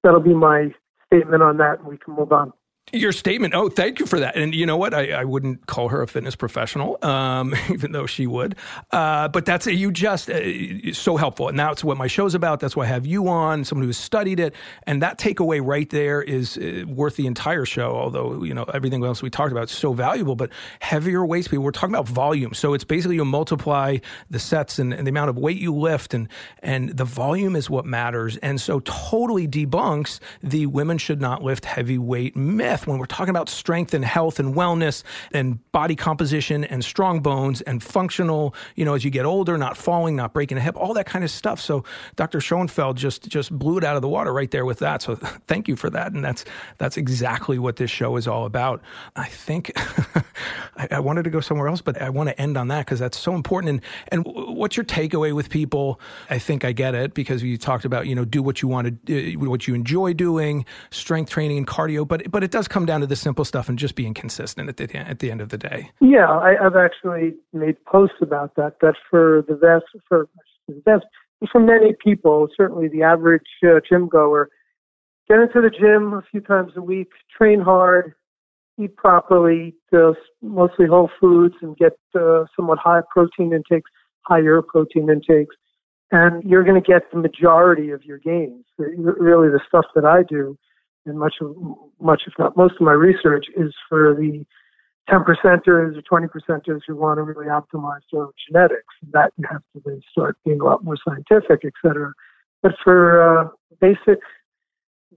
that'll 0.03 0.21
be 0.21 0.35
my 0.35 0.73
statement 1.07 1.43
on 1.43 1.59
that, 1.59 1.81
and 1.81 1.89
we 1.89 1.99
can 1.99 2.15
move 2.15 2.33
on. 2.33 2.53
Your 2.91 3.13
statement. 3.13 3.55
Oh, 3.55 3.71
thank 3.71 4.01
you 4.01 4.07
for 4.07 4.21
that. 4.21 4.37
And 4.37 4.55
you 4.55 4.67
know 4.67 4.77
what? 4.77 4.93
I, 4.93 5.13
I 5.13 5.25
wouldn't 5.25 5.67
call 5.67 5.89
her 5.89 6.03
a 6.03 6.07
fitness 6.07 6.37
professional, 6.37 6.99
um, 7.03 7.55
even 7.71 7.93
though 7.93 8.05
she 8.05 8.27
would. 8.27 8.55
Uh, 8.91 9.29
but 9.29 9.47
that's 9.47 9.67
you 9.67 9.91
just 9.91 10.29
uh, 10.29 10.93
so 10.93 11.17
helpful, 11.17 11.49
and 11.49 11.59
that's 11.59 11.83
what 11.83 11.97
my 11.97 12.07
show's 12.07 12.35
about. 12.35 12.61
That's 12.61 12.77
why 12.77 12.85
I 12.85 12.89
have 12.89 13.07
you 13.07 13.29
on, 13.29 13.65
someone 13.65 13.87
who's 13.87 13.97
studied 13.97 14.39
it, 14.41 14.55
and 14.87 15.01
that 15.01 15.19
takeaway 15.19 15.65
right 15.65 15.89
there 15.89 16.21
is 16.21 16.59
uh, 16.59 16.85
worth 16.87 17.17
the 17.17 17.27
entire 17.27 17.65
show. 17.65 17.97
Although 17.97 18.45
you 18.45 18.53
know 18.53 18.65
everything 18.65 19.03
else 19.03 19.23
we 19.23 19.31
talked 19.31 19.53
about 19.53 19.71
is 19.71 19.77
so 19.77 19.95
valuable, 19.95 20.37
but 20.37 20.51
heavier 20.81 21.25
weights, 21.25 21.49
people. 21.49 21.65
We're 21.65 21.71
talking 21.71 21.95
about 21.95 22.09
volume, 22.09 22.53
so 22.53 22.75
it's 22.75 22.85
basically 22.85 23.15
you 23.15 23.25
multiply 23.25 23.99
the 24.29 24.39
sets 24.39 24.79
and, 24.79 24.93
and 24.93 25.07
the 25.07 25.11
amount 25.11 25.31
of 25.31 25.39
weight 25.39 25.57
you 25.57 25.75
lift, 25.75 26.13
and 26.13 26.29
and 26.59 26.91
the 26.91 27.07
volume 27.07 27.57
is 27.57 27.71
what 27.71 27.87
matters. 27.87 28.37
And 28.39 28.61
so 28.61 28.81
totally 28.81 29.49
debunks 29.49 30.21
the 30.43 30.67
women 30.67 30.99
should 30.99 31.23
not 31.23 31.43
lift 31.43 31.65
heavy 31.65 31.97
weight 31.97 32.37
when 32.81 32.99
we're 32.99 33.07
talking 33.07 33.31
about 33.31 33.49
strength 33.49 33.95
and 33.95 34.05
health 34.05 34.41
and 34.41 34.55
wellness 34.55 35.03
and 35.33 35.59
body 35.73 35.95
composition 35.95 36.65
and 36.65 36.85
strong 36.85 37.21
bones 37.21 37.61
and 37.61 37.83
functional, 37.83 38.55
you 38.75 38.85
know, 38.85 38.95
as 38.95 39.05
you 39.05 39.11
get 39.11 39.27
older, 39.27 39.59
not 39.59 39.77
falling, 39.77 40.17
not 40.17 40.33
breaking 40.33 40.59
a 40.59 40.61
hip, 40.61 40.77
all 40.77 40.95
that 40.95 41.07
kind 41.07 41.25
of 41.25 41.31
stuff. 41.31 41.61
So 41.61 41.85
Dr. 42.17 42.41
Schoenfeld 42.41 42.97
just 42.97 43.29
just 43.29 43.57
blew 43.57 43.79
it 43.79 43.85
out 43.85 43.97
of 43.97 44.03
the 44.03 44.09
water 44.09 44.33
right 44.33 44.51
there 44.51 44.65
with 44.65 44.79
that. 44.79 45.03
So 45.03 45.15
thank 45.47 45.69
you 45.69 45.77
for 45.77 45.91
that. 45.91 46.13
And 46.13 46.25
that's 46.25 46.45
that's 46.79 46.97
exactly 46.97 47.59
what 47.59 47.77
this 47.77 47.91
show 47.91 48.17
is 48.17 48.27
all 48.27 48.47
about. 48.47 48.81
I 49.17 49.29
think 49.29 49.73
I, 50.77 50.89
I 50.93 51.01
wanted 51.01 51.25
to 51.25 51.31
go 51.31 51.41
somewhere 51.41 51.69
else, 51.69 51.81
but 51.81 52.01
I 52.01 52.09
want 52.09 52.29
to 52.29 52.41
end 52.41 52.57
on 52.57 52.69
that 52.69 52.87
because 52.87 52.99
that's 52.99 53.19
so 53.19 53.35
important. 53.35 53.83
And 54.11 54.25
and 54.25 54.57
what's 54.57 54.77
your 54.77 54.85
takeaway 54.85 55.35
with 55.35 55.51
people? 55.51 56.01
I 56.31 56.39
think 56.39 56.65
I 56.65 56.73
get 56.73 56.95
it 56.95 57.15
because 57.15 57.43
you 57.43 57.59
talked 57.59 57.85
about 57.85 58.07
you 58.07 58.15
know 58.15 58.25
do 58.25 58.43
what 58.43 58.63
you 58.63 58.69
want 58.69 58.87
to 58.87 58.91
do, 58.91 59.39
what 59.39 59.67
you 59.67 59.75
enjoy 59.75 60.15
doing, 60.15 60.65
strength 60.91 61.31
training 61.31 61.59
and 61.59 61.67
cardio, 61.67 62.07
but 62.07 62.31
but 62.31 62.43
it 62.43 62.51
does 62.63 62.69
come 62.69 62.87
down 62.87 63.01
to 63.01 63.07
the 63.09 63.17
simple 63.17 63.45
stuff 63.45 63.69
and 63.69 63.77
just 63.77 63.97
being 63.97 64.15
consistent 64.15 64.69
at 64.69 64.77
the 64.77 64.97
at 64.97 65.19
the 65.19 65.31
end 65.33 65.41
of 65.41 65.49
the 65.49 65.59
day. 65.59 65.91
Yeah, 66.01 66.29
I, 66.31 66.55
have 66.63 66.77
actually 66.77 67.35
made 67.53 67.85
posts 67.85 68.19
about 68.23 68.55
that. 68.55 68.77
That 68.81 68.95
for 69.11 69.45
the 69.49 69.57
vast 69.57 69.87
for 70.09 70.29
the 70.69 70.81
vast 70.85 71.05
for 71.51 71.61
many 71.61 71.95
people, 72.05 72.49
certainly 72.57 72.89
the 72.89 73.03
average 73.03 73.51
uh, 73.65 73.81
gym 73.89 74.09
goer, 74.09 74.49
get 75.29 75.41
into 75.41 75.61
the 75.61 75.71
gym 75.71 76.13
a 76.13 76.23
few 76.31 76.41
times 76.41 76.73
a 76.77 76.81
week, 76.81 77.09
train 77.37 77.61
hard, 77.61 78.15
eat 78.79 78.97
properly, 78.97 79.75
uh, 79.93 80.13
mostly 80.41 80.87
whole 80.87 81.11
foods, 81.21 81.57
and 81.63 81.77
get 81.77 81.99
uh, 82.15 82.45
somewhat 82.55 82.79
high 82.79 83.01
protein 83.13 83.53
intakes, 83.53 83.91
higher 84.21 84.63
protein 84.63 85.11
intakes, 85.11 85.57
and 86.13 86.45
you're 86.45 86.63
going 86.63 86.81
to 86.81 86.89
get 86.89 87.11
the 87.11 87.19
majority 87.19 87.91
of 87.91 88.05
your 88.05 88.19
gains. 88.19 88.65
Really, 88.79 89.49
the 89.49 89.61
stuff 89.67 89.87
that 89.97 90.05
I 90.05 90.23
do 90.23 90.57
and 91.07 91.19
much 91.19 91.35
of 91.41 91.57
much 92.01 92.23
if 92.27 92.33
not 92.39 92.57
most 92.57 92.75
of 92.75 92.83
my 92.83 92.93
research 92.93 93.47
is 93.57 93.75
for 93.89 94.15
the 94.15 94.45
10 95.11 95.21
percenters 95.21 95.97
or 95.97 96.03
20 96.03 96.27
percenters 96.29 96.81
who 96.87 96.97
want 96.97 97.19
to 97.19 97.23
really 97.23 97.47
optimize 97.47 98.01
their 98.13 98.27
genetics. 98.49 98.95
That 99.13 99.33
you 99.37 99.45
have 99.51 99.63
to 99.75 99.83
then 99.85 100.01
start 100.11 100.37
being 100.45 100.61
a 100.61 100.65
lot 100.65 100.85
more 100.85 100.97
scientific, 101.07 101.65
et 101.65 101.73
cetera. 101.85 102.13
But 102.63 102.73
for 102.85 103.41
uh, 103.41 103.49
basic 103.81 104.21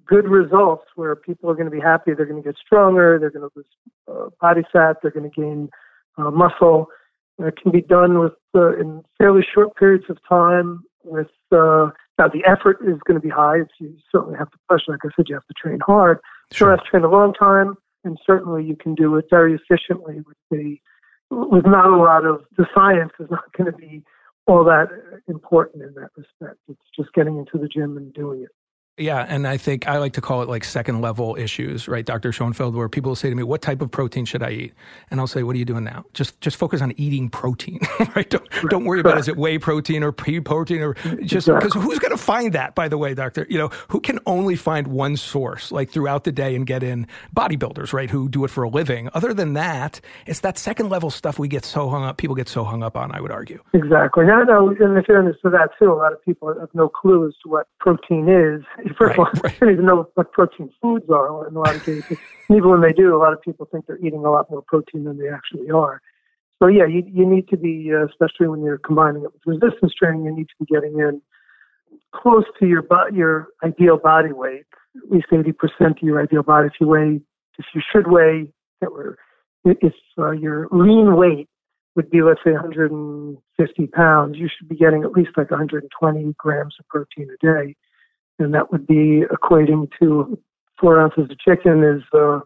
good 0.08 0.28
results 0.28 0.86
where 0.96 1.16
people 1.16 1.50
are 1.50 1.54
going 1.54 1.70
to 1.70 1.72
be 1.72 1.80
happy, 1.80 2.14
they're 2.14 2.26
going 2.26 2.42
to 2.42 2.48
get 2.48 2.58
stronger, 2.58 3.18
they're 3.20 3.30
going 3.30 3.48
to 3.48 3.52
lose 3.56 3.66
uh, 4.12 4.30
body 4.42 4.62
fat, 4.74 4.98
they're 5.02 5.12
going 5.12 5.30
to 5.30 5.42
gain 5.42 5.70
uh, 6.18 6.32
muscle. 6.32 6.88
It 7.38 7.56
can 7.62 7.72
be 7.72 7.82
done 7.82 8.20
with 8.20 8.34
uh, 8.56 8.78
in 8.80 9.04
fairly 9.18 9.46
short 9.54 9.76
periods 9.76 10.06
of 10.10 10.18
time 10.28 10.84
with 11.04 11.28
uh, 11.52 11.90
now, 12.18 12.30
the 12.30 12.44
effort 12.46 12.78
is 12.82 12.98
going 13.06 13.20
to 13.20 13.20
be 13.20 13.30
high. 13.30 13.58
You 13.80 13.98
certainly 14.12 14.38
have 14.38 14.50
to 14.52 14.58
push. 14.70 14.84
Like 14.88 15.00
I 15.04 15.10
said, 15.16 15.26
you 15.28 15.36
have 15.36 15.48
to 15.48 15.54
train 15.54 15.80
hard. 15.86 16.20
Sure. 16.52 16.70
You 16.70 16.72
have 16.72 16.84
to 16.84 16.90
train 16.90 17.04
a 17.04 17.10
long 17.10 17.34
time, 17.34 17.76
and 18.06 18.18
certainly 18.26 18.64
you 18.64 18.76
can 18.76 18.96
do 18.96 19.16
it 19.18 19.26
very 19.30 19.54
efficiently 19.54 20.22
with 20.26 20.38
the 20.50 20.78
with 21.32 21.66
not 21.66 21.88
a 21.88 21.98
lot 21.98 22.24
of 22.24 22.46
the 22.56 22.66
science 22.74 23.12
is 23.20 23.30
not 23.32 23.52
going 23.58 23.72
to 23.72 23.78
be 23.78 24.04
all 24.48 24.64
that 24.64 24.88
important 25.28 25.84
in 25.84 25.94
that 25.96 26.12
respect. 26.16 26.60
It's 26.70 26.80
just 26.96 27.12
getting 27.14 27.38
into 27.38 27.58
the 27.58 27.68
gym 27.68 27.98
and 27.98 28.14
doing 28.14 28.44
it. 28.44 28.50
Yeah, 28.98 29.26
and 29.28 29.46
I 29.46 29.58
think 29.58 29.90
I 29.90 29.98
like 29.98 30.14
to 30.14 30.22
call 30.22 30.42
it 30.42 30.48
like 30.48 30.64
second 30.64 31.02
level 31.02 31.36
issues, 31.36 31.86
right, 31.90 32.06
Dr. 32.06 32.32
Schoenfeld, 32.32 32.76
where 32.76 32.88
people 32.88 33.14
say 33.14 33.30
to 33.30 33.36
me, 33.36 33.44
"What 33.44 33.62
type 33.62 33.82
of 33.82 33.92
protein 33.92 34.24
should 34.24 34.42
I 34.42 34.52
eat?" 34.52 34.74
And 35.12 35.20
I'll 35.20 35.28
say, 35.28 35.44
"What 35.44 35.54
are 35.58 35.60
you 35.60 35.66
doing 35.66 35.84
now? 35.84 36.06
Just 36.14 36.40
just 36.40 36.56
focus 36.56 36.82
on 36.82 36.94
eating 36.96 37.28
protein, 37.28 37.82
right? 38.16 38.30
Don't 38.30 38.48
don't 38.70 38.86
worry 38.86 39.02
about 39.02 39.18
is 39.18 39.28
it 39.28 39.36
whey 39.36 39.58
protein 39.58 40.02
or 40.02 40.14
pea 40.14 40.40
protein 40.40 40.82
or 40.82 40.94
just 41.26 41.48
because 41.48 41.74
who's 41.74 42.00
going 42.00 42.12
to 42.12 42.18
find 42.18 42.54
that? 42.54 42.74
By 42.74 42.88
the 42.88 42.98
way, 42.98 43.14
doctor, 43.14 43.46
you 43.50 43.58
know 43.58 43.68
who 43.90 44.00
can 44.00 44.18
only 44.26 44.56
find 44.56 44.88
one 44.88 45.18
source 45.18 45.74
like 45.74 45.90
throughout 45.90 46.24
the 46.24 46.32
day 46.32 46.56
and 46.56 46.66
get 46.66 46.82
in 46.82 47.06
bodybuilders, 47.36 47.92
right, 47.92 48.10
who 48.10 48.30
do 48.30 48.46
it 48.46 48.50
for 48.50 48.64
a 48.64 48.70
living. 48.70 49.10
Other 49.14 49.34
than 49.34 49.56
that, 49.56 50.00
it's 50.26 50.40
that 50.40 50.58
second 50.58 50.88
level 50.88 51.10
stuff 51.10 51.38
we 51.38 51.50
get 51.50 51.66
so 51.66 51.90
hung 51.90 52.06
up. 52.06 52.16
People 52.16 52.38
get 52.38 52.48
so 52.48 52.64
hung 52.64 52.82
up 52.82 52.96
on. 52.96 53.12
I 53.12 53.20
would 53.20 53.32
argue 53.32 53.62
exactly. 53.74 54.24
Now, 54.26 54.44
no, 54.44 54.70
in 54.70 54.96
the 54.96 55.04
fairness 55.06 55.36
to 55.44 55.50
that 55.50 55.72
too, 55.78 55.92
a 55.92 55.96
lot 55.96 56.14
of 56.14 56.24
people 56.24 56.58
have 56.58 56.70
no 56.74 56.88
clue 56.88 57.28
as 57.28 57.34
to 57.44 57.50
what 57.50 57.68
protein 57.82 58.30
is 58.30 58.64
First 58.98 59.18
of 59.18 59.20
all, 59.20 59.32
right. 59.44 59.60
don't 59.60 59.72
even 59.72 59.86
know 59.86 60.08
what 60.14 60.32
protein 60.32 60.70
foods 60.82 61.06
are 61.10 61.48
in 61.48 61.56
a 61.56 61.60
lot 61.60 61.76
of 61.76 61.84
cases. 61.84 62.18
and 62.50 62.58
even 62.58 62.70
when 62.70 62.82
they 62.82 62.94
do, 62.94 63.16
a 63.16 63.18
lot 63.18 63.34
of 63.34 63.42
people 63.42 63.68
think 63.72 63.88
they're 63.88 63.98
eating 63.98 64.26
a 64.26 64.32
lot 64.32 64.50
more 64.52 64.62
protein 64.62 65.06
than 65.06 65.18
they 65.18 65.30
actually 65.30 65.70
are. 65.72 66.02
So 66.62 66.68
yeah, 66.68 66.86
you 66.86 67.04
you 67.12 67.26
need 67.26 67.48
to 67.50 67.58
be, 67.58 67.92
uh, 67.94 68.06
especially 68.06 68.48
when 68.48 68.62
you're 68.62 68.78
combining 68.78 69.24
it 69.24 69.32
with 69.34 69.62
resistance 69.62 69.94
training, 69.94 70.26
you 70.26 70.36
need 70.36 70.48
to 70.48 70.56
be 70.60 70.66
getting 70.66 71.00
in 71.00 71.22
close 72.14 72.46
to 72.60 72.68
your 72.68 72.86
your 73.12 73.48
ideal 73.64 73.98
body 73.98 74.32
weight, 74.32 74.66
at 74.96 75.12
least 75.12 75.28
eighty 75.34 75.52
percent 75.52 75.98
of 75.98 76.04
your 76.04 76.22
ideal 76.22 76.44
body. 76.44 76.68
If 76.68 76.74
you 76.80 76.88
weigh, 76.88 77.22
if 77.58 77.66
you 77.74 77.82
should 77.92 78.08
weigh, 78.08 78.54
if 79.66 79.94
uh, 80.18 80.32
your 80.32 80.68
lean 80.72 81.16
weight 81.16 81.50
would 81.96 82.10
be 82.10 82.22
let's 82.22 82.42
say 82.44 82.52
150 82.52 83.88
pounds, 83.88 84.38
you 84.38 84.50
should 84.50 84.68
be 84.68 84.76
getting 84.76 85.04
at 85.04 85.12
least 85.12 85.30
like 85.38 85.50
120 85.50 86.36
grams 86.38 86.76
of 86.78 86.88
protein 86.90 87.30
a 87.30 87.46
day 87.46 87.76
and 88.40 88.54
that 88.54 88.72
would 88.72 88.86
be 88.88 89.24
equating 89.32 89.90
to 90.00 90.38
four 90.80 91.00
ounces 91.00 91.30
of 91.30 91.40
chicken 91.40 91.84
is 91.84 92.04
uh, 92.14 92.40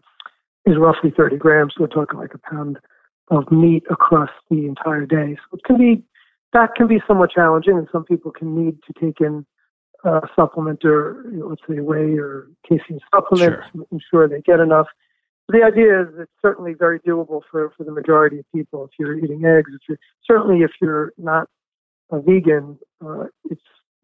is 0.66 0.76
roughly 0.78 1.12
30 1.16 1.36
grams. 1.36 1.74
So 1.76 1.82
we're 1.82 1.88
talking 1.88 2.18
like 2.18 2.34
a 2.34 2.38
pound 2.38 2.78
of 3.30 3.50
meat 3.50 3.84
across 3.90 4.30
the 4.50 4.66
entire 4.66 5.06
day. 5.06 5.36
So 5.36 5.58
it 5.58 5.64
can 5.64 5.78
be 5.78 6.02
that 6.52 6.74
can 6.74 6.88
be 6.88 7.00
somewhat 7.06 7.30
challenging, 7.30 7.78
and 7.78 7.88
some 7.92 8.04
people 8.04 8.30
can 8.30 8.56
need 8.56 8.78
to 8.86 8.92
take 9.00 9.20
in 9.20 9.46
a 10.04 10.20
supplement 10.34 10.84
or 10.84 11.24
you 11.30 11.38
know, 11.38 11.46
let's 11.48 11.62
say 11.68 11.80
whey 11.80 12.18
or 12.18 12.48
casein 12.68 13.00
supplements 13.14 13.62
Sure. 13.72 13.84
to 13.84 13.86
ensure 13.92 14.28
they 14.28 14.40
get 14.40 14.60
enough. 14.60 14.86
The 15.48 15.62
idea 15.62 16.02
is 16.02 16.08
it's 16.18 16.32
certainly 16.40 16.74
very 16.74 17.00
doable 17.00 17.42
for, 17.50 17.72
for 17.76 17.84
the 17.84 17.90
majority 17.90 18.38
of 18.38 18.44
people. 18.54 18.84
If 18.84 18.90
you're 18.98 19.18
eating 19.18 19.44
eggs, 19.44 19.70
if 19.74 19.80
you're, 19.88 19.98
certainly 20.24 20.62
if 20.62 20.70
you're 20.80 21.12
not 21.18 21.48
a 22.10 22.20
vegan, 22.20 22.78
uh, 23.04 23.24
it's 23.50 23.60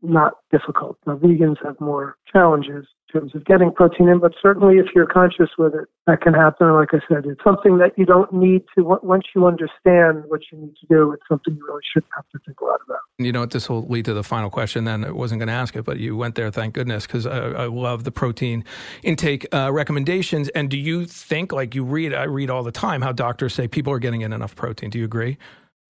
not 0.08 0.34
difficult. 0.50 0.98
Now, 1.06 1.16
vegans 1.16 1.56
have 1.64 1.80
more 1.80 2.16
challenges 2.32 2.86
in 3.14 3.20
terms 3.20 3.34
of 3.34 3.44
getting 3.44 3.72
protein 3.72 4.08
in, 4.08 4.18
but 4.18 4.32
certainly 4.42 4.78
if 4.78 4.86
you're 4.94 5.06
conscious 5.06 5.50
with 5.58 5.74
it, 5.74 5.86
that 6.06 6.20
can 6.20 6.34
happen. 6.34 6.72
Like 6.72 6.90
I 6.92 6.98
said, 7.08 7.24
it's 7.26 7.42
something 7.44 7.78
that 7.78 7.92
you 7.96 8.04
don't 8.04 8.32
need 8.32 8.62
to, 8.76 8.98
once 9.02 9.24
you 9.34 9.46
understand 9.46 10.24
what 10.28 10.40
you 10.50 10.58
need 10.58 10.74
to 10.80 10.86
do, 10.88 11.12
it's 11.12 11.22
something 11.28 11.54
you 11.54 11.64
really 11.66 11.82
shouldn't 11.92 12.12
have 12.14 12.28
to 12.32 12.38
think 12.44 12.60
a 12.60 12.64
lot 12.64 12.80
about. 12.84 12.98
You 13.18 13.32
know 13.32 13.40
what? 13.40 13.52
This 13.52 13.68
will 13.68 13.86
lead 13.86 14.04
to 14.06 14.14
the 14.14 14.24
final 14.24 14.50
question. 14.50 14.84
Then 14.84 15.04
I 15.04 15.10
wasn't 15.10 15.38
going 15.38 15.48
to 15.48 15.54
ask 15.54 15.76
it, 15.76 15.84
but 15.84 15.98
you 15.98 16.16
went 16.16 16.34
there. 16.34 16.50
Thank 16.50 16.74
goodness, 16.74 17.06
because 17.06 17.26
I, 17.26 17.38
I 17.38 17.66
love 17.66 18.04
the 18.04 18.12
protein 18.12 18.64
intake 19.02 19.46
uh, 19.54 19.72
recommendations. 19.72 20.48
And 20.50 20.68
do 20.68 20.76
you 20.76 21.06
think, 21.06 21.52
like 21.52 21.74
you 21.74 21.84
read, 21.84 22.12
I 22.12 22.24
read 22.24 22.50
all 22.50 22.62
the 22.62 22.72
time, 22.72 23.02
how 23.02 23.12
doctors 23.12 23.54
say 23.54 23.68
people 23.68 23.92
are 23.92 23.98
getting 23.98 24.22
in 24.22 24.32
enough 24.32 24.54
protein? 24.54 24.90
Do 24.90 24.98
you 24.98 25.04
agree? 25.04 25.38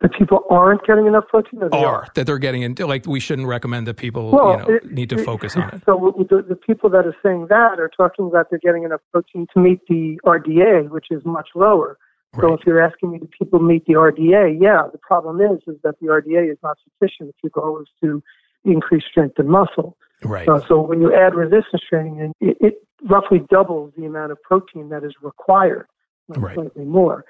That 0.02 0.12
people 0.12 0.44
aren't 0.50 0.84
getting 0.86 1.06
enough 1.06 1.24
protein, 1.28 1.62
or 1.62 1.70
they 1.70 1.78
Are 1.82 2.06
that 2.14 2.26
they're 2.26 2.38
getting 2.38 2.60
in? 2.62 2.74
Like 2.74 3.06
we 3.06 3.18
shouldn't 3.18 3.48
recommend 3.48 3.86
that 3.86 3.96
people, 3.96 4.30
Well, 4.30 4.50
you 4.50 4.56
know, 4.58 4.74
it- 4.74 4.92
need 4.92 5.08
to 5.10 5.16
it- 5.18 5.24
focus 5.24 5.56
on 5.56 5.70
it. 5.70 5.82
So 5.86 6.14
the, 6.28 6.42
the 6.46 6.54
people 6.54 6.90
that 6.90 7.06
are 7.06 7.16
saying 7.22 7.46
that 7.48 7.80
are 7.80 7.90
talking 7.96 8.26
about 8.26 8.50
they're 8.50 8.58
getting 8.58 8.82
enough 8.84 9.00
protein 9.10 9.46
to 9.54 9.58
meet 9.60 9.80
the 9.88 10.20
RDA, 10.26 10.90
which 10.90 11.06
is 11.10 11.24
much 11.24 11.48
lower. 11.54 11.96
So 12.38 12.52
if 12.52 12.60
you're 12.66 12.82
asking 12.82 13.12
me, 13.12 13.18
do 13.20 13.28
people 13.38 13.60
meet 13.60 13.86
the 13.86 13.94
RDA? 13.94 14.58
Yeah. 14.60 14.82
The 14.92 14.98
problem 14.98 15.40
is, 15.40 15.62
is 15.66 15.80
that 15.82 15.94
the 16.02 16.08
RDA 16.08 16.52
is 16.52 16.58
not 16.62 16.76
sufficient 16.84 17.30
if 17.30 17.36
your 17.42 17.50
goal 17.54 17.80
is 17.80 17.88
to 18.02 18.22
increase 18.64 19.04
strength 19.10 19.38
and 19.38 19.48
muscle. 19.48 19.96
Right. 20.22 20.46
Uh, 20.46 20.60
so 20.68 20.78
when 20.82 21.00
you 21.00 21.14
add 21.14 21.34
resistance 21.34 21.82
training, 21.88 22.18
in, 22.18 22.32
it, 22.46 22.58
it 22.60 22.74
roughly 23.08 23.40
doubles 23.50 23.94
the 23.96 24.04
amount 24.04 24.32
of 24.32 24.42
protein 24.42 24.90
that 24.90 25.02
is 25.02 25.14
required, 25.22 25.86
Right. 26.28 26.54
slightly 26.54 26.84
more. 26.84 27.24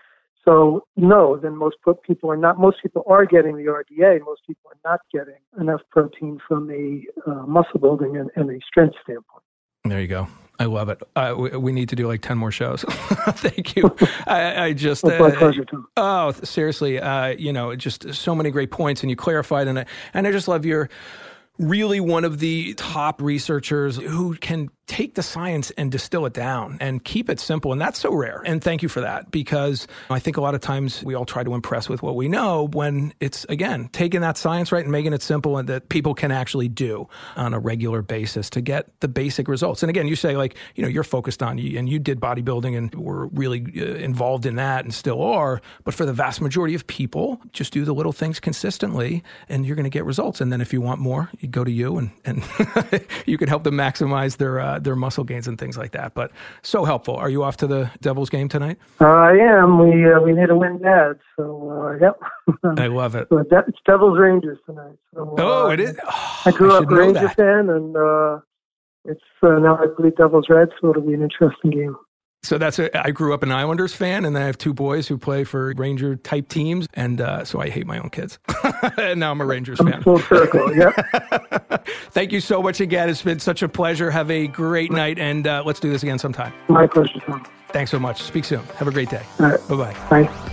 So 0.47 0.87
no, 0.97 1.37
then 1.37 1.57
most 1.57 1.77
people 2.07 2.31
are 2.31 2.37
not. 2.37 2.59
Most 2.59 2.77
people 2.83 3.03
are 3.09 3.27
getting 3.27 3.57
the 3.57 3.65
RDA. 3.65 4.21
Most 4.25 4.43
people 4.47 4.71
are 4.71 4.91
not 4.91 5.01
getting 5.13 5.41
enough 5.61 5.81
protein 5.91 6.39
from 6.47 6.71
a 6.71 7.05
uh, 7.29 7.47
muscle 7.47 7.81
building 7.81 8.17
and, 8.17 8.31
and 8.37 8.51
a 8.51 8.61
strength 8.67 8.95
standpoint. 9.03 9.43
There 9.85 10.01
you 10.01 10.07
go. 10.07 10.29
I 10.59 10.65
love 10.65 10.89
it. 10.89 11.03
Uh, 11.15 11.35
we, 11.37 11.51
we 11.51 11.73
need 11.73 11.89
to 11.91 11.97
do 11.97 12.07
like 12.07 12.23
10 12.23 12.39
more 12.39 12.51
shows. 12.51 12.83
Thank 12.89 13.77
you. 13.77 13.95
I, 14.27 14.67
I 14.67 14.73
just, 14.73 15.05
It's 15.05 15.21
my 15.21 15.29
uh, 15.29 15.39
pleasure, 15.39 15.65
Tom. 15.65 15.87
oh, 15.97 16.33
seriously, 16.33 16.99
uh, 16.99 17.29
you 17.29 17.53
know, 17.53 17.77
just 17.77 18.15
so 18.15 18.35
many 18.35 18.51
great 18.51 18.71
points 18.71 19.03
and 19.03 19.11
you 19.11 19.17
clarified. 19.17 19.69
And 19.69 19.81
I, 19.81 19.87
and 20.15 20.27
I 20.27 20.33
just 20.33 20.49
love 20.49 20.65
your 20.65 20.89
really 21.59 22.01
one 22.01 22.25
of 22.25 22.39
the 22.39 22.75
top 22.75 23.21
researchers 23.21 23.97
who 23.97 24.35
can 24.37 24.71
take 24.87 25.15
the 25.15 25.23
science 25.23 25.71
and 25.73 25.91
distill 25.91 26.27
it 26.27 26.33
down 26.33 26.79
and 26.81 27.03
keep 27.03 27.29
it 27.29 27.41
simple. 27.41 27.73
And 27.73 27.81
that's 27.81 27.99
so 27.99 28.15
rare. 28.15 28.43
And 28.47 28.63
thank 28.63 28.83
you 28.83 28.89
for 28.89 29.01
that 29.01 29.31
because 29.33 29.89
I 30.11 30.21
think 30.21 30.37
a 30.37 30.41
lot 30.41 30.55
of 30.55 30.61
times 30.61 31.03
we 31.03 31.15
all 31.15 31.25
try 31.25 31.43
to 31.43 31.55
impress 31.55 31.89
with 31.89 32.03
what 32.03 32.15
we 32.15 32.29
know 32.29 32.69
when 32.69 33.13
it's, 33.19 33.45
again, 33.47 33.89
taking 33.93 34.21
that 34.21 34.39
science 34.39 34.71
right 34.71 34.85
and 34.85 34.93
making 34.93 35.13
it 35.13 35.23
simple 35.23 35.59
and 35.59 35.69
that 35.69 35.89
people 35.89 36.15
can 36.15 36.31
actually 36.31 36.69
do 36.69 37.09
on 37.35 37.53
a 37.53 37.59
regular 37.59 38.01
basis 38.01 38.49
to 38.51 38.61
get 38.61 38.89
the 39.01 39.09
basic 39.09 39.49
results. 39.49 39.83
And 39.83 39.91
again, 39.91 40.07
you 40.07 40.15
say 40.15 40.37
like, 40.37 40.57
you 40.77 40.83
know, 40.83 40.89
you're 40.89 41.05
focused 41.05 41.43
on, 41.43 41.59
and 41.59 41.89
you 41.89 41.99
did 41.99 42.21
bodybuilding 42.21 42.77
and 42.77 42.95
were 42.95 43.27
really 43.29 43.67
uh, 43.77 43.97
involved 43.97 44.47
in 44.47 44.55
that 44.57 44.85
and 44.85 44.95
still 44.95 45.21
are. 45.23 45.61
But 45.83 45.95
for 45.95 46.07
the 46.07 46.13
vast 46.13 46.41
majority 46.41 46.77
of 46.77 46.87
people, 46.87 47.41
just 47.53 47.73
do 47.73 47.85
the 47.85 47.95
little 47.95 48.13
things 48.13 48.39
consistently 48.39 49.25
and 49.49 49.67
you're 49.67 49.77
going 49.77 49.85
to 49.85 49.91
get 49.91 50.05
results. 50.05 50.41
And 50.41 50.53
then 50.53 50.61
if 50.61 50.73
you 50.73 50.81
want 50.81 51.01
more, 51.01 51.29
you 51.41 51.49
go 51.49 51.65
to 51.65 51.73
you 51.73 51.99
and, 51.99 52.11
and 52.25 52.45
you 53.27 53.37
can 53.37 53.49
help 53.49 53.65
them 53.65 53.75
maximize 53.75 54.37
their, 54.37 54.61
uh, 54.61 54.76
their 54.85 54.97
muscle 54.97 55.25
gains 55.25 55.47
and 55.49 55.59
things 55.59 55.77
like 55.77 55.93
that. 55.93 56.15
But 56.15 56.31
so 56.63 56.85
helpful. 56.85 57.17
Are 57.17 57.29
you 57.31 57.43
off 57.43 57.57
to 57.59 57.67
the 57.67 57.91
Devils 58.01 58.31
game 58.31 58.49
tonight? 58.49 58.79
Uh, 59.01 59.07
I 59.07 59.33
am. 59.37 59.79
We 59.79 60.11
uh, 60.11 60.21
we 60.21 60.33
need 60.33 60.51
a 60.51 60.57
win 60.57 60.79
bad. 60.79 61.19
So 61.37 61.71
uh, 61.71 61.99
yep. 62.01 62.21
I 62.79 62.87
love 62.87 63.15
it. 63.15 63.29
So 63.31 63.39
it's 63.39 63.79
Devils 63.87 64.19
Rangers 64.19 64.59
tonight. 64.67 64.97
So, 65.15 65.35
Oh, 65.39 65.67
uh, 65.67 65.71
it 65.71 65.81
is. 65.81 65.97
I 66.45 66.51
grew 66.53 66.73
I 66.73 66.77
up 66.77 66.83
should 66.83 66.93
a 66.93 66.95
know 66.95 67.01
Ranger 67.01 67.29
fan, 67.31 67.71
and 67.71 67.97
uh, 67.97 68.39
it's 69.05 69.21
uh, 69.43 69.59
now 69.59 69.79
I 69.79 69.87
believe 69.97 70.17
Devils 70.17 70.47
Red, 70.49 70.69
so 70.81 70.91
it'll 70.91 71.03
be 71.03 71.15
an 71.15 71.23
interesting 71.23 71.71
game. 71.71 71.97
So 72.47 72.59
that's 72.59 72.79
it. 72.79 72.95
I 72.95 73.11
grew 73.11 73.35
up 73.35 73.43
an 73.43 73.51
Islanders 73.51 73.93
fan, 73.93 74.25
and 74.25 74.37
then 74.37 74.43
I 74.43 74.47
have 74.47 74.57
two 74.57 74.73
boys 74.73 75.09
who 75.09 75.19
play 75.19 75.43
for 75.43 75.73
Ranger 75.77 76.15
type 76.15 76.49
teams, 76.49 76.87
and 76.95 77.21
uh, 77.21 77.45
so 77.45 77.61
I 77.61 77.69
hate 77.71 77.87
my 77.87 77.99
own 77.99 78.11
kids. 78.11 78.39
and 78.99 79.19
now 79.19 79.33
I'm 79.33 79.41
a 79.41 79.47
Rangers 79.47 79.79
fan. 79.79 80.03
Full 80.03 80.21
circle. 80.21 80.67
Yep. 80.77 81.87
Thank 82.11 82.33
you 82.33 82.41
so 82.41 82.63
much 82.63 82.81
again. 82.81 83.09
It's 83.09 83.23
been 83.23 83.39
such 83.39 83.63
a 83.63 83.69
pleasure. 83.69 84.11
Have 84.11 84.31
a 84.31 84.47
great 84.47 84.93
night, 84.93 85.19
and 85.19 85.47
uh, 85.47 85.63
let's 85.65 85.81
do 85.81 85.91
this 85.91 86.03
again 86.03 86.19
sometime. 86.19 86.53
My 86.69 86.87
pleasure, 86.87 87.19
Tom. 87.21 87.47
Thanks 87.71 87.91
so 87.91 87.99
much. 87.99 88.23
Speak 88.23 88.45
soon. 88.45 88.63
Have 88.77 88.89
a 88.89 88.93
great 88.93 89.09
day. 89.09 89.23
All 89.41 89.47
right. 89.47 89.69
Bye 89.69 89.77
bye. 89.77 90.23
Bye. 90.23 90.53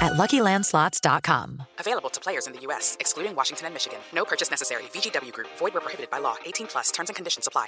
at 0.00 0.12
LuckyLandSlots.com. 0.12 1.62
Available 1.78 2.10
to 2.10 2.20
players 2.20 2.46
in 2.46 2.52
the 2.52 2.60
U.S., 2.60 2.96
excluding 3.00 3.34
Washington 3.34 3.66
and 3.66 3.74
Michigan. 3.74 3.98
No 4.14 4.24
purchase 4.24 4.50
necessary. 4.50 4.84
VGW 4.84 5.32
Group. 5.32 5.48
Void 5.58 5.74
where 5.74 5.80
prohibited 5.80 6.10
by 6.10 6.18
law. 6.18 6.36
18 6.44 6.66
plus. 6.68 6.90
Terms 6.90 7.10
and 7.10 7.16
conditions 7.16 7.46
apply. 7.46 7.66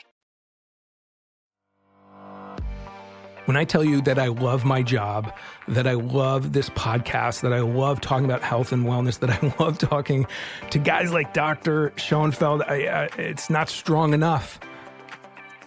When 3.48 3.56
I 3.56 3.64
tell 3.64 3.82
you 3.82 4.02
that 4.02 4.18
I 4.18 4.26
love 4.26 4.66
my 4.66 4.82
job, 4.82 5.32
that 5.68 5.86
I 5.86 5.94
love 5.94 6.52
this 6.52 6.68
podcast, 6.68 7.40
that 7.40 7.54
I 7.54 7.60
love 7.60 7.98
talking 8.02 8.26
about 8.26 8.42
health 8.42 8.72
and 8.72 8.84
wellness, 8.84 9.20
that 9.20 9.30
I 9.30 9.54
love 9.58 9.78
talking 9.78 10.26
to 10.68 10.78
guys 10.78 11.14
like 11.14 11.32
Dr. 11.32 11.94
Schoenfeld, 11.96 12.60
I, 12.60 12.74
I, 12.74 13.04
it's 13.16 13.48
not 13.48 13.70
strong 13.70 14.12
enough. 14.12 14.60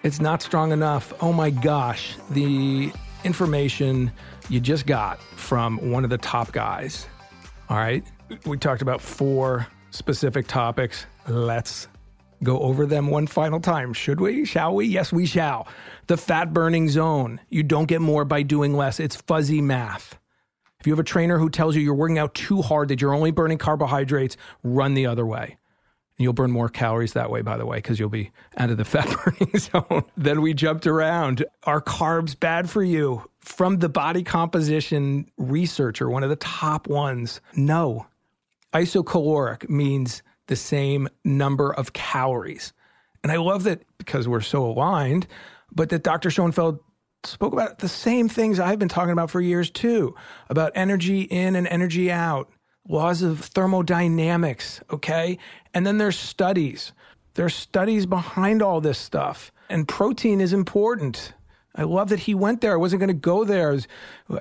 It's 0.03 0.20
not 0.20 0.43
strong 0.43 0.72
enough. 0.72 1.12
Oh 1.22 1.34
my 1.34 1.49
gosh, 1.49 2.16
the 2.30 2.91
information 3.24 4.12
you 4.51 4.59
just 4.59 4.85
got 4.85 5.21
from 5.21 5.91
one 5.91 6.03
of 6.03 6.09
the 6.09 6.17
top 6.17 6.51
guys. 6.51 7.07
All 7.69 7.77
right. 7.77 8.03
We 8.45 8.57
talked 8.57 8.81
about 8.81 9.01
four 9.01 9.65
specific 9.91 10.45
topics. 10.45 11.05
Let's 11.25 11.87
go 12.43 12.59
over 12.59 12.85
them 12.85 13.07
one 13.07 13.27
final 13.27 13.61
time. 13.61 13.93
Should 13.93 14.19
we? 14.19 14.43
Shall 14.43 14.75
we? 14.75 14.87
Yes, 14.87 15.13
we 15.13 15.25
shall. 15.25 15.69
The 16.07 16.17
fat 16.17 16.53
burning 16.53 16.89
zone. 16.89 17.39
You 17.49 17.63
don't 17.63 17.85
get 17.85 18.01
more 18.01 18.25
by 18.25 18.43
doing 18.43 18.75
less. 18.75 18.99
It's 18.99 19.15
fuzzy 19.15 19.61
math. 19.61 20.19
If 20.81 20.87
you 20.87 20.91
have 20.91 20.99
a 20.99 21.03
trainer 21.03 21.37
who 21.37 21.49
tells 21.49 21.75
you 21.75 21.81
you're 21.81 21.93
working 21.93 22.19
out 22.19 22.33
too 22.33 22.61
hard, 22.61 22.89
that 22.89 22.99
you're 22.99 23.13
only 23.13 23.31
burning 23.31 23.57
carbohydrates, 23.57 24.35
run 24.63 24.95
the 24.95 25.05
other 25.05 25.25
way. 25.25 25.57
And 26.18 26.24
you'll 26.24 26.34
burn 26.34 26.51
more 26.51 26.70
calories 26.70 27.14
that 27.14 27.30
way, 27.32 27.41
by 27.41 27.57
the 27.57 27.66
way, 27.66 27.78
because 27.78 27.99
you'll 27.99 28.09
be 28.09 28.32
out 28.57 28.70
of 28.70 28.78
the 28.78 28.86
fat 28.86 29.07
burning 29.26 29.57
zone. 29.57 30.03
then 30.18 30.41
we 30.41 30.53
jumped 30.53 30.86
around. 30.88 31.45
Are 31.64 31.82
carbs 31.82 32.39
bad 32.39 32.70
for 32.70 32.84
you? 32.84 33.30
From 33.39 33.80
the 33.80 33.89
body 33.89 34.24
composition 34.24 35.30
researcher, 35.38 36.09
one 36.09 36.24
of 36.24 36.30
the 36.30 36.36
top 36.36 36.88
ones, 36.88 37.41
no. 37.55 38.05
Isocaloric 38.74 39.68
means 39.70 40.22
the 40.47 40.55
same 40.55 41.07
number 41.24 41.74
of 41.74 41.93
calories. 41.93 42.74
And 43.24 43.32
I 43.32 43.38
love 43.38 43.64
that 43.64 43.84
because 43.97 44.28
we're 44.28 44.41
so 44.41 44.66
aligned, 44.66 45.28
but 45.72 45.89
that 45.89 46.03
Dr. 46.03 46.30
Schoenfeld 46.30 46.80
spoke 47.24 47.53
about 47.53 47.80
the 47.80 47.88
same 47.88 48.28
things 48.28 48.59
I've 48.59 48.80
been 48.80 48.89
talking 48.89 49.12
about 49.12 49.30
for 49.30 49.41
years 49.41 49.70
too 49.70 50.16
about 50.49 50.72
energy 50.76 51.22
in 51.22 51.55
and 51.55 51.68
energy 51.68 52.12
out, 52.12 52.49
laws 52.88 53.22
of 53.22 53.39
thermodynamics, 53.41 54.82
okay? 54.91 55.38
And 55.74 55.86
then 55.86 55.97
there's 55.97 56.17
studies. 56.17 56.93
There's 57.36 57.55
studies 57.55 58.05
behind 58.05 58.61
all 58.61 58.82
this 58.82 58.97
stuff. 58.97 59.51
And 59.69 59.88
protein 59.88 60.41
is 60.41 60.53
important. 60.53 61.34
I 61.76 61.84
love 61.84 62.09
that 62.09 62.19
he 62.19 62.36
went 62.36 62.61
there. 62.61 62.74
I 62.74 62.78
wasn't 62.78 62.99
going 62.99 63.07
to 63.07 63.13
go 63.13 63.45
there. 63.45 63.80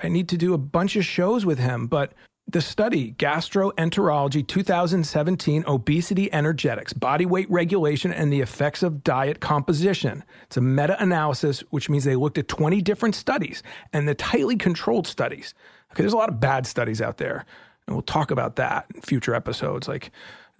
I, 0.02 0.08
need 0.08 0.28
to 0.30 0.36
do 0.36 0.54
a 0.54 0.58
bunch 0.58 0.96
of 0.96 1.04
shows 1.04 1.46
with 1.46 1.60
him, 1.60 1.86
but 1.86 2.12
the 2.48 2.60
study, 2.60 3.12
Gastroenterology 3.12 4.44
2017 4.44 5.64
Obesity 5.68 6.32
Energetics, 6.32 6.92
Body 6.92 7.24
Weight 7.24 7.48
Regulation, 7.48 8.12
and 8.12 8.32
the 8.32 8.40
Effects 8.40 8.82
of 8.82 9.04
Diet 9.04 9.38
Composition. 9.38 10.24
It's 10.44 10.56
a 10.56 10.60
meta 10.60 11.00
analysis, 11.00 11.60
which 11.70 11.88
means 11.88 12.02
they 12.02 12.16
looked 12.16 12.38
at 12.38 12.48
20 12.48 12.80
different 12.82 13.14
studies 13.14 13.62
and 13.92 14.08
the 14.08 14.16
tightly 14.16 14.56
controlled 14.56 15.06
studies. 15.06 15.54
Okay, 15.92 16.02
there's 16.02 16.12
a 16.12 16.16
lot 16.16 16.28
of 16.28 16.40
bad 16.40 16.66
studies 16.66 17.00
out 17.00 17.18
there, 17.18 17.44
and 17.86 17.94
we'll 17.94 18.02
talk 18.02 18.32
about 18.32 18.56
that 18.56 18.86
in 18.94 19.00
future 19.02 19.34
episodes. 19.34 19.86
Like 19.86 20.10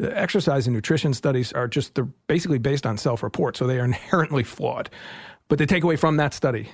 the 0.00 0.18
exercise 0.18 0.66
and 0.66 0.74
nutrition 0.74 1.12
studies 1.14 1.52
are 1.52 1.68
just, 1.68 1.94
they're 1.94 2.08
basically 2.26 2.58
based 2.58 2.86
on 2.86 2.96
self 2.96 3.22
report, 3.22 3.56
so 3.56 3.66
they 3.66 3.78
are 3.78 3.84
inherently 3.92 4.42
flawed. 4.42 4.90
But 5.48 5.58
the 5.58 5.66
takeaway 5.66 5.98
from 5.98 6.16
that 6.16 6.32
study 6.32 6.70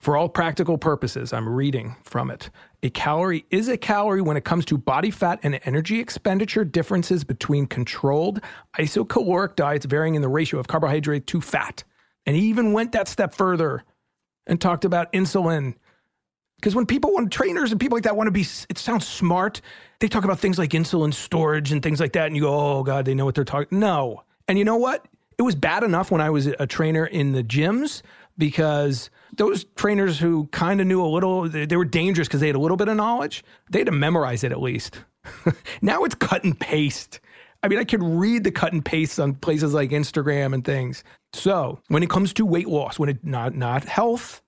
for 0.00 0.16
all 0.16 0.28
practical 0.28 0.78
purposes, 0.78 1.32
I'm 1.32 1.48
reading 1.48 1.96
from 2.04 2.30
it. 2.30 2.50
A 2.82 2.90
calorie 2.90 3.44
is 3.50 3.68
a 3.68 3.76
calorie 3.76 4.22
when 4.22 4.36
it 4.36 4.44
comes 4.44 4.64
to 4.66 4.78
body 4.78 5.10
fat 5.10 5.40
and 5.42 5.58
energy 5.64 6.00
expenditure 6.00 6.64
differences 6.64 7.24
between 7.24 7.66
controlled 7.66 8.40
isocaloric 8.78 9.56
diets 9.56 9.86
varying 9.86 10.14
in 10.14 10.22
the 10.22 10.28
ratio 10.28 10.60
of 10.60 10.68
carbohydrate 10.68 11.26
to 11.28 11.40
fat. 11.40 11.84
And 12.26 12.36
he 12.36 12.42
even 12.42 12.72
went 12.72 12.92
that 12.92 13.08
step 13.08 13.34
further 13.34 13.84
and 14.46 14.60
talked 14.60 14.84
about 14.84 15.12
insulin. 15.12 15.74
Because 16.66 16.74
when 16.74 16.86
people 16.86 17.12
want 17.12 17.32
trainers 17.32 17.70
and 17.70 17.80
people 17.80 17.94
like 17.94 18.02
that 18.02 18.16
want 18.16 18.26
to 18.26 18.32
be, 18.32 18.40
it 18.68 18.76
sounds 18.76 19.06
smart. 19.06 19.60
They 20.00 20.08
talk 20.08 20.24
about 20.24 20.40
things 20.40 20.58
like 20.58 20.70
insulin 20.70 21.14
storage 21.14 21.70
and 21.70 21.80
things 21.80 22.00
like 22.00 22.14
that. 22.14 22.26
And 22.26 22.34
you 22.34 22.42
go, 22.42 22.58
oh 22.58 22.82
God, 22.82 23.04
they 23.04 23.14
know 23.14 23.24
what 23.24 23.36
they're 23.36 23.44
talking. 23.44 23.78
No. 23.78 24.24
And 24.48 24.58
you 24.58 24.64
know 24.64 24.74
what? 24.74 25.06
It 25.38 25.42
was 25.42 25.54
bad 25.54 25.84
enough 25.84 26.10
when 26.10 26.20
I 26.20 26.30
was 26.30 26.48
a 26.48 26.66
trainer 26.66 27.06
in 27.06 27.30
the 27.30 27.44
gyms 27.44 28.02
because 28.36 29.10
those 29.36 29.62
trainers 29.76 30.18
who 30.18 30.48
kind 30.48 30.80
of 30.80 30.88
knew 30.88 31.00
a 31.00 31.06
little, 31.06 31.48
they 31.48 31.76
were 31.76 31.84
dangerous 31.84 32.26
because 32.26 32.40
they 32.40 32.48
had 32.48 32.56
a 32.56 32.58
little 32.58 32.76
bit 32.76 32.88
of 32.88 32.96
knowledge. 32.96 33.44
They 33.70 33.78
had 33.78 33.86
to 33.86 33.92
memorize 33.92 34.42
it 34.42 34.50
at 34.50 34.60
least. 34.60 34.98
now 35.82 36.02
it's 36.02 36.16
cut 36.16 36.42
and 36.42 36.58
paste. 36.58 37.20
I 37.62 37.68
mean, 37.68 37.78
I 37.78 37.84
could 37.84 38.02
read 38.02 38.42
the 38.42 38.50
cut 38.50 38.72
and 38.72 38.84
paste 38.84 39.20
on 39.20 39.34
places 39.34 39.72
like 39.72 39.90
Instagram 39.90 40.52
and 40.52 40.64
things. 40.64 41.04
So 41.32 41.78
when 41.86 42.02
it 42.02 42.10
comes 42.10 42.32
to 42.32 42.44
weight 42.44 42.66
loss, 42.66 42.98
when 42.98 43.08
it 43.08 43.24
not 43.24 43.54
not 43.54 43.84
health, 43.84 44.42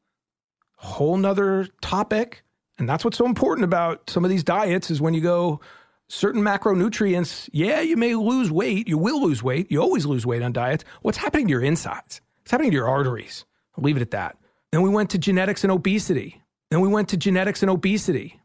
whole 0.78 1.16
nother 1.16 1.68
topic. 1.80 2.42
And 2.78 2.88
that's 2.88 3.04
what's 3.04 3.18
so 3.18 3.26
important 3.26 3.64
about 3.64 4.08
some 4.08 4.24
of 4.24 4.30
these 4.30 4.44
diets 4.44 4.90
is 4.90 5.00
when 5.00 5.12
you 5.12 5.20
go 5.20 5.60
certain 6.08 6.42
macronutrients, 6.42 7.48
yeah, 7.52 7.80
you 7.80 7.96
may 7.96 8.14
lose 8.14 8.50
weight. 8.50 8.88
You 8.88 8.96
will 8.96 9.20
lose 9.22 9.42
weight. 9.42 9.70
You 9.70 9.82
always 9.82 10.06
lose 10.06 10.24
weight 10.24 10.42
on 10.42 10.52
diets. 10.52 10.84
What's 11.02 11.18
happening 11.18 11.46
to 11.48 11.50
your 11.50 11.62
insides? 11.62 12.20
What's 12.40 12.52
happening 12.52 12.70
to 12.70 12.76
your 12.76 12.88
arteries? 12.88 13.44
I'll 13.76 13.84
leave 13.84 13.96
it 13.96 14.02
at 14.02 14.12
that. 14.12 14.38
Then 14.70 14.82
we 14.82 14.90
went 14.90 15.10
to 15.10 15.18
genetics 15.18 15.64
and 15.64 15.72
obesity. 15.72 16.42
Then 16.70 16.80
we 16.80 16.88
went 16.88 17.08
to 17.08 17.16
genetics 17.16 17.62
and 17.62 17.70
obesity. 17.70 18.40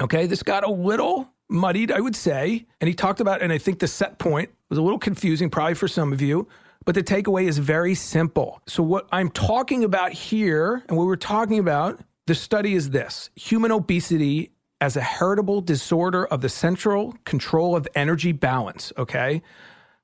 Okay, 0.00 0.26
this 0.26 0.42
got 0.42 0.64
a 0.64 0.70
little 0.70 1.28
muddied, 1.48 1.92
I 1.92 2.00
would 2.00 2.16
say. 2.16 2.66
And 2.80 2.88
he 2.88 2.94
talked 2.94 3.20
about, 3.20 3.42
and 3.42 3.52
I 3.52 3.58
think 3.58 3.78
the 3.78 3.88
set 3.88 4.18
point 4.18 4.50
was 4.68 4.78
a 4.78 4.82
little 4.82 4.98
confusing, 4.98 5.50
probably 5.50 5.74
for 5.74 5.88
some 5.88 6.12
of 6.12 6.22
you, 6.22 6.48
but 6.84 6.94
the 6.94 7.02
takeaway 7.02 7.48
is 7.48 7.58
very 7.58 7.94
simple. 7.94 8.60
So, 8.66 8.82
what 8.82 9.08
I'm 9.12 9.30
talking 9.30 9.84
about 9.84 10.12
here, 10.12 10.82
and 10.88 10.96
what 10.96 11.06
we're 11.06 11.16
talking 11.16 11.58
about, 11.58 12.00
the 12.26 12.34
study 12.34 12.74
is 12.74 12.90
this 12.90 13.30
human 13.34 13.70
obesity 13.70 14.50
as 14.80 14.96
a 14.96 15.00
heritable 15.00 15.60
disorder 15.60 16.26
of 16.26 16.40
the 16.40 16.48
central 16.48 17.14
control 17.24 17.76
of 17.76 17.88
energy 17.94 18.32
balance. 18.32 18.92
Okay. 18.98 19.42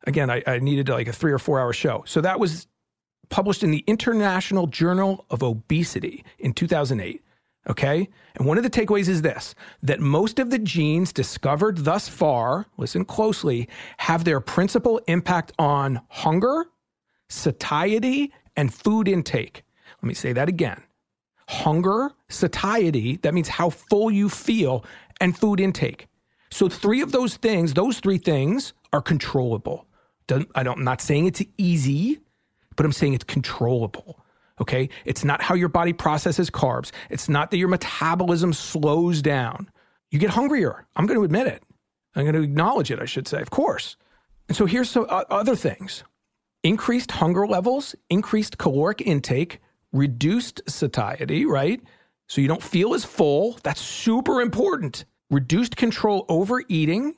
Again, 0.07 0.31
I, 0.31 0.43
I 0.47 0.59
needed 0.61 0.89
like 0.89 1.09
a 1.09 1.13
three 1.13 1.33
or 1.33 1.39
four 1.39 1.61
hour 1.61 1.73
show. 1.73 2.05
So, 2.07 2.21
that 2.21 2.41
was 2.41 2.67
published 3.29 3.63
in 3.63 3.71
the 3.71 3.85
International 3.87 4.67
Journal 4.67 5.25
of 5.31 5.43
Obesity 5.43 6.25
in 6.39 6.53
2008. 6.53 7.23
Okay. 7.69 8.09
And 8.37 8.47
one 8.47 8.57
of 8.57 8.65
the 8.65 8.71
takeaways 8.71 9.09
is 9.09 9.23
this 9.23 9.55
that 9.83 10.01
most 10.01 10.39
of 10.39 10.51
the 10.51 10.59
genes 10.59 11.13
discovered 11.13 11.79
thus 11.79 12.09
far, 12.09 12.67
listen 12.77 13.05
closely, 13.05 13.69
have 13.99 14.25
their 14.25 14.41
principal 14.41 14.99
impact 15.07 15.53
on 15.59 16.01
hunger, 16.09 16.67
satiety, 17.29 18.33
and 18.57 18.73
food 18.73 19.09
intake. 19.09 19.63
Let 20.03 20.09
me 20.09 20.15
say 20.15 20.33
that 20.33 20.49
again 20.49 20.83
hunger, 21.51 22.13
satiety, 22.29 23.17
that 23.23 23.35
means 23.35 23.49
how 23.49 23.71
full 23.71 24.11
you 24.11 24.29
feel, 24.29 24.85
and 25.21 25.37
food 25.37 25.59
intake. 25.59 26.07
So, 26.51 26.69
three 26.69 27.01
of 27.01 27.13
those 27.13 27.37
things, 27.37 27.75
those 27.75 27.99
three 27.99 28.19
things 28.19 28.73
are 28.93 29.03
controllable. 29.03 29.87
I 30.31 30.45
I'm 30.55 30.85
not 30.85 31.01
saying 31.01 31.27
it's 31.27 31.43
easy, 31.59 32.21
but 32.77 32.87
I'm 32.87 32.93
saying 32.93 33.15
it's 33.15 33.25
controllable. 33.25 34.21
Okay. 34.61 34.89
It's 35.05 35.25
not 35.25 35.41
how 35.43 35.55
your 35.55 35.69
body 35.69 35.93
processes 35.93 36.51
carbs. 36.51 36.91
It's 37.09 37.29
not 37.29 37.51
that 37.51 37.57
your 37.57 37.69
metabolism 37.69 38.53
slows 38.53 39.23
down. 39.23 39.71
You 40.11 40.19
get 40.19 40.31
hungrier. 40.31 40.87
I'm 40.97 41.07
going 41.07 41.19
to 41.19 41.25
admit 41.25 41.47
it. 41.47 41.63
I'm 42.15 42.25
going 42.25 42.35
to 42.35 42.43
acknowledge 42.43 42.91
it, 42.91 43.01
I 43.01 43.05
should 43.05 43.29
say, 43.29 43.41
of 43.41 43.51
course. 43.51 43.97
And 44.49 44.57
so 44.57 44.67
here's 44.67 44.91
some 44.91 45.07
uh, 45.09 45.25
other 45.31 45.57
things 45.57 46.05
increased 46.63 47.13
hunger 47.13 47.47
levels, 47.47 47.95
increased 48.11 48.59
caloric 48.59 49.01
intake, 49.01 49.61
reduced 49.93 50.61
satiety, 50.69 51.47
right? 51.47 51.81
So 52.29 52.41
you 52.41 52.49
don't 52.49 52.63
feel 52.63 52.95
as 52.95 53.05
full. 53.05 53.59
That's 53.63 53.81
super 53.81 54.41
important. 54.41 55.05
Reduced 55.31 55.77
control 55.77 56.27
over 56.29 56.63
eating, 56.69 57.15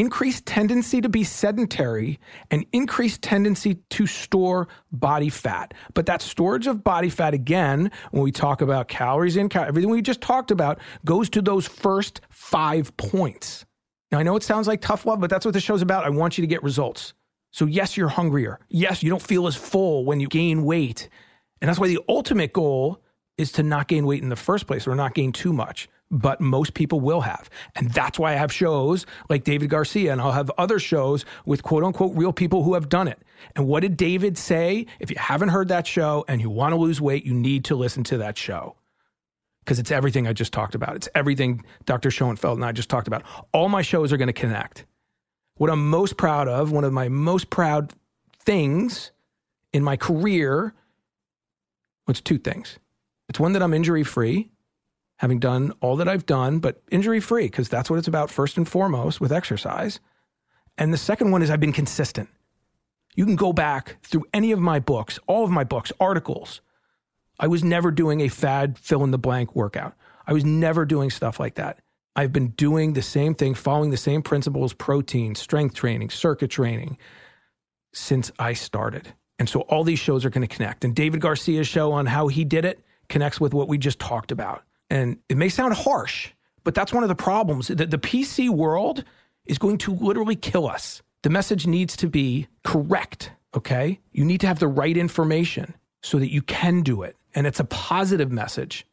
increased 0.00 0.46
tendency 0.46 1.02
to 1.02 1.10
be 1.10 1.22
sedentary 1.22 2.18
and 2.50 2.64
increased 2.72 3.20
tendency 3.20 3.74
to 3.90 4.06
store 4.06 4.66
body 4.90 5.28
fat. 5.28 5.74
But 5.92 6.06
that 6.06 6.22
storage 6.22 6.66
of 6.66 6.82
body 6.82 7.10
fat, 7.10 7.34
again, 7.34 7.90
when 8.10 8.22
we 8.22 8.32
talk 8.32 8.62
about 8.62 8.88
calories 8.88 9.36
in, 9.36 9.54
everything 9.54 9.90
we 9.90 10.00
just 10.00 10.22
talked 10.22 10.50
about, 10.50 10.78
goes 11.04 11.28
to 11.30 11.42
those 11.42 11.66
first 11.66 12.22
five 12.30 12.96
points. 12.96 13.66
Now, 14.10 14.18
I 14.18 14.22
know 14.22 14.36
it 14.36 14.42
sounds 14.42 14.66
like 14.66 14.80
tough 14.80 15.04
love, 15.04 15.20
but 15.20 15.28
that's 15.28 15.44
what 15.44 15.52
the 15.52 15.60
show's 15.60 15.82
about. 15.82 16.06
I 16.06 16.10
want 16.10 16.38
you 16.38 16.42
to 16.42 16.48
get 16.48 16.62
results. 16.62 17.12
So, 17.52 17.66
yes, 17.66 17.96
you're 17.96 18.08
hungrier. 18.08 18.58
Yes, 18.70 19.02
you 19.02 19.10
don't 19.10 19.20
feel 19.20 19.46
as 19.46 19.54
full 19.54 20.06
when 20.06 20.18
you 20.18 20.28
gain 20.28 20.64
weight. 20.64 21.10
And 21.60 21.68
that's 21.68 21.78
why 21.78 21.88
the 21.88 22.00
ultimate 22.08 22.54
goal 22.54 23.02
is 23.36 23.52
to 23.52 23.62
not 23.62 23.86
gain 23.86 24.06
weight 24.06 24.22
in 24.22 24.30
the 24.30 24.36
first 24.36 24.66
place 24.66 24.86
or 24.86 24.94
not 24.94 25.12
gain 25.12 25.30
too 25.30 25.52
much. 25.52 25.90
But 26.10 26.40
most 26.40 26.74
people 26.74 27.00
will 27.00 27.20
have. 27.20 27.48
And 27.76 27.90
that's 27.92 28.18
why 28.18 28.32
I 28.32 28.36
have 28.36 28.52
shows 28.52 29.06
like 29.28 29.44
David 29.44 29.70
Garcia, 29.70 30.10
and 30.10 30.20
I'll 30.20 30.32
have 30.32 30.50
other 30.58 30.78
shows 30.78 31.24
with 31.46 31.62
quote 31.62 31.84
unquote 31.84 32.16
real 32.16 32.32
people 32.32 32.64
who 32.64 32.74
have 32.74 32.88
done 32.88 33.06
it. 33.06 33.20
And 33.54 33.66
what 33.68 33.80
did 33.80 33.96
David 33.96 34.36
say? 34.36 34.86
If 34.98 35.10
you 35.10 35.16
haven't 35.18 35.50
heard 35.50 35.68
that 35.68 35.86
show 35.86 36.24
and 36.26 36.40
you 36.40 36.50
want 36.50 36.72
to 36.72 36.76
lose 36.76 37.00
weight, 37.00 37.24
you 37.24 37.34
need 37.34 37.64
to 37.66 37.76
listen 37.76 38.02
to 38.04 38.18
that 38.18 38.36
show 38.36 38.76
because 39.60 39.78
it's 39.78 39.90
everything 39.92 40.26
I 40.26 40.32
just 40.32 40.52
talked 40.52 40.74
about. 40.74 40.96
It's 40.96 41.08
everything 41.14 41.64
Dr. 41.86 42.10
Schoenfeld 42.10 42.58
and 42.58 42.64
I 42.64 42.72
just 42.72 42.88
talked 42.88 43.06
about. 43.06 43.22
All 43.52 43.68
my 43.68 43.82
shows 43.82 44.12
are 44.12 44.16
going 44.16 44.26
to 44.26 44.32
connect. 44.32 44.84
What 45.56 45.70
I'm 45.70 45.90
most 45.90 46.16
proud 46.16 46.48
of, 46.48 46.72
one 46.72 46.84
of 46.84 46.92
my 46.92 47.08
most 47.08 47.50
proud 47.50 47.92
things 48.40 49.12
in 49.72 49.84
my 49.84 49.96
career, 49.96 50.74
it's 52.08 52.20
two 52.20 52.38
things. 52.38 52.78
It's 53.28 53.38
one 53.38 53.52
that 53.52 53.62
I'm 53.62 53.74
injury 53.74 54.02
free, 54.02 54.50
having 55.20 55.38
done 55.38 55.70
all 55.82 55.96
that 55.96 56.08
I've 56.08 56.24
done, 56.24 56.60
but 56.60 56.80
injury 56.90 57.20
free, 57.20 57.44
because 57.44 57.68
that's 57.68 57.90
what 57.90 57.98
it's 57.98 58.08
about 58.08 58.30
first 58.30 58.56
and 58.56 58.66
foremost 58.66 59.20
with 59.20 59.30
exercise. 59.30 60.00
And 60.78 60.94
the 60.94 60.98
second 60.98 61.30
one 61.30 61.42
is 61.42 61.50
I've 61.50 61.60
been 61.60 61.74
consistent. 61.74 62.30
You 63.14 63.26
can 63.26 63.36
go 63.36 63.52
back 63.52 63.98
through 64.02 64.24
any 64.32 64.50
of 64.50 64.60
my 64.60 64.78
books, 64.78 65.18
all 65.26 65.44
of 65.44 65.50
my 65.50 65.62
books, 65.62 65.92
articles. 66.00 66.62
I 67.38 67.48
was 67.48 67.62
never 67.62 67.90
doing 67.90 68.22
a 68.22 68.28
fad 68.28 68.78
fill 68.78 69.04
in 69.04 69.10
the 69.10 69.18
blank 69.18 69.54
workout. 69.54 69.94
I 70.26 70.32
was 70.32 70.42
never 70.42 70.86
doing 70.86 71.10
stuff 71.10 71.38
like 71.38 71.56
that. 71.56 71.80
I've 72.16 72.32
been 72.32 72.52
doing 72.52 72.94
the 72.94 73.02
same 73.02 73.34
thing, 73.34 73.52
following 73.52 73.90
the 73.90 73.98
same 73.98 74.22
principles 74.22 74.72
protein, 74.72 75.34
strength 75.34 75.74
training, 75.74 76.08
circuit 76.08 76.48
training 76.48 76.96
since 77.92 78.32
I 78.38 78.54
started. 78.54 79.12
And 79.38 79.50
so 79.50 79.60
all 79.62 79.84
these 79.84 79.98
shows 79.98 80.24
are 80.24 80.30
going 80.30 80.48
to 80.48 80.56
connect. 80.56 80.82
And 80.82 80.96
David 80.96 81.20
Garcia's 81.20 81.68
show 81.68 81.92
on 81.92 82.06
how 82.06 82.28
he 82.28 82.42
did 82.42 82.64
it 82.64 82.80
connects 83.10 83.38
with 83.38 83.52
what 83.52 83.68
we 83.68 83.76
just 83.76 83.98
talked 83.98 84.32
about. 84.32 84.62
And 84.90 85.18
it 85.28 85.36
may 85.36 85.48
sound 85.48 85.74
harsh, 85.74 86.30
but 86.64 86.74
that's 86.74 86.92
one 86.92 87.04
of 87.04 87.08
the 87.08 87.14
problems. 87.14 87.68
The, 87.68 87.86
the 87.86 87.98
PC 87.98 88.50
world 88.50 89.04
is 89.46 89.58
going 89.58 89.78
to 89.78 89.94
literally 89.94 90.36
kill 90.36 90.68
us. 90.68 91.02
The 91.22 91.30
message 91.30 91.66
needs 91.66 91.96
to 91.98 92.08
be 92.08 92.48
correct, 92.64 93.30
okay? 93.54 94.00
You 94.12 94.24
need 94.24 94.40
to 94.40 94.46
have 94.46 94.58
the 94.58 94.68
right 94.68 94.96
information 94.96 95.74
so 96.02 96.18
that 96.18 96.32
you 96.32 96.42
can 96.42 96.82
do 96.82 97.02
it. 97.02 97.16
And 97.34 97.46
it's 97.46 97.60
a 97.60 97.64
positive 97.64 98.32
message. 98.32 98.86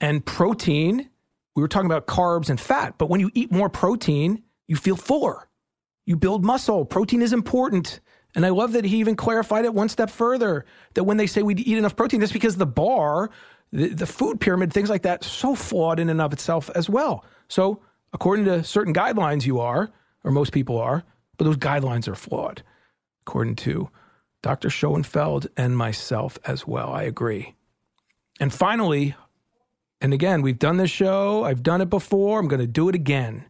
And 0.00 0.24
protein, 0.24 1.08
we 1.54 1.62
were 1.62 1.68
talking 1.68 1.86
about 1.86 2.06
carbs 2.06 2.50
and 2.50 2.60
fat, 2.60 2.96
but 2.98 3.08
when 3.08 3.20
you 3.20 3.30
eat 3.34 3.52
more 3.52 3.68
protein, 3.68 4.42
you 4.66 4.76
feel 4.76 4.96
fuller. 4.96 5.48
You 6.04 6.16
build 6.16 6.44
muscle. 6.44 6.84
Protein 6.84 7.22
is 7.22 7.32
important. 7.32 8.00
And 8.34 8.46
I 8.46 8.48
love 8.48 8.72
that 8.72 8.84
he 8.84 8.98
even 8.98 9.14
clarified 9.14 9.64
it 9.64 9.74
one 9.74 9.88
step 9.88 10.10
further 10.10 10.64
that 10.94 11.04
when 11.04 11.16
they 11.16 11.26
say 11.26 11.42
we 11.42 11.54
eat 11.54 11.78
enough 11.78 11.96
protein, 11.96 12.20
that's 12.20 12.32
because 12.32 12.56
the 12.56 12.66
bar, 12.66 13.30
the, 13.72 13.88
the 13.88 14.06
food 14.06 14.40
pyramid, 14.40 14.72
things 14.72 14.90
like 14.90 15.02
that, 15.02 15.24
so 15.24 15.54
flawed 15.54 15.98
in 15.98 16.10
and 16.10 16.20
of 16.20 16.32
itself 16.32 16.70
as 16.74 16.88
well. 16.88 17.24
So, 17.48 17.82
according 18.12 18.44
to 18.44 18.62
certain 18.62 18.94
guidelines, 18.94 19.46
you 19.46 19.60
are, 19.60 19.90
or 20.24 20.30
most 20.30 20.52
people 20.52 20.78
are, 20.78 21.04
but 21.38 21.44
those 21.44 21.56
guidelines 21.56 22.06
are 22.06 22.14
flawed, 22.14 22.62
according 23.26 23.56
to 23.56 23.88
Dr. 24.42 24.70
Schoenfeld 24.70 25.48
and 25.56 25.76
myself 25.76 26.38
as 26.44 26.66
well. 26.66 26.90
I 26.92 27.02
agree. 27.02 27.54
And 28.40 28.52
finally, 28.52 29.14
and 30.00 30.12
again, 30.12 30.42
we've 30.42 30.58
done 30.58 30.76
this 30.76 30.90
show, 30.90 31.44
I've 31.44 31.62
done 31.62 31.80
it 31.80 31.88
before, 31.88 32.40
I'm 32.40 32.48
going 32.48 32.60
to 32.60 32.66
do 32.66 32.88
it 32.88 32.94
again. 32.94 33.46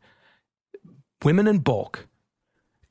Women 1.24 1.46
in 1.46 1.58
bulk. 1.58 2.06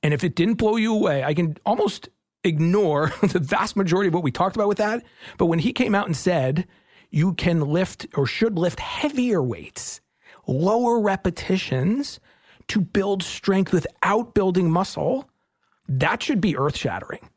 And 0.03 0.13
if 0.13 0.23
it 0.23 0.35
didn't 0.35 0.55
blow 0.55 0.77
you 0.77 0.93
away, 0.93 1.23
I 1.23 1.33
can 1.33 1.57
almost 1.65 2.09
ignore 2.43 3.13
the 3.21 3.39
vast 3.39 3.75
majority 3.75 4.07
of 4.07 4.13
what 4.13 4.23
we 4.23 4.31
talked 4.31 4.55
about 4.55 4.67
with 4.67 4.79
that. 4.79 5.03
But 5.37 5.45
when 5.45 5.59
he 5.59 5.73
came 5.73 5.93
out 5.93 6.07
and 6.07 6.17
said, 6.17 6.67
you 7.11 7.33
can 7.33 7.61
lift 7.61 8.07
or 8.15 8.25
should 8.25 8.57
lift 8.57 8.79
heavier 8.79 9.43
weights, 9.43 10.01
lower 10.47 10.99
repetitions 10.99 12.19
to 12.69 12.81
build 12.81 13.21
strength 13.21 13.73
without 13.73 14.33
building 14.33 14.71
muscle, 14.71 15.29
that 15.87 16.23
should 16.23 16.39
be 16.39 16.57
earth 16.57 16.77
shattering 16.77 17.29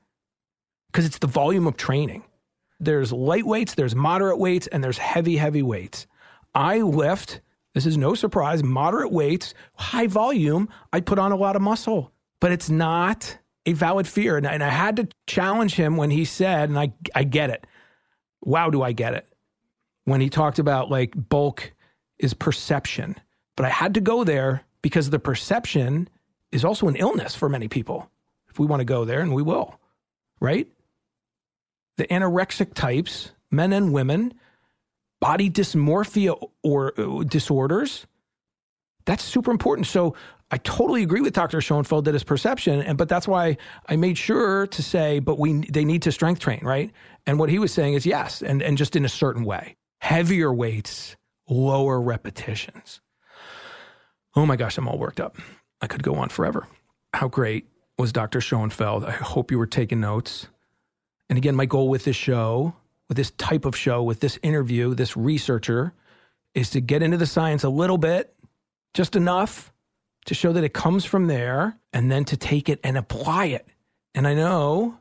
because 0.91 1.05
it's 1.05 1.19
the 1.19 1.27
volume 1.27 1.67
of 1.67 1.77
training. 1.77 2.23
There's 2.79 3.13
light 3.13 3.45
weights, 3.45 3.75
there's 3.75 3.97
moderate 3.97 4.39
weights, 4.39 4.69
and 4.69 4.83
there's 4.83 4.99
heavy, 4.99 5.37
heavy 5.37 5.63
weights. 5.63 6.07
I 6.55 6.79
lift, 6.79 7.41
this 7.73 7.85
is 7.85 7.99
no 7.99 8.15
surprise, 8.15 8.63
moderate 8.63 9.11
weights, 9.11 9.55
high 9.75 10.07
volume. 10.07 10.69
I 10.93 11.01
put 11.01 11.19
on 11.19 11.33
a 11.33 11.37
lot 11.37 11.57
of 11.57 11.63
muscle, 11.63 12.13
but 12.41 12.53
it's 12.53 12.71
not 12.71 13.39
a 13.67 13.73
valid 13.73 14.07
fear. 14.07 14.37
And, 14.37 14.47
I 14.47 14.69
had 14.69 14.97
to 14.97 15.09
challenge 15.27 15.75
him 15.75 15.97
when 15.97 16.11
he 16.11 16.25
said, 16.25 16.69
and 16.69 16.79
I, 16.79 16.93
I 17.15 17.25
get 17.25 17.51
it. 17.51 17.67
Wow, 18.43 18.71
do 18.71 18.83
I 18.83 18.93
get 18.93 19.15
it? 19.15 19.27
When 20.05 20.21
he 20.21 20.29
talked 20.29 20.59
about 20.59 20.91
like 20.91 21.13
bulk 21.17 21.73
is 22.19 22.35
perception. 22.35 23.17
But 23.57 23.67
I 23.67 23.71
had 23.71 23.95
to 23.95 24.01
go 24.01 24.25
there 24.25 24.63
because 24.83 25.11
the 25.11 25.19
perception 25.19 26.09
is 26.53 26.65
also 26.65 26.89
an 26.89 26.97
illness 26.97 27.35
for 27.35 27.49
many 27.49 27.69
people. 27.69 28.11
If 28.49 28.59
we 28.59 28.67
want 28.67 28.81
to 28.81 28.85
go 28.85 29.05
there, 29.05 29.21
and 29.21 29.35
we 29.35 29.43
will, 29.43 29.81
right? 30.41 30.69
the 31.97 32.07
anorexic 32.07 32.75
types, 32.75 33.33
men 33.51 33.73
and 33.73 33.93
women, 33.93 34.35
body 35.21 35.51
dysmorphia 35.51 36.37
or 36.63 36.93
uh, 36.99 37.23
disorders. 37.25 38.07
That's 39.07 39.23
super 39.23 39.51
important. 39.51 39.87
So 39.87 40.15
I 40.51 40.59
totally 40.59 41.03
agree 41.03 41.21
with 41.21 41.35
Dr. 41.35 41.61
Schoenfeld 41.61 42.07
that 42.07 42.15
it's 42.15 42.25
perception, 42.25 42.81
and 42.81 42.97
but 42.97 43.09
that's 43.09 43.29
why 43.29 43.57
I 43.89 43.97
made 43.97 44.17
sure 44.19 44.67
to 44.69 44.83
say, 44.83 45.19
but 45.19 45.39
we 45.39 45.53
they 45.71 45.85
need 45.85 46.03
to 46.03 46.13
strength 46.13 46.41
train, 46.41 46.61
right? 46.63 46.91
And 47.27 47.39
what 47.39 47.49
he 47.49 47.59
was 47.59 47.73
saying 47.73 47.95
is 47.95 48.07
yes, 48.07 48.43
and 48.43 48.63
and 48.63 48.79
just 48.79 48.97
in 48.97 49.05
a 49.05 49.09
certain 49.09 49.45
way, 49.45 49.77
heavier 50.05 50.53
weights, 50.53 51.17
lower 51.49 51.99
repetitions. 51.99 53.01
Oh 54.37 54.45
my 54.45 54.55
gosh, 54.55 54.77
I'm 54.77 54.87
all 54.87 54.99
worked 54.99 55.19
up. 55.19 55.39
I 55.81 55.87
could 55.87 56.03
go 56.03 56.17
on 56.17 56.29
forever. 56.29 56.69
How 57.15 57.27
great 57.29 57.67
was 57.97 58.13
Dr. 58.13 58.43
Schoenfeld? 58.43 59.07
I 59.07 59.13
hope 59.13 59.51
you 59.51 59.59
were 59.59 59.67
taking 59.67 60.01
notes. 60.01 60.47
And 61.31 61.39
again, 61.39 61.57
my 61.57 61.65
goal 61.65 61.89
with 61.89 62.05
this 62.05 62.17
show, 62.17 62.75
with 63.09 63.17
this 63.17 63.31
type 63.31 63.65
of 63.65 63.75
show, 63.75 64.03
with 64.03 64.21
this 64.21 64.39
interview, 64.43 64.95
this 64.95 65.17
researcher, 65.17 65.95
is 66.53 66.69
to 66.71 66.83
get 66.83 67.03
into 67.03 67.17
the 67.17 67.27
science 67.27 67.65
a 67.65 67.71
little 67.71 67.99
bit, 67.99 68.35
just 68.93 69.17
enough 69.17 69.73
to 70.27 70.35
show 70.35 70.53
that 70.53 70.65
it 70.65 70.75
comes 70.75 71.07
from 71.07 71.29
there, 71.29 71.79
and 71.95 72.13
then 72.13 72.27
to 72.27 72.37
take 72.37 72.69
it 72.69 72.79
and 72.85 72.99
apply 72.99 73.47
it. 73.47 73.67
And 74.15 74.29
I 74.29 74.35
know 74.35 74.99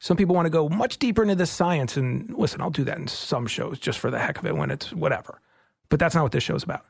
some 0.00 0.16
people 0.16 0.34
want 0.34 0.46
to 0.46 0.50
go 0.50 0.68
much 0.68 0.98
deeper 0.98 1.22
into 1.22 1.34
the 1.34 1.46
science. 1.46 1.96
And 1.96 2.34
listen, 2.36 2.60
I'll 2.60 2.70
do 2.70 2.84
that 2.84 2.98
in 2.98 3.08
some 3.08 3.46
shows 3.46 3.78
just 3.78 3.98
for 3.98 4.10
the 4.10 4.18
heck 4.18 4.38
of 4.38 4.46
it 4.46 4.56
when 4.56 4.70
it's 4.70 4.92
whatever. 4.92 5.40
But 5.88 5.98
that's 5.98 6.14
not 6.14 6.22
what 6.22 6.32
this 6.32 6.42
show's 6.42 6.62
about. 6.62 6.84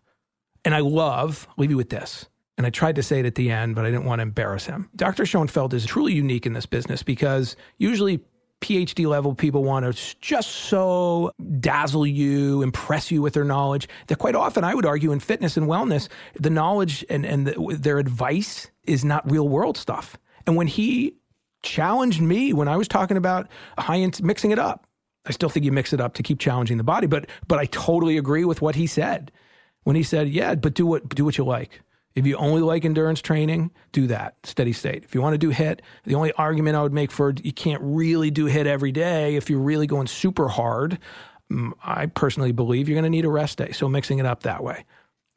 And 0.64 0.74
I 0.74 0.80
love, 0.80 1.46
leave 1.56 1.70
you 1.70 1.76
with 1.76 1.90
this. 1.90 2.26
And 2.56 2.66
I 2.66 2.70
tried 2.70 2.96
to 2.96 3.02
say 3.02 3.20
it 3.20 3.26
at 3.26 3.34
the 3.34 3.50
end, 3.50 3.74
but 3.74 3.84
I 3.84 3.90
didn't 3.90 4.04
want 4.04 4.20
to 4.20 4.22
embarrass 4.22 4.66
him. 4.66 4.88
Dr. 4.94 5.26
Schoenfeld 5.26 5.74
is 5.74 5.84
truly 5.84 6.12
unique 6.12 6.46
in 6.46 6.52
this 6.52 6.66
business 6.66 7.02
because 7.02 7.56
usually 7.78 8.20
PhD 8.60 9.06
level 9.06 9.34
people 9.34 9.62
want 9.64 9.84
to 9.84 10.16
just 10.20 10.50
so 10.50 11.32
dazzle 11.60 12.06
you, 12.06 12.62
impress 12.62 13.10
you 13.10 13.20
with 13.20 13.34
their 13.34 13.44
knowledge 13.44 13.88
that 14.06 14.16
quite 14.16 14.34
often 14.34 14.64
I 14.64 14.74
would 14.74 14.86
argue 14.86 15.12
in 15.12 15.20
fitness 15.20 15.56
and 15.56 15.66
wellness, 15.66 16.08
the 16.38 16.48
knowledge 16.48 17.04
and, 17.10 17.26
and 17.26 17.46
the, 17.46 17.76
their 17.78 17.98
advice 17.98 18.70
is 18.84 19.04
not 19.04 19.30
real 19.30 19.48
world 19.48 19.76
stuff. 19.76 20.16
And 20.46 20.56
when 20.56 20.66
he 20.66 21.14
challenged 21.64 22.20
me 22.20 22.52
when 22.52 22.68
I 22.68 22.76
was 22.76 22.86
talking 22.86 23.16
about 23.16 23.48
high 23.76 23.98
end 23.98 24.22
mixing 24.22 24.52
it 24.52 24.58
up, 24.58 24.86
I 25.26 25.32
still 25.32 25.48
think 25.48 25.64
you 25.64 25.72
mix 25.72 25.92
it 25.92 26.00
up 26.00 26.14
to 26.14 26.22
keep 26.22 26.38
challenging 26.38 26.76
the 26.76 26.84
body, 26.84 27.06
but 27.08 27.28
but 27.48 27.58
I 27.58 27.66
totally 27.66 28.16
agree 28.16 28.44
with 28.44 28.62
what 28.62 28.76
he 28.76 28.86
said 28.86 29.32
when 29.82 29.96
he 29.96 30.02
said, 30.02 30.28
"Yeah, 30.28 30.54
but 30.54 30.74
do 30.74 30.86
what 30.86 31.08
do 31.08 31.24
what 31.24 31.38
you 31.38 31.44
like." 31.44 31.80
If 32.14 32.26
you 32.26 32.36
only 32.36 32.62
like 32.62 32.84
endurance 32.84 33.20
training, 33.20 33.72
do 33.90 34.06
that 34.06 34.36
steady 34.44 34.72
state. 34.72 35.02
If 35.02 35.16
you 35.16 35.22
want 35.22 35.34
to 35.34 35.38
do 35.38 35.50
HIIT, 35.50 35.80
the 36.04 36.14
only 36.14 36.30
argument 36.34 36.76
I 36.76 36.82
would 36.82 36.92
make 36.92 37.10
for 37.10 37.34
you 37.42 37.52
can't 37.52 37.82
really 37.82 38.30
do 38.30 38.48
HIIT 38.48 38.66
every 38.66 38.92
day 38.92 39.34
if 39.34 39.50
you're 39.50 39.58
really 39.58 39.88
going 39.88 40.06
super 40.06 40.46
hard. 40.46 41.00
Mm, 41.52 41.72
I 41.82 42.06
personally 42.06 42.52
believe 42.52 42.88
you're 42.88 42.94
going 42.94 43.02
to 43.02 43.10
need 43.10 43.24
a 43.24 43.30
rest 43.30 43.58
day. 43.58 43.72
So 43.72 43.88
mixing 43.88 44.20
it 44.20 44.26
up 44.26 44.44
that 44.44 44.62
way. 44.62 44.84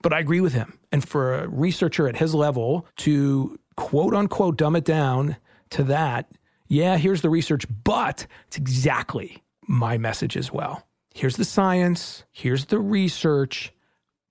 But 0.04 0.14
I 0.14 0.20
agree 0.20 0.40
with 0.40 0.54
him. 0.54 0.78
And 0.92 1.08
for 1.08 1.34
a 1.34 1.48
researcher 1.48 2.08
at 2.08 2.16
his 2.16 2.36
level 2.36 2.86
to 2.98 3.58
quote 3.76 4.14
unquote 4.14 4.58
dumb 4.58 4.76
it 4.76 4.86
down 4.86 5.38
to 5.72 5.84
that, 5.84 6.30
yeah, 6.68 6.97
here's 6.97 7.22
the 7.22 7.30
research, 7.30 7.65
but 7.84 8.28
it's 8.47 8.57
exactly 8.57 9.43
my 9.68 9.97
message 9.97 10.36
as 10.36 10.51
well. 10.51 10.84
Here's 11.13 11.38
the 11.38 11.45
science, 11.45 12.24
here's 12.32 12.65
the 12.65 12.80
research, 12.80 13.74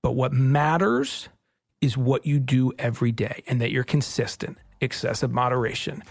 but 0.03 0.13
what 0.13 0.33
matters 0.33 1.29
is 1.81 1.97
what 1.97 2.27
you 2.27 2.39
do 2.39 2.73
every 2.79 3.13
day 3.13 3.43
and 3.47 3.61
that 3.61 3.71
you're 3.71 3.85
consistent, 3.85 4.59
excessive 4.81 5.33
moderation. 5.33 6.03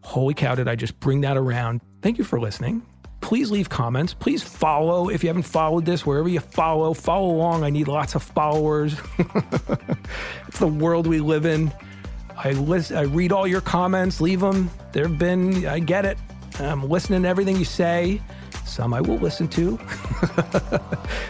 Holy 0.00 0.34
cow, 0.34 0.54
did 0.54 0.68
I 0.68 0.76
just 0.76 0.98
bring 1.00 1.22
that 1.22 1.36
around? 1.36 1.80
Thank 2.02 2.18
you 2.18 2.24
for 2.24 2.40
listening. 2.40 2.82
Please 3.20 3.50
leave 3.50 3.70
comments. 3.70 4.12
Please 4.12 4.42
follow 4.42 5.08
if 5.08 5.22
you 5.22 5.28
haven't 5.28 5.44
followed 5.44 5.86
this, 5.86 6.04
wherever 6.04 6.28
you 6.28 6.40
follow, 6.40 6.92
follow 6.92 7.30
along. 7.30 7.64
I 7.64 7.70
need 7.70 7.88
lots 7.88 8.14
of 8.14 8.22
followers. 8.22 8.96
it's 10.46 10.58
the 10.58 10.66
world 10.66 11.06
we 11.06 11.20
live 11.20 11.46
in. 11.46 11.72
I 12.36 12.52
list, 12.52 12.92
I 12.92 13.02
read 13.02 13.32
all 13.32 13.46
your 13.46 13.60
comments, 13.60 14.20
leave 14.20 14.40
them. 14.40 14.70
There 14.92 15.06
have 15.06 15.18
been, 15.18 15.66
I 15.66 15.78
get 15.78 16.04
it. 16.04 16.18
I'm 16.58 16.88
listening 16.88 17.22
to 17.22 17.28
everything 17.28 17.56
you 17.56 17.64
say. 17.64 18.20
Some 18.64 18.94
I 18.94 19.00
will 19.00 19.18
listen 19.18 19.46
to. 19.48 19.78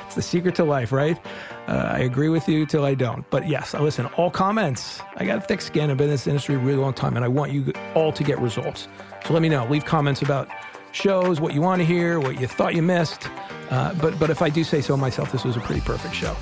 it's 0.07 0.15
the 0.15 0.23
secret 0.23 0.55
to 0.57 0.65
life, 0.65 0.93
right? 0.93 1.19
Uh, 1.67 1.91
I 1.93 2.01
agree 2.01 2.29
with 2.29 2.49
you 2.49 2.67
till 2.67 2.85
I 2.85 2.95
don't. 2.95 3.29
But 3.31 3.49
yes, 3.49 3.75
I 3.75 3.81
listen. 3.81 4.07
All 4.17 4.31
comments. 4.31 5.01
I 5.17 5.25
got 5.25 5.39
a 5.39 5.41
thick 5.41 5.61
skin. 5.61 5.91
I've 5.91 5.97
been 5.97 6.05
in 6.05 6.11
this 6.11 6.27
industry 6.27 6.55
a 6.55 6.59
really 6.59 6.79
long 6.79 6.93
time, 6.93 7.17
and 7.17 7.25
I 7.25 7.29
want 7.29 7.53
you 7.53 7.73
all 7.95 8.13
to 8.13 8.23
get 8.23 8.39
results. 8.39 8.89
So 9.27 9.33
let 9.33 9.43
me 9.43 9.49
know. 9.49 9.67
Leave 9.67 9.85
comments 9.85 10.23
about 10.23 10.49
shows, 10.93 11.41
what 11.41 11.55
you 11.55 11.61
want 11.61 11.81
to 11.81 11.87
hear, 11.87 12.21
what 12.21 12.41
you 12.41 12.47
thought 12.47 12.75
you 12.75 12.83
missed. 12.83 13.29
Uh, 13.71 13.95
but 13.95 14.19
but 14.19 14.31
if 14.31 14.43
I 14.43 14.49
do 14.51 14.63
say 14.63 14.81
so 14.81 14.97
myself, 14.97 15.33
this 15.33 15.45
was 15.45 15.57
a 15.57 15.61
pretty 15.61 15.81
perfect 15.81 16.15
show. 16.15 16.37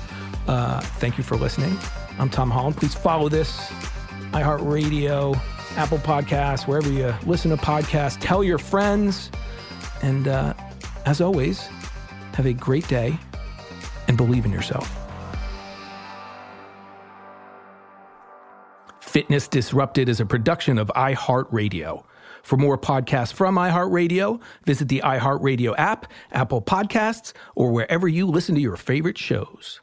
Uh, 0.47 0.81
thank 0.81 1.17
you 1.17 1.23
for 1.23 1.37
listening. 1.37 1.77
I'm 2.19 2.29
Tom 2.29 2.51
Holland. 2.51 2.77
Please 2.77 2.93
follow 2.93 3.29
this 3.29 3.71
iHeartRadio, 4.33 5.39
Apple 5.77 5.99
Podcasts, 5.99 6.67
wherever 6.67 6.91
you 6.91 7.13
listen 7.25 7.51
to 7.51 7.57
podcasts. 7.57 8.17
Tell 8.19 8.43
your 8.43 8.57
friends. 8.57 9.29
And 10.01 10.27
uh, 10.27 10.55
as 11.05 11.21
always, 11.21 11.67
have 12.33 12.47
a 12.47 12.53
great 12.53 12.87
day 12.87 13.17
and 14.07 14.17
believe 14.17 14.45
in 14.45 14.51
yourself. 14.51 14.99
Fitness 18.99 19.47
Disrupted 19.47 20.09
is 20.09 20.19
a 20.19 20.25
production 20.25 20.79
of 20.79 20.91
iHeartRadio. 20.95 22.03
For 22.41 22.57
more 22.57 22.79
podcasts 22.79 23.31
from 23.31 23.55
iHeartRadio, 23.55 24.41
visit 24.65 24.89
the 24.89 25.03
iHeartRadio 25.05 25.75
app, 25.77 26.11
Apple 26.31 26.63
Podcasts, 26.63 27.33
or 27.55 27.71
wherever 27.71 28.07
you 28.07 28.25
listen 28.25 28.55
to 28.55 28.61
your 28.61 28.75
favorite 28.75 29.19
shows. 29.19 29.82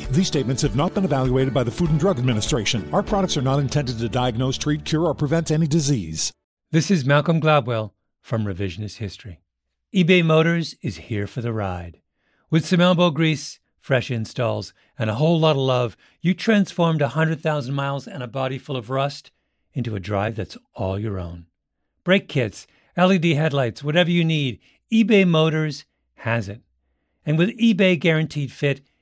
These 0.09 0.27
statements 0.27 0.61
have 0.63 0.75
not 0.75 0.93
been 0.93 1.05
evaluated 1.05 1.53
by 1.53 1.63
the 1.63 1.71
Food 1.71 1.89
and 1.89 1.99
Drug 1.99 2.19
Administration. 2.19 2.89
Our 2.93 3.03
products 3.03 3.37
are 3.37 3.41
not 3.41 3.59
intended 3.59 3.99
to 3.99 4.09
diagnose, 4.09 4.57
treat, 4.57 4.83
cure, 4.83 5.05
or 5.05 5.13
prevent 5.13 5.51
any 5.51 5.67
disease. 5.67 6.31
This 6.71 6.91
is 6.91 7.05
Malcolm 7.05 7.39
Gladwell 7.39 7.91
from 8.21 8.45
Revisionist 8.45 8.97
History. 8.97 9.39
eBay 9.93 10.23
Motors 10.23 10.75
is 10.81 10.97
here 10.97 11.27
for 11.27 11.41
the 11.41 11.53
ride. 11.53 12.01
With 12.49 12.65
some 12.65 12.81
elbow 12.81 13.09
grease, 13.09 13.59
fresh 13.79 14.11
installs, 14.11 14.73
and 14.97 15.09
a 15.09 15.15
whole 15.15 15.39
lot 15.39 15.51
of 15.51 15.61
love, 15.61 15.97
you 16.21 16.33
transformed 16.33 17.01
100,000 17.01 17.73
miles 17.73 18.07
and 18.07 18.21
a 18.21 18.27
body 18.27 18.57
full 18.57 18.77
of 18.77 18.89
rust 18.89 19.31
into 19.73 19.95
a 19.95 19.99
drive 19.99 20.35
that's 20.35 20.57
all 20.75 20.99
your 20.99 21.19
own. 21.19 21.45
Brake 22.03 22.27
kits, 22.27 22.67
LED 22.97 23.25
headlights, 23.25 23.83
whatever 23.83 24.11
you 24.11 24.25
need, 24.25 24.59
eBay 24.91 25.27
Motors 25.27 25.85
has 26.15 26.49
it. 26.49 26.61
And 27.25 27.37
with 27.37 27.57
eBay 27.57 27.99
Guaranteed 27.99 28.51
Fit, 28.51 28.81